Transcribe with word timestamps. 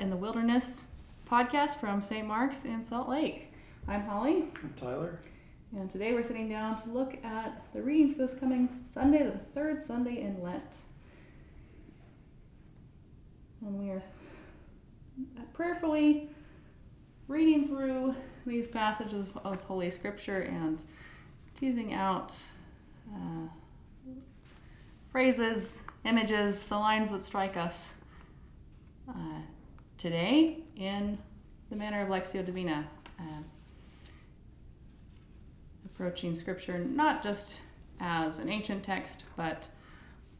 In 0.00 0.10
the 0.10 0.16
Wilderness 0.16 0.84
podcast 1.28 1.80
from 1.80 2.02
St. 2.02 2.24
Mark's 2.26 2.64
in 2.64 2.84
Salt 2.84 3.08
Lake. 3.08 3.52
I'm 3.88 4.02
Holly, 4.02 4.44
I'm 4.62 4.72
Tyler. 4.76 5.18
and 5.72 5.90
today 5.90 6.12
we're 6.12 6.22
sitting 6.22 6.48
down 6.48 6.80
to 6.82 6.88
look 6.90 7.18
at 7.24 7.66
the 7.72 7.82
readings 7.82 8.12
for 8.12 8.18
this 8.18 8.34
coming 8.34 8.68
Sunday, 8.86 9.24
the 9.24 9.38
third 9.54 9.82
Sunday 9.82 10.20
in 10.20 10.40
Lent. 10.40 10.62
And 13.60 13.76
we 13.76 13.90
are 13.90 14.02
prayerfully 15.52 16.30
reading 17.26 17.66
through 17.66 18.14
these 18.46 18.68
passages 18.68 19.26
of 19.42 19.60
Holy 19.62 19.90
Scripture 19.90 20.42
and 20.42 20.80
teasing 21.58 21.92
out 21.92 22.36
uh, 23.12 23.48
phrases, 25.10 25.82
images, 26.04 26.62
the 26.64 26.76
lines 26.76 27.10
that 27.10 27.24
strike 27.24 27.56
us 27.56 27.88
uh, 29.08 29.40
today 29.98 30.58
in 30.76 31.18
the 31.70 31.76
manner 31.76 32.00
of 32.00 32.08
Lectio 32.08 32.44
Divina. 32.44 32.88
Uh, 33.18 33.42
approaching 35.84 36.34
Scripture 36.34 36.78
not 36.78 37.22
just 37.22 37.58
as 38.00 38.38
an 38.38 38.48
ancient 38.48 38.84
text, 38.84 39.24
but 39.36 39.66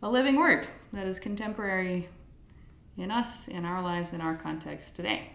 a 0.02 0.08
living 0.08 0.36
word 0.36 0.68
that 0.92 1.08
is 1.08 1.18
contemporary 1.18 2.08
in 2.96 3.10
us, 3.10 3.48
in 3.48 3.64
our 3.64 3.82
lives, 3.82 4.12
in 4.12 4.20
our 4.20 4.36
context 4.36 4.94
today. 4.94 5.30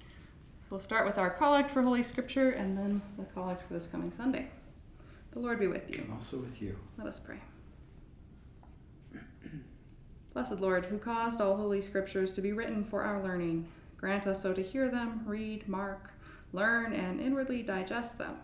So 0.00 0.68
we'll 0.70 0.80
start 0.80 1.04
with 1.04 1.18
our 1.18 1.28
collect 1.28 1.70
for 1.70 1.82
Holy 1.82 2.02
Scripture 2.02 2.50
and 2.50 2.78
then 2.78 3.02
the 3.18 3.24
collect 3.24 3.66
for 3.66 3.74
this 3.74 3.86
coming 3.86 4.10
Sunday. 4.10 4.48
The 5.32 5.40
Lord 5.40 5.60
be 5.60 5.66
with 5.66 5.90
you. 5.90 5.98
And 5.98 6.12
also 6.12 6.38
with 6.38 6.62
you. 6.62 6.76
Let 6.96 7.06
us 7.06 7.18
pray. 7.18 7.40
Blessed 10.32 10.60
Lord, 10.60 10.86
who 10.86 10.98
caused 10.98 11.40
all 11.40 11.56
holy 11.56 11.82
scriptures 11.82 12.32
to 12.34 12.40
be 12.40 12.52
written 12.52 12.84
for 12.84 13.02
our 13.02 13.22
learning, 13.22 13.68
grant 13.96 14.26
us 14.26 14.42
so 14.42 14.52
to 14.52 14.62
hear 14.62 14.88
them, 14.88 15.22
read, 15.26 15.68
mark, 15.68 16.12
learn, 16.52 16.92
and 16.92 17.20
inwardly 17.20 17.62
digest 17.62 18.16
them, 18.16 18.36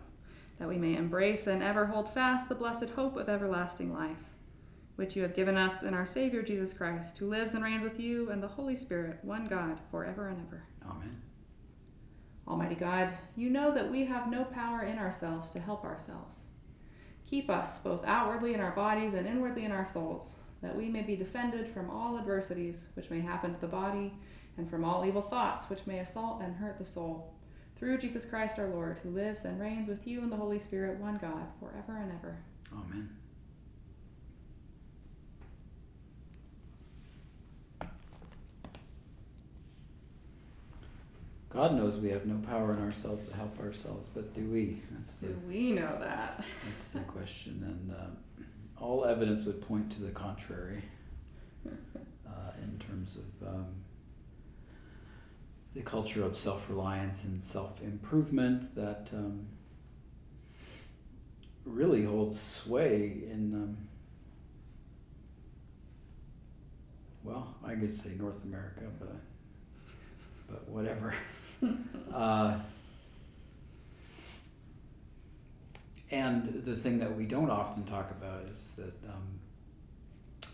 that 0.58 0.68
we 0.68 0.78
may 0.78 0.96
embrace 0.96 1.46
and 1.46 1.62
ever 1.62 1.86
hold 1.86 2.12
fast 2.12 2.48
the 2.48 2.54
blessed 2.54 2.90
hope 2.90 3.16
of 3.16 3.28
everlasting 3.28 3.92
life, 3.92 4.24
which 4.96 5.14
you 5.14 5.22
have 5.22 5.36
given 5.36 5.56
us 5.56 5.82
in 5.82 5.94
our 5.94 6.06
Savior 6.06 6.42
Jesus 6.42 6.72
Christ, 6.72 7.18
who 7.18 7.28
lives 7.28 7.54
and 7.54 7.62
reigns 7.62 7.84
with 7.84 8.00
you 8.00 8.30
and 8.30 8.42
the 8.42 8.48
Holy 8.48 8.76
Spirit, 8.76 9.18
one 9.22 9.46
God, 9.46 9.78
forever 9.90 10.28
and 10.28 10.44
ever. 10.46 10.64
Amen. 10.90 11.22
Almighty 12.48 12.76
God, 12.76 13.12
you 13.36 13.48
know 13.50 13.72
that 13.72 13.90
we 13.90 14.04
have 14.06 14.30
no 14.30 14.44
power 14.44 14.82
in 14.82 14.98
ourselves 14.98 15.50
to 15.50 15.60
help 15.60 15.84
ourselves. 15.84 16.36
Keep 17.28 17.50
us 17.50 17.78
both 17.78 18.04
outwardly 18.06 18.54
in 18.54 18.60
our 18.60 18.70
bodies 18.70 19.14
and 19.14 19.26
inwardly 19.26 19.64
in 19.64 19.72
our 19.72 19.86
souls, 19.86 20.36
that 20.66 20.76
we 20.76 20.88
may 20.88 21.02
be 21.02 21.14
defended 21.14 21.68
from 21.68 21.88
all 21.88 22.18
adversities 22.18 22.86
which 22.94 23.08
may 23.08 23.20
happen 23.20 23.54
to 23.54 23.60
the 23.60 23.68
body, 23.68 24.12
and 24.58 24.68
from 24.68 24.84
all 24.84 25.06
evil 25.06 25.22
thoughts 25.22 25.70
which 25.70 25.86
may 25.86 26.00
assault 26.00 26.42
and 26.42 26.56
hurt 26.56 26.76
the 26.78 26.84
soul. 26.84 27.32
Through 27.78 27.98
Jesus 27.98 28.24
Christ 28.24 28.58
our 28.58 28.66
Lord, 28.66 28.98
who 29.02 29.10
lives 29.10 29.44
and 29.44 29.60
reigns 29.60 29.88
with 29.88 30.06
you 30.06 30.20
in 30.22 30.30
the 30.30 30.36
Holy 30.36 30.58
Spirit, 30.58 30.98
one 30.98 31.18
God, 31.18 31.46
forever 31.60 31.96
and 31.98 32.10
ever. 32.10 32.36
Amen. 32.72 33.10
God 41.50 41.74
knows 41.74 41.96
we 41.96 42.10
have 42.10 42.26
no 42.26 42.36
power 42.46 42.74
in 42.74 42.82
ourselves 42.82 43.28
to 43.28 43.36
help 43.36 43.58
ourselves, 43.60 44.10
but 44.12 44.34
do 44.34 44.42
we? 44.50 44.82
That's 44.90 45.16
the 45.16 45.28
Do 45.28 45.40
we 45.48 45.72
know 45.72 45.96
that? 46.00 46.44
that's 46.66 46.90
the 46.90 47.00
question, 47.14 47.62
and 47.64 47.96
um, 47.96 48.16
all 48.80 49.04
evidence 49.04 49.44
would 49.44 49.60
point 49.60 49.90
to 49.92 50.00
the 50.00 50.10
contrary. 50.10 50.82
Uh, 51.66 52.50
in 52.62 52.78
terms 52.78 53.16
of 53.16 53.48
um, 53.48 53.66
the 55.74 55.82
culture 55.82 56.24
of 56.24 56.36
self-reliance 56.36 57.24
and 57.24 57.42
self-improvement 57.42 58.74
that 58.74 59.08
um, 59.12 59.46
really 61.64 62.04
holds 62.04 62.40
sway 62.40 63.22
in 63.30 63.52
um, 63.54 63.76
well, 67.24 67.56
I 67.64 67.74
could 67.74 67.92
say 67.92 68.10
North 68.16 68.44
America, 68.44 68.82
but 69.00 69.16
but 70.48 70.68
whatever. 70.68 71.14
uh, 72.14 72.58
and 76.10 76.62
the 76.64 76.76
thing 76.76 76.98
that 77.00 77.16
we 77.16 77.26
don't 77.26 77.50
often 77.50 77.84
talk 77.84 78.10
about 78.10 78.44
is 78.50 78.76
that 78.76 79.10
um, 79.10 79.40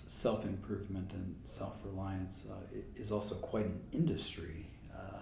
self 0.06 0.44
improvement 0.44 1.12
and 1.12 1.34
self 1.44 1.80
reliance 1.84 2.46
uh, 2.50 2.54
is 2.96 3.12
also 3.12 3.34
quite 3.36 3.66
an 3.66 3.80
industry. 3.92 4.66
Uh, 4.94 5.20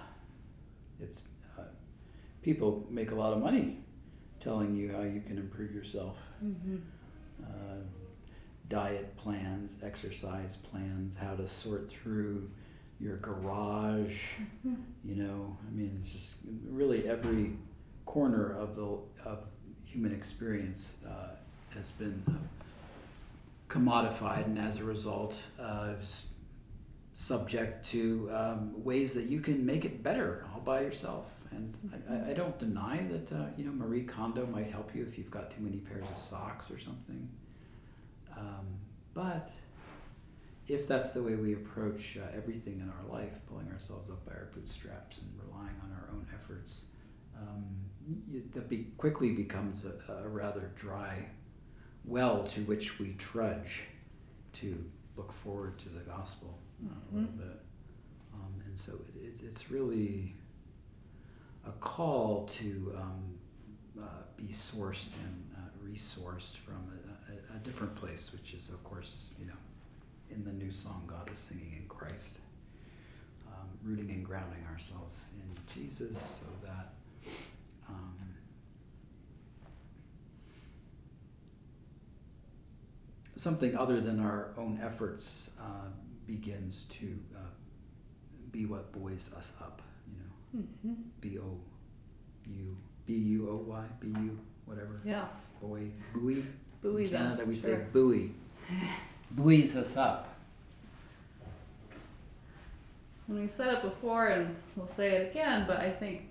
it's 1.01 1.23
uh, 1.59 1.63
people 2.43 2.87
make 2.91 3.11
a 3.11 3.15
lot 3.15 3.33
of 3.33 3.41
money 3.41 3.79
telling 4.39 4.75
you 4.75 4.93
how 4.93 5.03
you 5.03 5.21
can 5.21 5.37
improve 5.37 5.73
yourself. 5.73 6.17
Mm-hmm. 6.45 6.77
Uh, 7.43 7.83
diet 8.69 9.17
plans, 9.17 9.77
exercise 9.83 10.57
plans, 10.57 11.17
how 11.17 11.35
to 11.35 11.47
sort 11.47 11.91
through 11.91 12.49
your 13.01 13.17
garage. 13.17 14.23
You 15.03 15.17
know, 15.17 15.57
I 15.67 15.75
mean, 15.75 15.97
it's 15.99 16.13
just 16.13 16.39
really 16.69 17.09
every 17.09 17.53
corner 18.05 18.55
of 18.57 18.77
the 18.77 18.99
of 19.25 19.47
human 19.91 20.13
experience 20.13 20.93
uh, 21.07 21.35
has 21.75 21.91
been 21.93 22.23
uh, 22.29 22.33
commodified, 23.69 24.47
and 24.47 24.59
as 24.59 24.79
a 24.79 24.85
result, 24.85 25.35
uh, 25.59 25.95
subject 27.15 27.85
to 27.87 28.31
um, 28.33 28.73
ways 28.85 29.15
that 29.15 29.25
you 29.25 29.41
can 29.41 29.67
make 29.67 29.85
it 29.85 30.03
better 30.03 30.47
all 30.55 30.61
by 30.61 30.81
yourself. 30.81 31.27
And 31.51 31.75
I, 32.09 32.31
I, 32.31 32.35
don't 32.35 32.57
deny 32.59 33.05
that 33.11 33.33
uh, 33.33 33.47
you 33.57 33.65
know 33.65 33.73
Marie 33.73 34.05
Kondo 34.05 34.47
might 34.47 34.71
help 34.71 34.95
you 34.95 35.03
if 35.03 35.19
you've 35.19 35.31
got 35.31 35.51
too 35.51 35.61
many 35.61 35.79
pairs 35.79 36.05
of 36.09 36.19
socks 36.19 36.71
or 36.71 36.79
something. 36.79 37.29
Um, 38.39 38.67
but 39.13 39.51
if 40.69 40.87
that's 40.87 41.13
the 41.13 41.23
way 41.23 41.35
we 41.35 41.55
approach 41.55 42.17
uh, 42.17 42.37
everything 42.37 42.81
in 42.81 42.89
our 42.89 43.19
life, 43.19 43.33
pulling 43.49 43.69
ourselves 43.73 44.09
up 44.09 44.25
by 44.25 44.33
our 44.33 44.49
bootstraps 44.55 45.19
and 45.19 45.29
relying 45.45 45.75
on 45.83 45.91
our 45.93 46.09
own 46.13 46.25
efforts, 46.33 46.85
um, 47.37 47.65
that 48.55 48.69
be, 48.69 48.87
quickly 48.97 49.31
becomes 49.33 49.85
a, 49.85 50.13
a 50.25 50.29
rather 50.29 50.71
dry 50.77 51.27
well 52.05 52.45
to 52.45 52.61
which 52.63 52.99
we 52.99 53.15
trudge 53.19 53.83
to 54.55 54.85
look 55.17 55.33
forward 55.33 55.79
to 55.79 55.89
the 55.91 56.01
gospel 56.01 56.59
uh, 56.87 56.93
a 56.93 57.15
little 57.15 57.31
Mhm. 57.33 57.39
bit. 57.39 57.61
Um, 58.35 58.55
and 58.65 58.79
so 58.79 58.93
it, 58.93 59.17
it, 59.17 59.43
it's 59.45 59.71
really 59.71 60.35
a 61.67 61.73
call 61.73 62.47
to 62.59 62.95
um, 62.97 63.39
uh, 64.01 64.05
be 64.37 64.45
sourced 64.53 65.09
and 65.25 65.51
uh, 65.57 65.61
resourced 65.87 66.57
from 66.57 66.91
a, 66.91 67.53
a, 67.55 67.57
a 67.57 67.59
different 67.61 67.95
place, 67.97 68.33
which 68.33 68.55
is, 68.55 68.71
of 68.71 68.83
course, 68.83 69.31
you 69.39 69.47
know, 69.47 69.59
in 70.31 70.43
the 70.45 70.53
new 70.53 70.71
song 70.73 71.05
God 71.07 71.29
is 71.33 71.39
singing 71.39 71.75
in 71.77 71.87
Christ, 71.89 72.39
um, 73.47 73.69
rooting 73.83 74.11
and 74.11 74.25
grounding 74.25 74.65
ourselves 74.73 75.31
in 75.37 75.51
Jesus 75.75 76.41
so 76.41 76.47
that 76.67 76.95
something 83.41 83.75
other 83.75 84.01
than 84.01 84.21
our 84.21 84.51
own 84.59 84.79
efforts 84.85 85.51
uh, 85.59 85.89
begins 86.27 86.85
to 86.91 87.19
uh, 87.35 87.39
be 88.53 88.67
what 88.67 88.93
buoys 88.93 89.33
us 89.35 89.55
up, 89.61 89.81
you 90.07 90.19
know. 90.19 90.63
Mm-hmm. 90.63 91.03
B 91.23 91.39
O 91.39 91.59
U 92.47 92.77
B 93.07 93.15
U 93.15 93.49
O 93.51 93.57
Y 93.71 93.85
B 93.99 94.09
U 94.09 94.39
whatever. 94.67 95.01
Yes. 95.05 95.55
Buoy 95.61 95.91
buoy. 96.13 96.45
Buoys 96.83 97.11
In 97.11 97.17
Canada 97.17 97.45
we 97.47 97.57
say 97.57 97.71
sure. 97.71 97.89
buoy. 97.93 98.33
Buoys 99.31 99.77
us 99.77 99.97
up. 99.97 100.29
And 103.29 103.39
we've 103.39 103.53
said 103.53 103.73
it 103.73 103.83
before 103.83 104.27
and 104.27 104.57
we'll 104.75 104.89
say 104.89 105.13
it 105.13 105.31
again, 105.31 105.65
but 105.67 105.79
I 105.79 105.89
think 105.89 106.29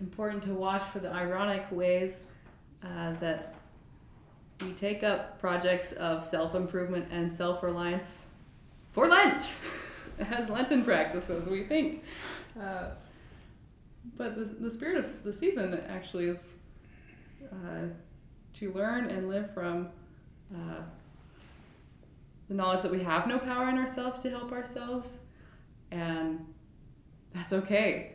important 0.00 0.42
to 0.44 0.54
watch 0.54 0.82
for 0.84 0.98
the 0.98 1.12
ironic 1.12 1.66
ways 1.70 2.24
uh, 2.82 3.12
that 3.20 3.51
we 4.64 4.72
take 4.72 5.02
up 5.02 5.40
projects 5.40 5.92
of 5.92 6.24
self 6.24 6.54
improvement 6.54 7.06
and 7.10 7.32
self 7.32 7.62
reliance 7.62 8.28
for 8.92 9.06
Lent 9.06 9.56
as 10.18 10.48
Lenten 10.48 10.84
practices, 10.84 11.48
we 11.48 11.64
think. 11.64 12.02
Uh, 12.60 12.90
but 14.16 14.36
the, 14.36 14.44
the 14.44 14.70
spirit 14.70 14.98
of 14.98 15.22
the 15.22 15.32
season 15.32 15.80
actually 15.88 16.28
is 16.28 16.54
uh, 17.50 17.86
to 18.54 18.72
learn 18.72 19.10
and 19.10 19.28
live 19.28 19.52
from 19.54 19.88
uh, 20.54 20.82
the 22.48 22.54
knowledge 22.54 22.82
that 22.82 22.90
we 22.90 23.02
have 23.02 23.26
no 23.26 23.38
power 23.38 23.68
in 23.68 23.78
ourselves 23.78 24.18
to 24.20 24.30
help 24.30 24.52
ourselves 24.52 25.18
and 25.90 26.44
that's 27.34 27.52
okay. 27.52 28.12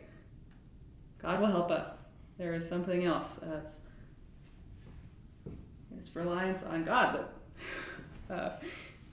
God 1.20 1.40
will 1.40 1.48
help 1.48 1.70
us. 1.70 2.04
There 2.36 2.54
is 2.54 2.68
something 2.68 3.04
else 3.04 3.40
that's 3.42 3.80
it's 6.08 6.16
reliance 6.16 6.62
on 6.62 6.84
God 6.84 7.26
that 8.28 8.34
uh, 8.34 8.50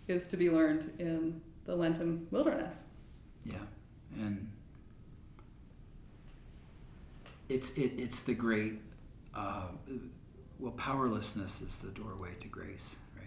is 0.08 0.28
to 0.28 0.38
be 0.38 0.50
learned 0.50 0.92
in 1.00 1.42
the 1.66 1.76
Lenten 1.76 2.28
wilderness. 2.32 2.86
Yeah, 3.46 3.58
and 4.18 4.50
it's 7.50 7.72
it, 7.78 7.94
it's 7.98 8.24
the 8.24 8.34
great 8.34 8.80
uh, 9.36 9.68
well 10.60 10.72
powerlessness 10.74 11.62
is 11.62 11.80
the 11.80 11.90
doorway 11.90 12.32
to 12.40 12.48
grace, 12.48 12.96
right? 13.16 13.26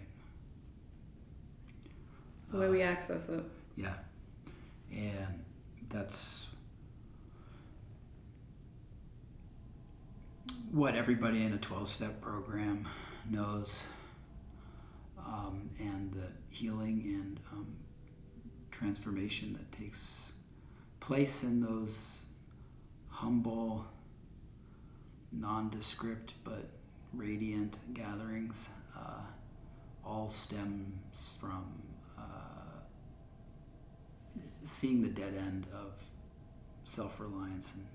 The 2.52 2.58
way 2.58 2.66
Uh, 2.66 2.70
we 2.70 2.82
access 2.82 3.28
it. 3.28 3.44
yeah, 3.76 3.94
and 4.92 5.44
that's 5.90 6.46
what 10.72 10.94
everybody 10.94 11.42
in 11.44 11.52
a 11.52 11.58
twelve-step 11.58 12.20
program 12.20 12.86
knows, 13.30 13.82
um, 15.18 15.70
and 15.78 16.12
the 16.12 16.28
healing 16.50 17.02
and 17.04 17.40
um, 17.52 17.76
transformation 18.70 19.52
that 19.54 19.70
takes 19.72 20.30
place 21.00 21.42
in 21.42 21.60
those 21.60 22.18
humble, 23.08 23.84
nondescript 25.32 26.34
but 26.44 26.68
radiant 27.12 27.76
gatherings 27.94 28.68
uh, 28.96 29.20
all 30.04 30.30
stems 30.30 31.30
from 31.40 31.64
uh, 32.18 32.22
seeing 34.64 35.02
the 35.02 35.08
dead 35.08 35.34
end 35.34 35.66
of 35.72 35.92
self 36.84 37.20
reliance 37.20 37.72
and 37.74 37.86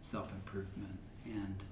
self 0.00 0.32
improvement 0.32 0.98
and 1.24 1.62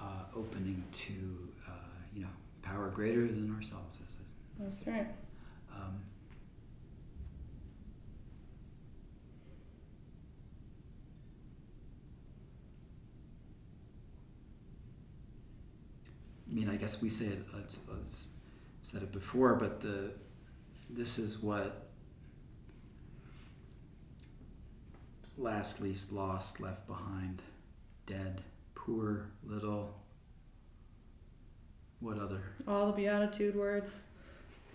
uh, 0.00 0.24
opening 0.36 0.84
to, 0.92 1.48
uh, 1.66 1.72
you 2.14 2.22
know, 2.22 2.28
power 2.62 2.88
greater 2.88 3.26
than 3.26 3.54
ourselves. 3.54 3.98
That's 4.58 4.82
right. 4.86 5.06
Um, 5.74 6.00
I 16.50 16.54
mean, 16.54 16.68
I 16.68 16.76
guess 16.76 17.00
we 17.02 17.08
say 17.08 17.26
it. 17.26 17.44
Uh, 17.54 17.92
uh, 17.92 17.94
said 18.82 19.02
it 19.02 19.12
before, 19.12 19.54
but 19.54 19.80
the 19.80 20.12
this 20.88 21.18
is 21.18 21.42
what 21.42 21.88
last, 25.36 25.80
least, 25.80 26.12
lost, 26.12 26.58
left 26.58 26.86
behind, 26.86 27.42
dead, 28.06 28.42
poor, 28.88 29.26
little. 29.44 29.94
What 32.00 32.18
other? 32.18 32.40
All 32.66 32.86
the 32.86 32.92
beatitude 32.92 33.54
words. 33.56 34.00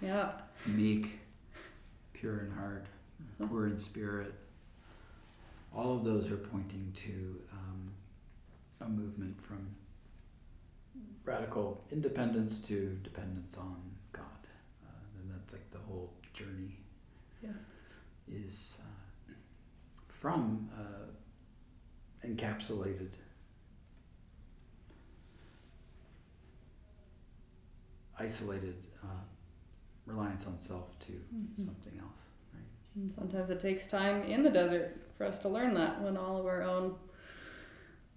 Yeah. 0.01 0.31
meek, 0.65 1.19
pure 2.13 2.41
in 2.41 2.51
heart, 2.51 2.85
poor 3.47 3.65
in 3.67 3.77
spirit. 3.77 4.33
All 5.73 5.95
of 5.95 6.03
those 6.03 6.29
are 6.29 6.37
pointing 6.37 6.91
to 7.05 7.39
um, 7.53 7.91
a 8.81 8.87
movement 8.89 9.41
from 9.41 9.69
radical 11.23 11.81
independence 11.91 12.59
to 12.59 12.99
dependence 13.03 13.57
on 13.57 13.77
God. 14.11 14.23
Uh, 14.85 15.21
and 15.21 15.31
that's 15.31 15.51
like 15.53 15.71
the 15.71 15.79
whole 15.87 16.11
journey 16.33 16.75
Yeah. 17.41 17.51
is 18.29 18.77
uh, 18.81 19.33
from 20.09 20.69
uh, 20.77 22.27
encapsulated 22.27 23.09
isolated 28.19 28.75
uh, 29.03 29.07
reliance 30.05 30.45
on 30.47 30.57
self 30.59 30.97
to 30.99 31.11
Mhm. 31.13 31.57
something 31.65 31.97
else. 31.99 32.21
Right? 32.53 32.63
And 32.95 33.11
sometimes 33.13 33.49
it 33.49 33.59
takes 33.59 33.87
time 33.87 34.23
in 34.23 34.43
the 34.43 34.49
desert 34.51 34.97
for 35.17 35.25
us 35.25 35.39
to 35.39 35.49
learn 35.49 35.73
that 35.75 36.01
when 36.01 36.17
all 36.17 36.37
of 36.37 36.45
our 36.45 36.63
own 36.63 36.95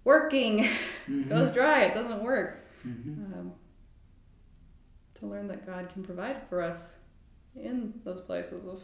working 0.03 0.67
goes 1.29 1.51
dry, 1.51 1.83
it 1.83 1.93
doesn't 1.93 2.23
work. 2.23 2.59
Mhm. 2.85 3.33
Um, 3.33 3.53
to 5.15 5.25
learn 5.25 5.47
that 5.47 5.65
God 5.65 5.89
can 5.89 6.03
provide 6.03 6.47
for 6.47 6.61
us 6.61 6.99
in 7.55 7.99
those 8.03 8.21
places 8.21 8.65
of 8.67 8.81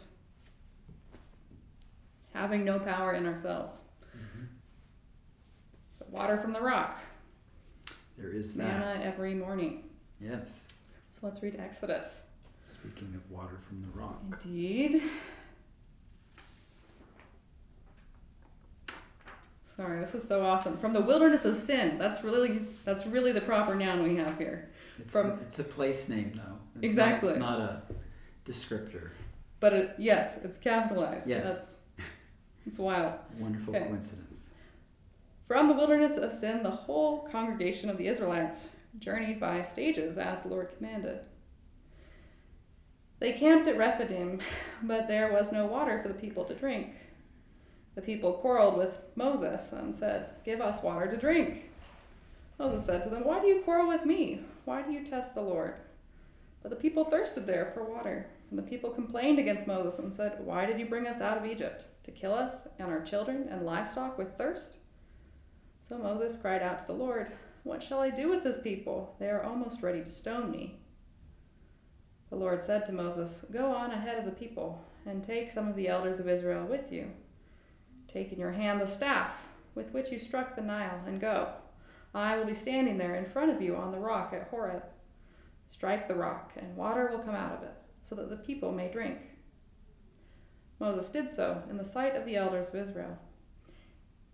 having 2.32 2.64
no 2.64 2.78
power 2.80 3.12
in 3.12 3.24
ourselves. 3.26 3.80
Mhm. 4.16 4.46
So, 5.96 6.04
water 6.10 6.36
from 6.38 6.52
the 6.52 6.60
rock, 6.60 6.98
There 8.16 8.28
is 8.30 8.56
manna 8.56 8.94
that. 8.98 9.02
every 9.02 9.34
morning. 9.34 9.88
Yes. 10.20 10.60
So, 11.24 11.28
let's 11.28 11.42
read 11.42 11.56
Exodus. 11.58 12.26
Speaking 12.62 13.14
of 13.14 13.30
water 13.30 13.56
from 13.58 13.80
the 13.80 13.98
rock. 13.98 14.20
Indeed. 14.44 15.02
Sorry, 19.74 20.00
this 20.00 20.14
is 20.14 20.28
so 20.28 20.44
awesome. 20.44 20.76
From 20.76 20.92
the 20.92 21.00
wilderness 21.00 21.46
of 21.46 21.58
sin. 21.58 21.96
That's 21.96 22.22
really 22.22 22.60
that's 22.84 23.06
really 23.06 23.32
the 23.32 23.40
proper 23.40 23.74
noun 23.74 24.02
we 24.02 24.16
have 24.16 24.36
here. 24.36 24.68
It's, 24.98 25.14
From- 25.14 25.30
a, 25.30 25.34
it's 25.36 25.58
a 25.58 25.64
place 25.64 26.10
name, 26.10 26.32
though. 26.34 26.58
It's 26.76 26.90
Exactly. 26.92 27.38
Not, 27.38 27.58
it's 27.58 27.58
not 27.58 27.60
a 27.60 27.82
descriptor. 28.44 29.08
But 29.60 29.72
it, 29.72 29.94
yes, 29.96 30.40
it's 30.44 30.58
capitalized. 30.58 31.26
Yes. 31.26 31.42
That's 31.42 31.78
it's 32.66 32.78
wild. 32.78 33.14
Wonderful 33.38 33.74
Okay. 33.74 33.86
coincidence. 33.86 34.50
From 35.48 35.68
the 35.68 35.74
wilderness 35.74 36.18
of 36.18 36.34
sin, 36.34 36.62
the 36.62 36.70
whole 36.70 37.26
congregation 37.32 37.88
of 37.88 37.96
the 37.96 38.08
Israelites 38.08 38.68
journeyed 38.98 39.40
by 39.40 39.62
stages 39.62 40.18
as 40.18 40.42
the 40.42 40.48
Lord 40.48 40.70
commanded. 40.76 41.20
They 43.20 43.32
camped 43.32 43.66
at 43.66 43.78
Rephidim, 43.78 44.40
but 44.82 45.08
there 45.08 45.32
was 45.32 45.52
no 45.52 45.66
water 45.66 46.00
for 46.02 46.08
the 46.08 46.14
people 46.14 46.44
to 46.44 46.54
drink. 46.54 46.94
The 47.94 48.02
people 48.02 48.34
quarreled 48.34 48.76
with 48.76 48.98
Moses 49.14 49.72
and 49.72 49.94
said, 49.94 50.30
Give 50.44 50.60
us 50.60 50.82
water 50.82 51.10
to 51.10 51.16
drink. 51.16 51.70
Moses 52.58 52.84
said 52.84 53.02
to 53.04 53.10
them, 53.10 53.24
Why 53.24 53.40
do 53.40 53.46
you 53.46 53.62
quarrel 53.62 53.88
with 53.88 54.04
me? 54.04 54.40
Why 54.64 54.82
do 54.82 54.92
you 54.92 55.04
test 55.04 55.34
the 55.34 55.40
Lord? 55.40 55.78
But 56.62 56.70
the 56.70 56.76
people 56.76 57.04
thirsted 57.04 57.46
there 57.46 57.70
for 57.74 57.84
water. 57.84 58.26
And 58.50 58.58
the 58.58 58.62
people 58.62 58.90
complained 58.90 59.38
against 59.38 59.66
Moses 59.66 59.98
and 59.98 60.14
said, 60.14 60.38
Why 60.44 60.66
did 60.66 60.78
you 60.78 60.86
bring 60.86 61.06
us 61.06 61.20
out 61.20 61.38
of 61.38 61.46
Egypt? 61.46 61.86
To 62.04 62.10
kill 62.10 62.34
us 62.34 62.66
and 62.78 62.88
our 62.88 63.02
children 63.02 63.48
and 63.50 63.62
livestock 63.62 64.18
with 64.18 64.36
thirst? 64.36 64.78
So 65.82 65.98
Moses 65.98 66.36
cried 66.36 66.62
out 66.62 66.78
to 66.80 66.92
the 66.92 66.98
Lord, 66.98 67.30
What 67.64 67.82
shall 67.82 68.00
I 68.00 68.10
do 68.10 68.28
with 68.28 68.44
this 68.44 68.58
people? 68.58 69.16
They 69.18 69.30
are 69.30 69.42
almost 69.42 69.82
ready 69.82 70.02
to 70.04 70.10
stone 70.10 70.50
me. 70.50 70.76
The 72.28 72.36
Lord 72.36 72.62
said 72.62 72.84
to 72.86 72.92
Moses, 72.92 73.44
Go 73.50 73.72
on 73.72 73.90
ahead 73.90 74.18
of 74.18 74.26
the 74.26 74.32
people, 74.32 74.84
and 75.06 75.24
take 75.24 75.50
some 75.50 75.66
of 75.68 75.74
the 75.74 75.88
elders 75.88 76.20
of 76.20 76.28
Israel 76.28 76.66
with 76.66 76.92
you. 76.92 77.10
Take 78.06 78.32
in 78.32 78.38
your 78.38 78.52
hand 78.52 78.80
the 78.80 78.86
staff 78.86 79.34
with 79.74 79.92
which 79.92 80.12
you 80.12 80.18
struck 80.18 80.54
the 80.54 80.62
Nile, 80.62 81.00
and 81.06 81.20
go. 81.20 81.48
I 82.14 82.36
will 82.36 82.44
be 82.44 82.54
standing 82.54 82.98
there 82.98 83.14
in 83.14 83.24
front 83.24 83.50
of 83.50 83.62
you 83.62 83.76
on 83.76 83.92
the 83.92 83.98
rock 83.98 84.34
at 84.34 84.48
Horeb. 84.48 84.84
Strike 85.70 86.06
the 86.06 86.14
rock, 86.14 86.52
and 86.56 86.76
water 86.76 87.08
will 87.10 87.18
come 87.18 87.34
out 87.34 87.52
of 87.52 87.62
it, 87.62 87.74
so 88.02 88.14
that 88.14 88.28
the 88.28 88.36
people 88.36 88.72
may 88.72 88.92
drink. 88.92 89.18
Moses 90.78 91.10
did 91.10 91.30
so 91.30 91.62
in 91.70 91.78
the 91.78 91.84
sight 91.84 92.14
of 92.14 92.26
the 92.26 92.36
elders 92.36 92.68
of 92.68 92.74
Israel. 92.74 93.18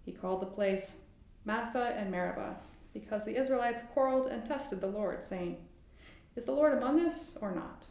He 0.04 0.10
called 0.10 0.42
the 0.42 0.46
place 0.46 0.96
Massah 1.44 1.94
and 1.96 2.10
Meribah, 2.10 2.56
because 2.92 3.24
the 3.24 3.36
Israelites 3.36 3.82
quarreled 3.92 4.26
and 4.26 4.44
tested 4.44 4.80
the 4.80 4.86
Lord, 4.86 5.22
saying, 5.22 5.56
Is 6.36 6.44
the 6.44 6.52
Lord 6.52 6.76
among 6.76 7.00
us 7.00 7.36
or 7.40 7.54
not? 7.54 7.84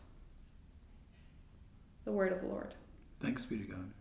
The 2.06 2.12
word 2.12 2.32
of 2.32 2.42
the 2.42 2.48
Lord. 2.48 2.76
Thanks 3.22 3.46
be 3.46 3.58
to 3.58 3.64
God. 3.64 3.92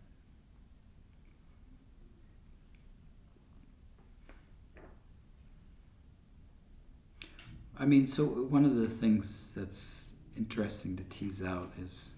I 7.77 7.85
mean, 7.85 8.07
so 8.07 8.25
one 8.25 8.65
of 8.65 8.75
the 8.75 8.89
things 8.89 9.53
that's 9.55 10.13
interesting 10.37 10.97
to 10.97 11.03
tease 11.05 11.41
out 11.41 11.71
is 11.81 12.09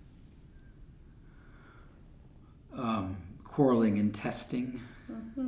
um, 2.75 3.17
quarreling 3.43 3.99
and 3.99 4.13
testing 4.13 4.81
hmm 5.07 5.47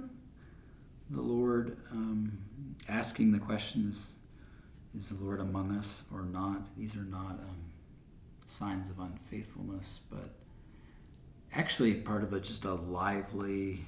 the 1.13 1.21
Lord, 1.21 1.77
um, 1.91 2.37
asking 2.87 3.31
the 3.31 3.39
questions, 3.39 4.13
is 4.97 5.09
the 5.09 5.23
Lord 5.23 5.39
among 5.39 5.75
us 5.75 6.03
or 6.13 6.21
not? 6.21 6.75
These 6.77 6.95
are 6.95 7.03
not 7.03 7.39
um, 7.39 7.71
signs 8.45 8.89
of 8.89 8.99
unfaithfulness, 8.99 9.99
but 10.09 10.29
actually 11.53 11.93
part 11.95 12.23
of 12.23 12.33
a 12.33 12.39
just 12.39 12.65
a 12.65 12.73
lively, 12.73 13.85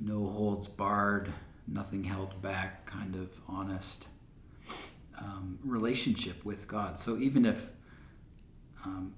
no 0.00 0.26
holds 0.28 0.68
barred, 0.68 1.32
nothing 1.66 2.04
held 2.04 2.40
back 2.42 2.86
kind 2.86 3.14
of 3.14 3.28
honest 3.48 4.08
um, 5.18 5.58
relationship 5.64 6.44
with 6.44 6.66
God. 6.66 6.98
So 6.98 7.18
even 7.18 7.46
if 7.46 7.70
um, 8.84 9.14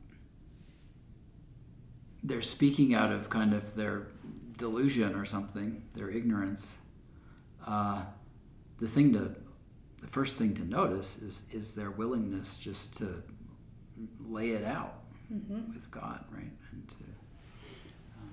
they're 2.23 2.43
speaking 2.43 2.95
out 2.95 3.13
of 3.13 3.31
kind 3.31 3.55
of 3.55 3.75
their 3.75 4.09
delusion 4.57 5.15
or 5.15 5.25
something, 5.25 5.83
their 5.95 6.11
ignorance, 6.11 6.77
uh, 7.67 8.03
the 8.79 8.89
thing 8.89 9.13
to, 9.15 9.35
the 10.01 10.07
first 10.07 10.37
thing 10.37 10.55
to 10.55 10.65
notice 10.65 11.19
is 11.19 11.45
is 11.53 11.75
their 11.75 11.91
willingness 11.91 12.59
just 12.59 12.95
to 12.99 13.23
lay 14.21 14.51
it 14.51 14.65
out 14.65 14.95
hmm 15.29 15.73
with 15.75 15.91
God, 15.91 16.25
right? 16.31 16.53
And 16.73 16.89
to, 16.89 16.95
um, 18.21 18.31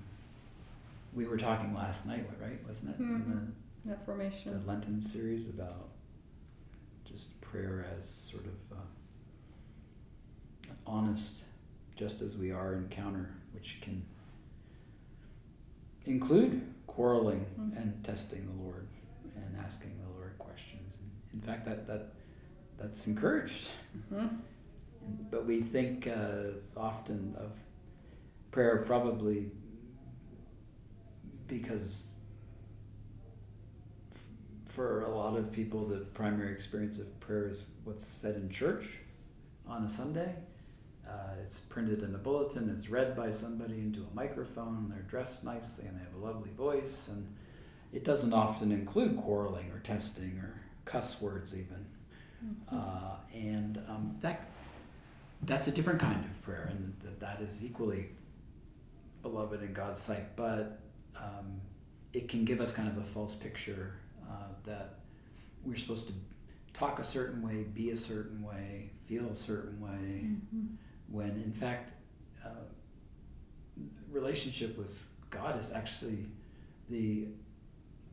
we 1.14 1.26
were 1.26 1.36
talking 1.38 1.74
last 1.74 2.06
night, 2.06 2.28
right? 2.40 2.58
Wasn't 2.66 2.90
it? 2.90 3.00
Mhm. 3.00 3.06
In 3.32 3.54
That 3.86 3.98
the, 4.00 4.04
formation. 4.04 4.52
the 4.60 4.66
Lenten 4.66 5.00
series 5.00 5.48
about 5.48 5.88
just 7.04 7.40
prayer 7.40 7.86
as 7.98 8.08
sort 8.08 8.44
of 8.46 8.76
uh, 8.78 8.80
honest, 10.86 11.42
just 11.96 12.20
as 12.22 12.36
we 12.36 12.50
are 12.52 12.74
encounter, 12.74 13.34
which 13.52 13.78
can 13.80 14.04
include 16.06 16.62
quarreling 16.86 17.46
Mhm. 17.58 17.76
and 17.80 18.04
testing 18.04 18.46
the 18.46 18.62
Lord 18.62 18.86
and 19.34 19.56
asking 19.56 19.90
the 19.98 20.03
Lord 20.03 20.03
questions. 20.54 20.98
In 21.32 21.40
fact, 21.40 21.64
that 21.66 21.86
that 21.86 22.12
that's 22.78 23.06
encouraged. 23.06 23.70
Mhm. 24.12 24.38
But 25.30 25.44
we 25.46 25.60
think 25.60 26.06
uh, 26.06 26.52
often 26.76 27.34
of 27.36 27.52
prayer 28.50 28.82
probably 28.86 29.50
because 31.46 32.06
f- 34.12 34.22
for 34.64 35.02
a 35.02 35.10
lot 35.10 35.36
of 35.36 35.52
people, 35.52 35.86
the 35.86 35.98
primary 36.14 36.52
experience 36.52 36.98
of 36.98 37.20
prayer 37.20 37.48
is 37.48 37.64
what's 37.84 38.06
said 38.06 38.36
in 38.36 38.48
church 38.48 38.86
on 39.66 39.84
a 39.84 39.90
Sunday. 39.90 40.34
Uh, 41.06 41.34
it's 41.42 41.60
printed 41.60 42.02
in 42.02 42.14
a 42.14 42.18
bulletin, 42.18 42.70
it's 42.70 42.88
read 42.88 43.14
by 43.14 43.30
somebody 43.30 43.74
into 43.80 44.00
a 44.10 44.14
microphone, 44.14 44.88
they're 44.88 45.02
dressed 45.02 45.44
nicely 45.44 45.84
and 45.86 45.98
they 46.00 46.02
have 46.02 46.14
a 46.14 46.24
lovely 46.24 46.50
voice, 46.56 47.08
and 47.08 47.26
it 47.94 48.02
doesn't 48.04 48.32
often 48.32 48.72
include 48.72 49.16
quarreling 49.16 49.70
or 49.70 49.78
testing 49.78 50.36
or 50.42 50.60
cuss 50.84 51.22
words, 51.22 51.54
even. 51.54 51.86
Mhm. 52.44 52.54
Uh, 52.70 53.16
and 53.32 53.78
um, 53.88 54.16
that 54.20 54.50
that's 55.42 55.68
a 55.68 55.70
different 55.72 56.00
kind 56.00 56.24
of 56.24 56.42
prayer, 56.42 56.68
and 56.70 56.94
that, 57.02 57.20
that 57.20 57.40
is 57.40 57.64
equally 57.64 58.10
beloved 59.22 59.62
in 59.62 59.72
God's 59.72 60.00
sight. 60.00 60.34
But 60.36 60.80
um, 61.16 61.60
it 62.12 62.28
can 62.28 62.44
give 62.44 62.60
us 62.60 62.72
kind 62.72 62.88
of 62.88 62.98
a 62.98 63.04
false 63.04 63.34
picture 63.34 63.94
uh, 64.28 64.48
that 64.64 64.96
we're 65.64 65.76
supposed 65.76 66.08
to 66.08 66.12
talk 66.72 66.98
a 66.98 67.04
certain 67.04 67.40
way, 67.46 67.62
be 67.74 67.90
a 67.90 67.96
certain 67.96 68.42
way, 68.42 68.90
feel 69.06 69.26
a 69.28 69.36
certain 69.36 69.80
way, 69.80 70.26
Mhm. 70.54 70.76
when 71.08 71.30
in 71.30 71.52
fact, 71.52 71.92
uh, 72.44 72.48
relationship 74.10 74.76
with 74.76 75.04
God 75.30 75.58
is 75.58 75.70
actually 75.72 76.26
the 76.88 77.28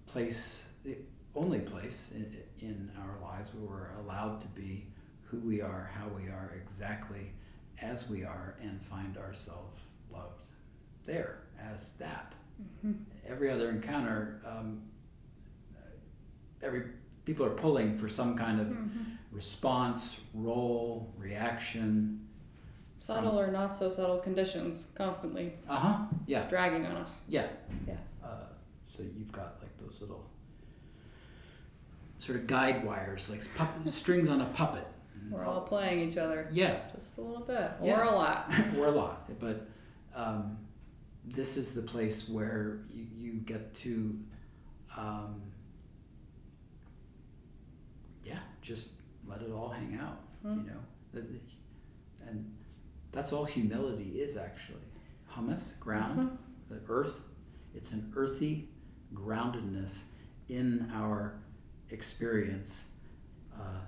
place, 0.08 0.64
the 0.84 0.98
only 1.36 1.60
place 1.60 2.12
in, 2.14 2.36
in 2.60 2.92
our 3.00 3.18
lives 3.22 3.52
where 3.54 3.70
we're 3.70 4.04
allowed 4.04 4.42
to 4.42 4.48
be 4.48 4.86
who 5.24 5.40
we 5.40 5.62
are, 5.62 5.90
how 5.98 6.08
we 6.10 6.28
are, 6.30 6.54
exactly 6.62 7.32
as 7.82 8.10
we 8.10 8.24
are, 8.24 8.56
and 8.62 8.82
find 8.82 9.18
ourselves 9.18 9.80
loved 10.12 10.48
there 11.06 11.44
as 11.60 11.94
that. 11.94 12.34
Mhm. 12.86 12.96
Every 13.28 13.50
other 13.50 13.70
encounter, 13.70 14.42
um, 14.46 14.82
every 16.62 16.84
people 17.26 17.46
are 17.46 17.52
pulling 17.56 17.98
for 17.98 18.10
some 18.10 18.36
kind 18.38 18.60
of 18.60 18.68
Mhm. 18.68 19.18
response, 19.32 20.20
role, 20.34 21.14
reaction. 21.18 22.28
Subtle 23.00 23.40
or 23.40 23.50
not 23.52 23.74
so 23.74 23.90
subtle 23.90 24.20
conditions 24.20 24.88
constantly 24.96 25.54
Uh 25.68 25.76
huh. 25.80 26.06
Yeah. 26.28 26.48
dragging 26.48 26.86
on 26.86 26.98
us. 26.98 27.22
Yeah. 27.28 27.48
Yeah. 27.88 27.98
So 28.92 29.04
you've 29.04 29.32
got 29.32 29.56
like 29.62 29.72
those 29.78 30.02
little 30.02 30.30
sort 32.20 32.40
of 32.40 32.46
guide 32.48 32.84
wires, 32.86 33.30
like 33.30 33.42
strings 33.90 34.28
on 34.28 34.42
a 34.42 34.46
puppet. 34.48 34.86
We're 35.30 35.46
all 35.46 35.62
playing 35.62 36.10
each 36.10 36.18
other 36.18 36.50
Yeah, 36.52 36.80
just 36.94 37.18
a 37.18 37.22
little 37.22 37.46
bit 37.46 37.72
or 37.80 37.88
Yeah. 37.88 38.10
a 38.10 38.12
lot. 38.12 38.52
or 38.78 38.88
a 38.88 38.92
lot. 38.92 39.40
But 39.40 39.70
um, 40.14 40.58
this 41.24 41.56
is 41.56 41.74
the 41.74 41.84
place 41.84 42.28
where 42.28 42.80
you, 42.94 43.06
you 43.18 43.32
get 43.40 43.74
to, 43.76 44.20
um, 44.98 45.42
yeah, 48.24 48.40
just 48.62 48.94
let 49.26 49.42
it 49.42 49.52
all 49.54 49.70
hang 49.70 49.98
out. 50.02 50.20
Hmm. 50.42 50.66
You 50.66 50.72
know, 50.72 51.24
and 52.28 52.54
that's 53.14 53.32
all 53.32 53.46
humility 53.46 54.20
is 54.22 54.36
actually. 54.36 54.80
Humus, 55.34 55.76
ground. 55.80 56.20
Mhm. 56.20 56.38
the 56.70 56.82
earth. 56.92 57.22
It's 57.74 57.94
an 57.94 58.12
earthy 58.18 58.68
groundedness 59.14 60.00
in 60.50 60.90
our 60.94 61.36
experience 61.90 62.86
uh, 63.54 63.80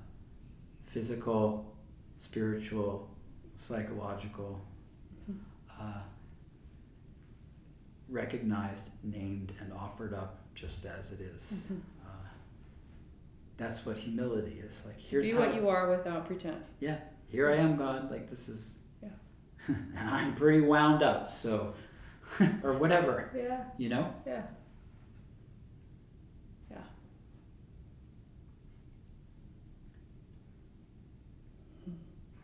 physical, 0.86 1.74
spiritual, 2.18 3.10
psychological, 3.58 4.62
uh, 5.80 6.02
recognized, 8.10 8.90
named, 9.04 9.54
and 9.60 9.72
offered 9.74 10.14
up 10.14 10.40
just 10.54 10.86
as 10.86 11.12
it 11.12 11.20
is. 11.22 11.54
Mhm. 11.72 11.80
Uh, 12.06 12.10
that's 13.58 13.86
what 13.86 13.98
humility 13.98 14.60
is 14.66 14.84
like. 14.86 14.98
To 14.98 15.04
Here's 15.10 15.28
be 15.30 15.34
how, 15.34 15.40
what 15.40 15.56
you 15.56 15.70
are 15.70 15.90
without 15.90 16.26
pretense. 16.28 16.74
yeah, 16.80 17.00
here 17.28 17.50
I 17.50 17.56
am, 17.56 17.76
God. 17.78 18.12
Like 18.12 18.30
this 18.30 18.50
is, 18.50 18.78
Yeah. 19.02 19.10
I'm 19.98 20.36
pretty 20.36 20.62
wound 20.62 21.02
up, 21.02 21.32
so, 21.32 21.74
or 22.64 22.74
whatever, 22.78 23.32
Yeah. 23.36 23.64
you 23.78 23.90
know. 23.90 24.14
Yeah. 24.28 24.44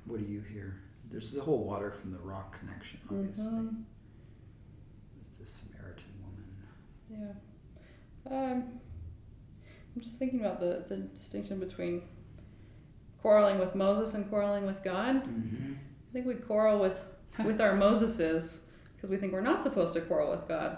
What 0.10 0.20
do 0.20 0.26
you 0.26 0.42
hear? 0.42 0.82
There's 1.12 1.32
the 1.32 1.42
whole 1.42 1.64
water 1.64 1.92
from 1.92 2.12
the 2.12 2.18
rock 2.18 2.58
connection, 2.60 3.00
obviously, 3.12 3.44
Mhm. 3.46 3.84
with 5.16 5.38
the 5.38 5.46
Samaritan 5.46 6.14
woman. 6.24 7.36
Yeah. 8.28 8.32
Um, 8.32 8.80
I'm 9.96 10.02
just 10.02 10.18
thinking 10.18 10.40
about 10.40 10.60
the, 10.60 10.84
the 10.90 10.98
distinction 10.98 11.60
between 11.60 12.02
quarreling 13.22 13.60
with 13.60 13.76
Moses 13.76 14.16
and 14.16 14.28
quarreling 14.30 14.66
with 14.66 14.84
God. 14.84 15.24
Mm-hmm. 15.26 15.74
I 15.74 16.14
think 16.14 16.26
we 16.26 16.34
quarrel 16.36 16.80
with, 16.80 17.06
with 17.46 17.62
our 17.62 17.74
Moseses 17.78 18.62
because 18.96 19.12
we 19.12 19.18
think 19.18 19.32
we're 19.32 19.42
not 19.42 19.62
supposed 19.62 19.94
to 19.94 20.02
quarrel 20.02 20.32
with 20.32 20.48
God. 20.48 20.78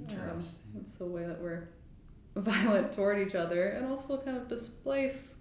Um, 0.00 0.08
Interesting. 0.08 0.60
it's 0.80 0.96
the 0.96 1.06
way 1.06 1.24
that 1.24 1.40
we're 1.40 1.68
violent 2.34 2.92
toward 2.92 3.18
each 3.24 3.36
other 3.36 3.68
and 3.68 3.86
also 3.86 4.18
kind 4.18 4.36
of 4.36 4.48
displace 4.48 5.36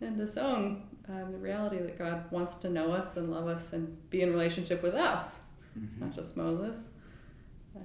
and 0.00 0.18
disown 0.18 0.88
um, 1.08 1.32
the 1.32 1.38
reality 1.38 1.78
that 1.78 1.98
God 1.98 2.30
wants 2.30 2.56
to 2.56 2.68
know 2.68 2.92
us 2.92 3.16
and 3.16 3.30
love 3.30 3.46
us 3.46 3.72
and 3.72 3.96
be 4.10 4.22
in 4.22 4.30
relationship 4.30 4.82
with 4.82 4.94
us, 4.94 5.38
Mhm. 5.78 5.98
not 6.00 6.14
just 6.14 6.36
Moses. 6.36 6.88
Um, 7.76 7.82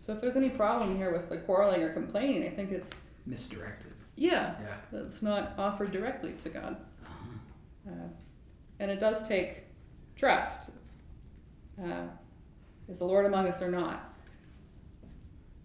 so 0.00 0.12
if 0.12 0.20
there's 0.20 0.36
any 0.36 0.50
problem 0.50 0.96
here 0.96 1.12
with 1.12 1.28
the 1.28 1.38
quarreling 1.38 1.82
or 1.82 1.92
complaining, 1.92 2.44
I 2.44 2.54
think 2.54 2.72
it's, 2.72 3.00
Misdirected. 3.26 3.92
yeah, 4.16 4.54
Yeah. 4.60 4.76
that's 4.90 5.22
not 5.22 5.52
offered 5.58 5.90
directly 5.92 6.32
to 6.34 6.48
God. 6.48 6.76
Uh-huh. 7.86 7.90
Uh, 7.92 8.08
and 8.80 8.90
it 8.90 8.98
does 9.00 9.26
take 9.28 9.64
trust. 10.16 10.70
Uh, 11.82 12.06
is 12.88 12.98
the 12.98 13.04
Lord 13.04 13.26
among 13.26 13.46
us 13.48 13.60
or 13.62 13.70
not? 13.70 14.08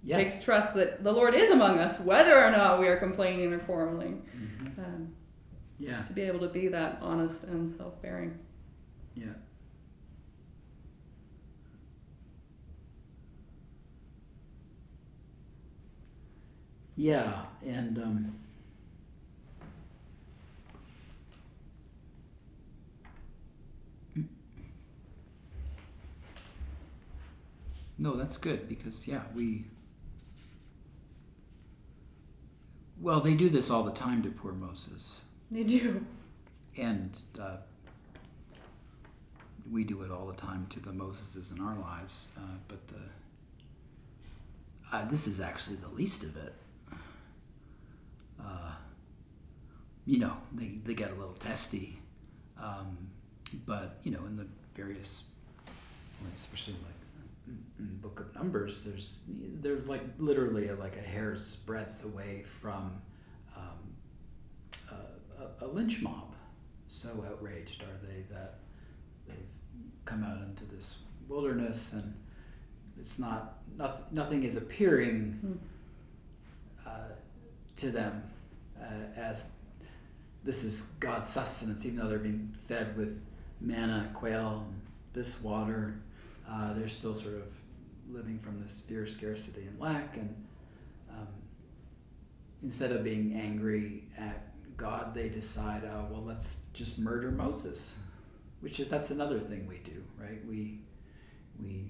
Yeah. 0.03 0.17
takes 0.17 0.41
trust 0.41 0.75
that 0.75 1.03
the 1.03 1.11
Lord 1.11 1.33
is 1.35 1.51
among 1.51 1.79
us, 1.79 1.99
whether 1.99 2.41
or 2.41 2.49
not 2.51 2.79
we 2.79 2.87
are 2.87 2.95
complaining 2.97 3.51
or 3.51 3.59
quarreling, 3.59 4.21
Mhm. 4.33 4.77
um, 4.85 5.15
Yeah. 5.79 6.01
to 6.01 6.13
be 6.13 6.21
able 6.23 6.39
to 6.39 6.47
be 6.47 6.67
that 6.69 6.99
honest 7.01 7.43
and 7.43 7.69
self 7.69 8.01
bearing. 8.01 8.37
Yeah. 9.15 9.33
Yeah, 16.95 17.43
and 17.63 17.95
um, 17.99 18.39
no, 27.99 28.15
that's 28.15 28.37
good 28.37 28.67
because 28.67 29.07
yeah, 29.07 29.21
we. 29.35 29.65
Well, 32.99 33.21
they 33.21 33.35
do 33.35 33.49
this 33.49 33.69
all 33.69 33.83
the 33.83 33.91
time 33.91 34.23
to 34.23 34.31
poor 34.31 34.53
Moses 34.53 35.21
They 35.49 35.63
do. 35.63 36.05
and 36.77 37.09
uh, 37.39 37.57
we 39.71 39.83
do 39.83 40.01
it 40.03 40.11
all 40.11 40.27
the 40.27 40.33
time 40.33 40.67
to 40.69 40.79
the 40.79 40.91
Moseses 40.91 41.51
in 41.55 41.61
our 41.61 41.75
lives. 41.75 42.25
Uh, 42.37 42.41
but 42.67 42.87
the 42.87 42.95
uh, 44.91 45.05
this 45.05 45.27
is 45.27 45.39
actually 45.39 45.75
the 45.77 45.89
least 45.89 46.23
of 46.23 46.37
it. 46.37 46.53
Uh, 48.39 48.71
you 50.05 50.19
know, 50.19 50.37
they, 50.53 50.79
they 50.85 50.93
get 50.93 51.11
a 51.11 51.15
little 51.15 51.33
testy, 51.33 51.99
um, 52.61 52.97
but 53.65 53.99
you 54.03 54.11
know, 54.11 54.25
in 54.25 54.37
the 54.37 54.47
various, 54.75 55.23
especially 56.33 56.75
like 56.75 57.57
Book 58.01 58.19
of 58.21 58.33
Numbers, 58.35 58.83
there's 58.85 59.19
there's 59.27 59.85
like 59.87 60.01
literally 60.17 60.69
like 60.71 60.95
a 60.95 61.01
hair's 61.01 61.57
breadth 61.57 62.05
away 62.05 62.43
from 62.43 63.01
a, 65.61 65.67
lynch 65.67 66.01
mob. 66.01 66.33
So 66.87 67.25
outraged 67.29 67.83
are 67.83 68.07
they 68.07 68.21
that 68.31 68.55
they've 69.27 69.35
come 70.05 70.23
out 70.23 70.41
into 70.41 70.65
this 70.65 70.99
wilderness 71.27 71.93
and 71.93 72.13
it's 72.99 73.19
not 73.19 73.57
nothing. 73.77 74.05
Nothing 74.11 74.43
is 74.43 74.55
appearing 74.55 75.33
Hmm. 75.41 76.89
uh, 76.89 77.09
to 77.77 77.91
them 77.91 78.23
uh, 78.81 79.19
as 79.19 79.51
this 80.43 80.63
is 80.63 80.81
God's 80.99 81.27
sustenance, 81.29 81.85
even 81.85 81.97
though 81.99 82.07
they're 82.07 82.19
being 82.19 82.53
fed 82.57 82.95
with 82.95 83.21
manna, 83.59 84.09
quail, 84.13 84.65
and 84.67 84.81
this 85.13 85.41
water. 85.41 85.99
Uh, 86.49 86.73
they're 86.73 86.87
still 86.87 87.15
sort 87.15 87.35
of 87.35 87.47
living 88.09 88.39
from 88.39 88.61
this 88.61 88.79
fear, 88.87 89.05
scarcity, 89.05 89.63
and 89.63 89.77
lack. 89.79 90.15
And 90.15 90.33
um, 91.11 91.27
instead 92.63 92.91
of 92.91 93.03
being 93.03 93.33
angry 93.33 94.03
at 94.17 94.47
God, 94.77 95.13
they 95.15 95.29
decide, 95.29 95.83
oh, 95.85 96.05
well, 96.11 96.23
let's 96.23 96.61
just 96.73 96.99
murder 96.99 97.31
Moses, 97.31 97.95
which 98.61 98.79
is 98.79 98.87
that's 98.87 99.09
another 99.11 99.39
thing 99.39 99.67
we 99.67 99.79
do, 99.79 100.03
right? 100.19 100.45
We 100.47 100.79
we 101.59 101.89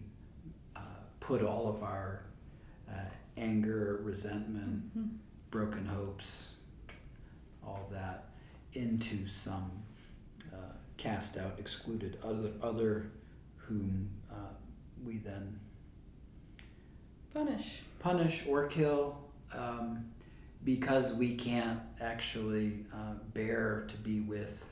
uh, 0.76 0.80
put 1.20 1.42
all 1.44 1.68
of 1.68 1.84
our 1.84 2.24
uh, 2.90 2.94
anger, 3.36 4.00
resentment, 4.04 4.98
Mhm. 4.98 5.18
broken 5.52 5.86
hopes, 5.86 6.52
all 7.66 7.90
that 7.92 8.30
into 8.74 9.28
some 9.28 9.70
uh, 10.54 10.74
cast 10.96 11.38
out, 11.38 11.60
excluded 11.60 12.18
other 12.24 12.52
other 12.62 13.12
whom 13.58 14.10
uh, 14.32 14.54
we 15.04 15.18
then 15.18 15.60
Punish. 17.34 17.84
punish 18.00 18.46
or 18.48 18.68
kill 18.68 19.18
um, 19.54 20.06
because 20.68 21.14
we 21.14 21.34
can't 21.34 21.80
actually 22.02 22.86
uh, 22.94 23.14
bear 23.34 23.86
to 23.88 23.96
be 23.96 24.20
with 24.20 24.66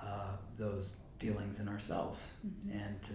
uh, 0.00 0.36
those 0.56 0.90
feelings 1.18 1.58
in 1.58 1.66
ourselves 1.66 2.30
Mhm. 2.46 2.70
and 2.86 3.02
to 3.02 3.12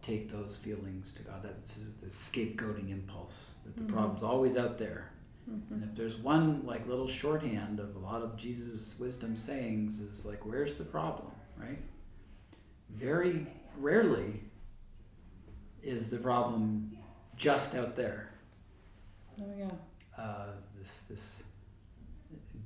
take 0.00 0.32
those 0.32 0.56
feelings 0.56 1.12
to 1.12 1.22
God. 1.22 1.42
That's 1.42 1.74
the 2.00 2.06
scapegoating 2.06 2.88
impulse 2.88 3.56
that 3.66 3.76
the 3.76 3.82
Mhm. 3.82 3.88
problem's 3.88 4.22
always 4.22 4.56
out 4.56 4.78
there. 4.78 5.10
And 5.46 5.68
Mhm. 5.70 5.82
if 5.82 5.94
there's 5.94 6.16
one 6.16 6.64
like 6.64 6.86
little 6.86 7.06
shorthand 7.08 7.78
of 7.78 7.94
a 7.94 7.98
lot 7.98 8.22
of 8.22 8.38
Jesus' 8.38 8.98
wisdom 8.98 9.36
sayings 9.36 10.00
is 10.00 10.24
like, 10.24 10.46
where's 10.46 10.76
the 10.76 10.84
problem, 10.84 11.30
right? 11.58 11.82
Very 12.88 13.46
rarely 13.76 14.44
is 15.82 16.08
the 16.08 16.18
problem 16.18 16.96
just 17.36 17.74
out 17.74 17.96
there. 17.96 18.30
Oh 19.42 19.52
yeah. 19.58 19.70
Uh, 20.16 20.52
this 20.80 21.02
this 21.10 21.42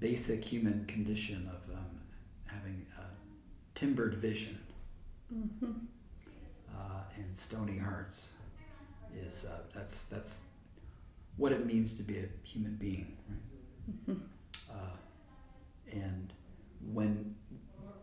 basic 0.00 0.44
human 0.44 0.84
condition 0.86 1.48
of 1.52 1.68
um, 1.74 2.00
having 2.46 2.86
a 2.98 3.04
timbered 3.74 4.14
vision 4.14 4.58
Mhm. 5.34 5.86
uh, 6.72 7.02
and 7.16 7.36
stony 7.36 7.78
hearts 7.78 8.28
is 9.16 9.44
uh, 9.46 9.62
that's 9.74 10.04
that's 10.06 10.42
what 11.36 11.52
it 11.52 11.66
means 11.66 11.94
to 11.94 12.02
be 12.02 12.18
a 12.18 12.28
human 12.44 12.76
being. 12.76 13.16
Right? 13.28 14.06
Mhm. 14.08 14.20
uh, 14.70 14.96
and 15.92 16.32
when 16.92 17.34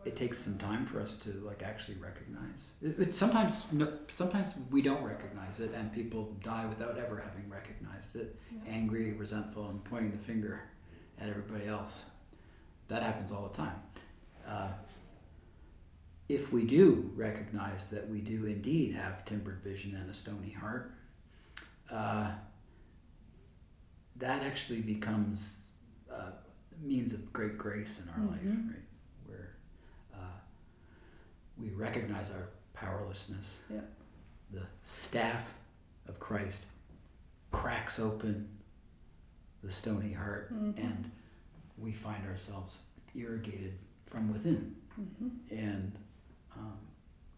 it 0.04 0.16
takes 0.16 0.38
some 0.38 0.58
time 0.58 0.84
for 0.84 1.00
us 1.00 1.16
to 1.16 1.30
like 1.46 1.62
actually 1.62 1.96
recognize 1.98 2.72
it, 2.82 2.98
it 2.98 3.14
sometimes 3.14 3.66
no, 3.72 3.86
sometimes 4.08 4.54
we 4.70 4.82
don't 4.82 5.02
recognize 5.04 5.60
it 5.60 5.72
and 5.74 5.92
people 5.92 6.36
die 6.42 6.66
without 6.66 6.98
ever 6.98 7.18
having 7.20 7.48
recognized 7.48 8.16
it 8.16 8.36
Yeah. 8.50 8.60
angry 8.66 9.12
resentful 9.12 9.68
and 9.70 9.82
pointing 9.84 10.10
the 10.12 10.18
finger 10.18 10.62
at 11.20 11.28
everybody 11.28 11.66
else 11.66 12.02
that 12.88 13.02
happens 13.02 13.30
all 13.32 13.48
the 13.48 13.56
time 13.56 13.80
uh, 14.46 14.68
if 16.28 16.52
we 16.52 16.64
do 16.64 17.10
recognize 17.14 17.88
that 17.90 18.08
we 18.08 18.20
do 18.20 18.46
indeed 18.46 18.94
have 18.94 19.24
timbered 19.24 19.60
vision 19.62 19.94
and 19.94 20.10
a 20.10 20.14
stony 20.14 20.50
heart 20.50 20.94
uh, 21.90 22.30
that 24.16 24.42
actually 24.42 24.80
becomes 24.80 25.70
uh, 26.12 26.30
means 26.82 27.12
of 27.12 27.32
great 27.32 27.56
grace 27.58 28.00
in 28.00 28.08
our 28.10 28.28
life, 28.30 28.40
Mhm. 28.42 28.70
right? 28.70 28.82
We 31.58 31.70
recognize 31.70 32.30
our 32.30 32.48
powerlessness. 32.74 33.58
Yeah. 33.72 33.80
The 34.52 34.62
staff 34.82 35.52
of 36.08 36.18
Christ 36.18 36.66
cracks 37.50 37.98
open 37.98 38.48
the 39.62 39.70
stony 39.70 40.12
heart, 40.12 40.52
Mhm. 40.52 40.76
and 40.78 41.10
we 41.78 41.92
find 41.92 42.26
ourselves 42.26 42.80
irrigated 43.14 43.78
from 44.04 44.32
within, 44.32 44.76
Mhm. 44.98 45.30
and 45.50 45.98
um, 46.56 46.78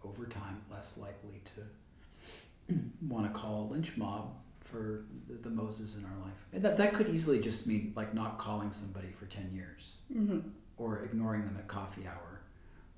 over 0.03 0.27
time, 0.27 0.61
less 0.71 0.97
likely 0.99 1.41
to 1.55 2.75
want 3.03 3.27
to 3.33 3.39
call 3.39 3.65
a 3.65 3.67
lynch 3.71 3.97
mob 3.97 4.35
for 4.61 5.05
the, 5.29 5.35
the 5.35 5.51
Moses 5.51 5.97
in 5.97 6.05
our 6.05 6.17
life. 6.19 6.47
And 6.53 6.65
that, 6.65 6.77
that 6.79 6.95
could 6.95 7.09
easily 7.11 7.39
just 7.41 7.67
mean 7.67 7.93
like 7.95 8.15
not 8.15 8.39
calling 8.39 8.73
somebody 8.73 9.11
for 9.13 9.27
10 9.27 9.53
years 9.55 9.93
Mhm. 10.13 10.51
or 10.79 11.03
ignoring 11.03 11.45
them 11.45 11.57
at 11.59 11.69
coffee 11.69 12.07
hour 12.09 12.41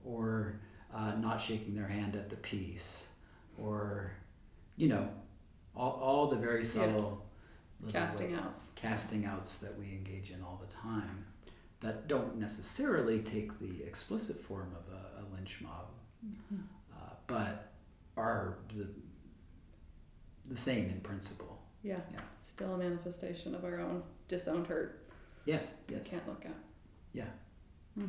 or 0.04 0.60
uh, 0.96 1.12
not 1.20 1.40
shaking 1.40 1.74
their 1.74 1.86
hand 1.86 2.16
at 2.16 2.30
the 2.30 2.36
peace 2.36 3.06
or, 3.58 4.12
you 4.76 4.88
know, 4.88 5.08
all, 5.76 5.92
all 6.02 6.26
the 6.28 6.36
very 6.36 6.64
subtle 6.64 7.22
little 7.80 7.92
Casting 7.92 8.32
wa- 8.32 8.38
outs. 8.38 8.72
casting 8.76 9.26
outs 9.26 9.58
that 9.58 9.78
we 9.78 9.84
engage 9.86 10.30
in 10.30 10.42
all 10.42 10.58
the 10.66 10.72
time 10.74 11.26
that 11.80 12.08
don't 12.08 12.38
necessarily 12.38 13.18
take 13.20 13.58
the 13.60 13.82
explicit 13.84 14.40
form 14.40 14.72
of 14.74 14.92
a, 14.92 15.20
a 15.20 15.22
lynch 15.34 15.60
mob, 15.60 15.88
Mhm. 16.26 16.60
uh, 16.94 17.10
but 17.26 17.72
are 18.16 18.56
the, 18.74 18.88
the 20.48 20.56
same 20.56 20.86
in 20.88 21.00
principle. 21.00 21.60
Yeah. 21.82 22.00
Yeah. 22.12 22.20
Still 22.42 22.72
a 22.74 22.78
manifestation 22.78 23.54
of 23.54 23.64
our 23.64 23.78
own 23.80 24.02
disowned 24.28 24.66
hurt. 24.66 25.06
Yes, 25.44 25.72
We 25.88 25.96
yes. 25.96 26.06
can't 26.06 26.26
look 26.26 26.46
at. 26.46 26.54
Yeah. 27.12 27.28
Mm. 27.98 28.08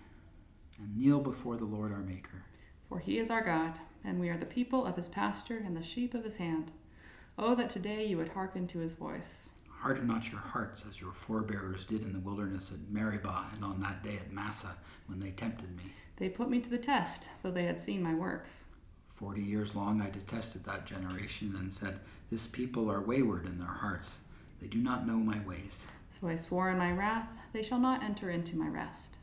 kneel 1.01 1.19
before 1.19 1.57
the 1.57 1.65
Lord 1.65 1.91
our 1.91 2.03
Maker. 2.03 2.43
For 2.87 2.99
he 2.99 3.17
is 3.17 3.31
our 3.31 3.43
God, 3.43 3.79
and 4.03 4.19
we 4.19 4.29
are 4.29 4.37
the 4.37 4.45
people 4.45 4.85
of 4.85 4.95
his 4.95 5.09
pasture 5.09 5.57
and 5.57 5.75
the 5.75 5.83
sheep 5.83 6.13
of 6.13 6.23
his 6.23 6.35
hand. 6.35 6.69
Oh, 7.39 7.55
that 7.55 7.71
today 7.71 8.05
you 8.05 8.17
would 8.17 8.29
hearken 8.29 8.67
to 8.67 8.79
his 8.79 8.93
voice. 8.93 9.49
Harden 9.67 10.05
not 10.05 10.29
your 10.29 10.41
hearts 10.41 10.83
as 10.87 11.01
your 11.01 11.11
forebears 11.11 11.85
did 11.85 12.03
in 12.03 12.13
the 12.13 12.19
wilderness 12.19 12.71
at 12.71 12.93
Meribah 12.93 13.47
and 13.51 13.65
on 13.65 13.81
that 13.81 14.03
day 14.03 14.17
at 14.17 14.31
Massah 14.31 14.75
when 15.07 15.19
they 15.19 15.31
tempted 15.31 15.75
me. 15.75 15.85
They 16.17 16.29
put 16.29 16.51
me 16.51 16.59
to 16.59 16.69
the 16.69 16.77
test, 16.77 17.29
though 17.41 17.49
they 17.49 17.65
had 17.65 17.79
seen 17.79 18.03
my 18.03 18.13
works. 18.13 18.51
Forty 19.07 19.41
years 19.41 19.73
long 19.73 20.01
I 20.01 20.11
detested 20.11 20.65
that 20.65 20.85
generation 20.85 21.55
and 21.57 21.73
said, 21.73 21.99
This 22.29 22.45
people 22.45 22.91
are 22.91 23.01
wayward 23.01 23.47
in 23.47 23.57
their 23.57 23.67
hearts. 23.67 24.19
They 24.61 24.67
do 24.67 24.77
not 24.77 25.07
know 25.07 25.17
my 25.17 25.39
ways. 25.47 25.87
So 26.19 26.27
I 26.27 26.35
swore 26.35 26.69
in 26.69 26.77
my 26.77 26.91
wrath, 26.91 27.29
they 27.53 27.63
shall 27.63 27.79
not 27.79 28.03
enter 28.03 28.29
into 28.29 28.55
my 28.55 28.67
rest. 28.67 29.15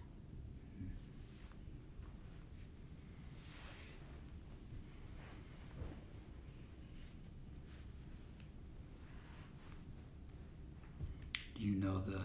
You 11.69 11.77
know 11.77 11.99
the 12.07 12.21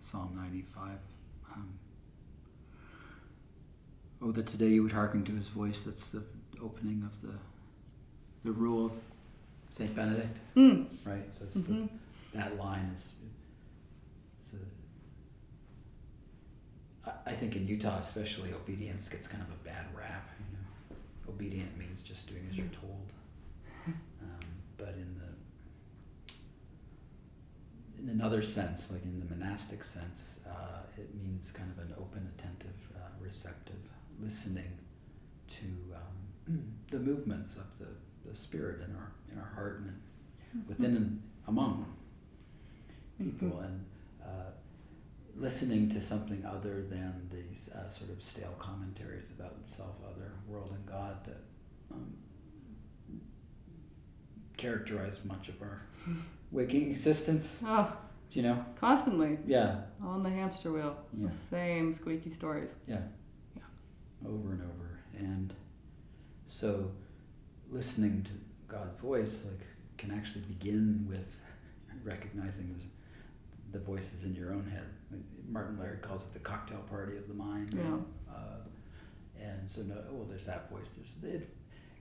Psalm 0.00 0.32
95? 0.36 0.98
Um, 1.54 1.78
oh, 4.22 4.32
that 4.32 4.46
today 4.46 4.68
you 4.68 4.82
would 4.82 4.92
hearken 4.92 5.24
to 5.24 5.32
his 5.32 5.46
voice. 5.48 5.82
That's 5.82 6.08
the 6.10 6.22
opening 6.62 7.02
of 7.10 7.20
the 7.22 7.34
the 8.44 8.52
rule 8.52 8.86
of 8.86 8.92
Saint 9.70 9.94
Benedict, 9.96 10.38
Mm. 10.56 10.86
right? 11.04 11.24
So 11.36 11.44
it's 11.44 11.66
hmm 11.66 11.86
the, 12.32 12.38
that 12.38 12.56
line 12.56 12.92
is. 12.96 13.14
It's 14.40 14.52
a, 17.06 17.10
I, 17.10 17.32
I 17.32 17.34
think 17.34 17.56
in 17.56 17.66
Utah, 17.66 17.98
especially, 17.98 18.52
obedience 18.52 19.08
gets 19.08 19.26
kind 19.26 19.42
of 19.42 19.48
a 19.50 19.64
bad 19.64 19.86
rap. 19.96 20.30
You 20.38 20.46
know, 20.56 20.96
obedient 21.34 21.76
means 21.76 22.02
just 22.02 22.28
doing 22.28 22.46
as 22.50 22.56
you're 22.56 22.66
told. 22.68 23.12
Um, 24.22 24.46
but 24.76 24.94
in 24.94 25.14
the 25.18 25.25
in 28.06 28.20
another 28.20 28.42
sense, 28.42 28.90
like 28.90 29.02
in 29.04 29.18
the 29.18 29.34
monastic 29.34 29.82
sense, 29.82 30.40
uh, 30.48 30.82
it 30.96 31.14
means 31.14 31.50
kind 31.50 31.70
of 31.76 31.84
an 31.84 31.94
open, 31.98 32.30
attentive, 32.38 32.76
uh, 32.96 33.00
receptive 33.20 33.76
listening 34.22 34.78
to 35.48 35.66
um, 35.94 36.62
the 36.90 36.98
movements 36.98 37.56
of 37.56 37.66
the, 37.78 38.28
the 38.28 38.34
spirit 38.34 38.80
in 38.80 38.94
our 38.96 39.12
in 39.32 39.38
our 39.38 39.50
heart 39.54 39.80
and 39.80 40.00
Mm-hmm. 40.56 40.68
within 40.68 40.96
and 40.96 41.22
among 41.48 41.86
people, 43.18 43.60
and 43.60 43.84
uh, 44.22 44.50
listening 45.36 45.88
to 45.90 46.00
something 46.00 46.44
other 46.44 46.82
than 46.82 47.28
these 47.32 47.70
uh, 47.74 47.88
sort 47.88 48.10
of 48.10 48.22
stale 48.22 48.54
commentaries 48.58 49.30
about 49.30 49.54
self, 49.66 49.96
other, 50.04 50.32
world, 50.46 50.72
and 50.74 50.86
God 50.86 51.24
that 51.24 51.40
um, 51.92 52.14
characterize 54.56 55.18
much 55.24 55.48
of 55.48 55.60
our 55.62 55.82
waking 56.50 56.90
existence. 56.90 57.62
Oh, 57.66 57.94
You 58.32 58.42
know? 58.42 58.64
constantly 58.80 59.38
Yeah, 59.46 59.82
on 60.02 60.22
the 60.22 60.30
hamster 60.30 60.72
wheel. 60.72 60.96
Yeah. 61.16 61.28
The 61.28 61.38
same 61.38 61.92
squeaky 61.94 62.30
stories. 62.30 62.70
yeah, 62.86 63.00
Yeah. 63.56 63.62
over 64.28 64.52
and 64.52 64.62
over, 64.62 65.00
and 65.18 65.52
so 66.48 66.90
listening 67.70 68.22
to 68.24 68.30
God's 68.68 68.98
voice, 69.00 69.44
like, 69.46 69.66
can 69.98 70.10
actually 70.12 70.44
begin 70.44 71.06
with 71.08 71.40
recognizing 72.04 72.72
those, 72.72 72.86
the 73.72 73.78
voices 73.80 74.24
in 74.24 74.34
your 74.34 74.52
own 74.52 74.64
head. 74.70 74.86
Martin 75.48 75.78
Laird 75.78 76.02
calls 76.02 76.22
it 76.22 76.32
the 76.32 76.38
cocktail 76.38 76.80
party 76.88 77.16
of 77.16 77.26
the 77.28 77.34
mind. 77.34 77.74
Yeah. 77.74 77.96
Uh, 78.32 78.58
and 79.40 79.68
so, 79.68 79.82
no, 79.82 79.94
well, 80.10 80.24
there's 80.26 80.44
that 80.46 80.70
voice. 80.70 80.90
There's 80.90 81.42
it, 81.42 81.48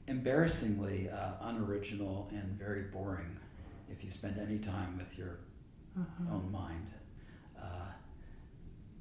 embarrassingly 0.08 1.10
uh, 1.10 1.32
unoriginal 1.42 2.30
and 2.32 2.58
very 2.60 2.84
boring 2.84 3.38
if 3.92 4.04
you 4.04 4.12
spend 4.12 4.38
any 4.40 4.58
time 4.60 4.98
with 4.98 5.18
your 5.18 5.40
Uh-huh. 5.98 6.36
own 6.36 6.52
mind. 6.52 6.92
Uh, 7.58 7.88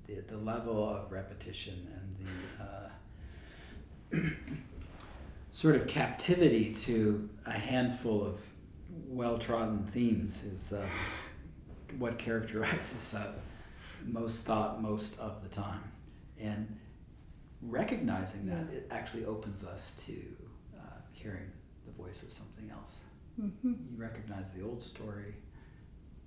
the, 0.07 0.21
the 0.29 0.37
level 0.39 0.89
of 0.89 1.11
repetition 1.11 1.89
and 1.97 2.17
the 2.27 2.65
uh, 2.65 4.29
sort 5.51 5.75
of 5.77 5.87
captivity 5.87 6.73
to 6.75 7.29
a 7.47 7.53
handful 7.53 8.25
of 8.25 8.47
well 9.09 9.39
trodden 9.39 9.85
themes 9.87 10.45
is 10.45 10.73
uh, 10.73 10.87
what 11.99 12.19
characterizes 12.19 13.15
uh, 13.15 13.33
most 14.05 14.45
thought 14.45 14.81
most 14.83 15.19
of 15.19 15.43
the 15.43 15.49
time. 15.49 15.83
And 16.39 16.77
recognizing 17.63 18.47
that, 18.47 18.67
it 18.73 18.87
actually 18.91 19.25
opens 19.25 19.65
us 19.65 19.95
to 20.07 20.13
hearing 21.25 21.51
the 21.87 21.93
voice 21.93 22.23
of 22.23 22.31
something 22.31 22.71
else. 22.71 22.99
Mm-hmm. 23.41 23.73
You 23.91 23.97
recognize 23.97 24.53
the 24.53 24.63
old 24.63 24.83
story, 24.83 25.35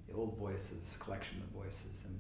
the 0.10 0.16
old 0.16 0.36
voices, 0.38 0.98
collection 1.00 1.42
of 1.42 1.64
voices, 1.64 2.04
and 2.06 2.20